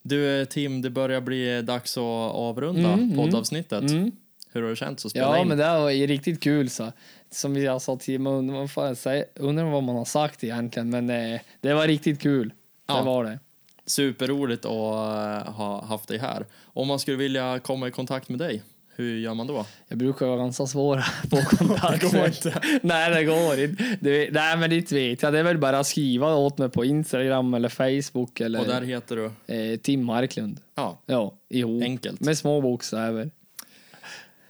Du 0.02 0.40
eh, 0.40 0.44
Tim, 0.44 0.82
det 0.82 0.90
börjar 0.90 1.20
bli 1.20 1.62
dags 1.62 1.96
att 1.96 2.02
avrunda 2.34 2.88
Mm, 2.92 3.04
mm. 3.04 3.16
poddavsnittet. 3.16 3.90
Mm. 3.90 4.12
Hur 4.52 4.62
har 4.62 4.70
det 4.70 4.76
känts 4.76 5.04
att 5.04 5.10
spela 5.10 5.26
Ja, 5.26 5.42
in? 5.42 5.48
men 5.48 5.58
det 5.58 5.64
var 5.64 6.06
riktigt 6.06 6.42
kul 6.42 6.70
så. 6.70 6.92
Som 7.34 7.56
jag 7.56 7.82
sa 7.82 7.96
till 7.96 8.20
man 8.20 8.32
undrar, 8.32 8.70
vad 8.76 8.98
säger- 8.98 9.24
undrar 9.34 9.64
vad 9.64 9.82
man 9.82 9.96
har 9.96 10.04
sagt 10.04 10.44
egentligen, 10.44 10.90
men 10.90 11.10
eh, 11.10 11.40
det 11.60 11.74
var 11.74 11.86
riktigt 11.86 12.20
kul. 12.20 12.52
Ja. 12.86 12.96
Det 12.96 13.02
var 13.02 13.24
det. 13.24 13.38
Superroligt 13.86 14.64
att 14.64 14.70
eh, 14.72 15.52
ha 15.52 15.84
haft 15.84 16.08
dig 16.08 16.18
här. 16.18 16.46
Om 16.64 16.88
man 16.88 16.98
skulle 16.98 17.16
vilja 17.16 17.58
komma 17.58 17.88
i 17.88 17.90
kontakt 17.90 18.28
med 18.28 18.38
dig, 18.38 18.62
hur 18.96 19.18
gör 19.18 19.34
man 19.34 19.46
då? 19.46 19.66
Jag 19.88 19.98
brukar 19.98 20.26
vara 20.26 20.36
ganska 20.38 20.66
svår 20.66 20.98
få 21.30 21.56
kontakt 21.56 22.00
Det 22.12 22.18
går 22.18 22.26
inte. 22.26 22.60
Nej, 22.82 23.14
det 23.14 23.24
går 23.24 23.60
inte. 23.60 23.96
Det, 24.00 24.30
nej, 24.32 24.56
men 24.56 24.70
det 24.70 24.92
vet 24.92 25.22
jag. 25.22 25.32
Det 25.32 25.38
är 25.38 25.42
väl 25.42 25.58
bara 25.58 25.78
att 25.78 25.86
skriva 25.86 26.34
åt 26.34 26.58
mig 26.58 26.68
på 26.68 26.84
Instagram 26.84 27.54
eller 27.54 27.68
Facebook 27.68 28.40
eller 28.40 28.60
Och 28.60 28.66
där 28.66 28.82
heter 28.82 29.16
du? 29.46 29.54
eh, 29.54 29.76
Tim 29.78 30.04
Marklund. 30.04 30.60
Ja, 30.74 30.98
Ja, 31.06 31.34
ihop. 31.48 31.82
enkelt. 31.82 32.20
Med 32.20 32.38
små 32.38 32.60
bokstäver. 32.60 33.30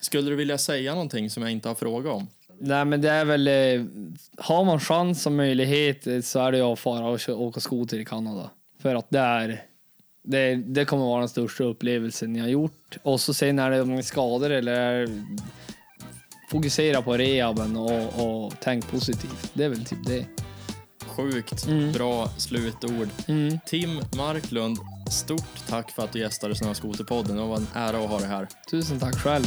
Skulle 0.00 0.30
du 0.30 0.36
vilja 0.36 0.58
säga 0.58 0.92
någonting 0.92 1.30
som 1.30 1.42
jag 1.42 1.52
inte 1.52 1.68
har 1.68 1.74
frågat 1.74 2.12
om? 2.14 2.26
Nej, 2.58 2.84
men 2.84 3.00
det 3.00 3.10
är 3.10 3.24
väl, 3.24 3.48
eh, 3.48 3.84
har 4.36 4.64
man 4.64 4.80
chans 4.80 5.26
och 5.26 5.32
möjlighet 5.32 6.06
eh, 6.06 6.20
så 6.20 6.40
är 6.40 6.52
det 6.52 6.58
ju 6.58 6.64
att 6.64 6.78
fara 6.78 7.06
och 7.06 7.42
åka 7.42 7.60
skoter 7.60 7.98
i 7.98 8.04
Kanada. 8.04 8.50
För 8.82 8.94
att 8.94 9.06
det 9.08 9.18
är, 9.18 9.62
det, 10.22 10.54
det 10.54 10.84
kommer 10.84 11.04
vara 11.04 11.20
den 11.20 11.28
största 11.28 11.64
upplevelsen 11.64 12.32
ni 12.32 12.40
har 12.40 12.48
gjort. 12.48 12.98
Och 13.02 13.20
så 13.20 13.34
sen 13.34 13.58
är 13.58 13.70
det 13.70 13.82
om 13.82 13.92
ni 13.92 13.98
är 13.98 14.02
skador 14.02 14.50
eller 14.50 15.08
fokusera 16.50 17.02
på 17.02 17.16
rehaben 17.16 17.76
och, 17.76 18.44
och 18.44 18.52
tänk 18.60 18.90
positivt. 18.90 19.50
Det 19.54 19.64
är 19.64 19.68
väl 19.68 19.84
typ 19.84 20.06
det. 20.06 20.26
Sjukt 21.06 21.66
mm. 21.66 21.92
bra 21.92 22.28
slutord. 22.38 23.08
Mm. 23.28 23.58
Tim 23.66 24.00
Marklund, 24.16 24.78
stort 25.10 25.66
tack 25.68 25.90
för 25.90 26.02
att 26.02 26.12
du 26.12 26.18
gästade 26.18 26.54
Snöskoterpodden. 26.54 27.36
Det 27.36 27.42
var 27.42 27.56
en 27.56 27.66
ära 27.74 27.98
att 27.98 28.10
ha 28.10 28.18
dig 28.18 28.28
här. 28.28 28.48
Tusen 28.70 28.98
tack 28.98 29.14
själv. 29.14 29.44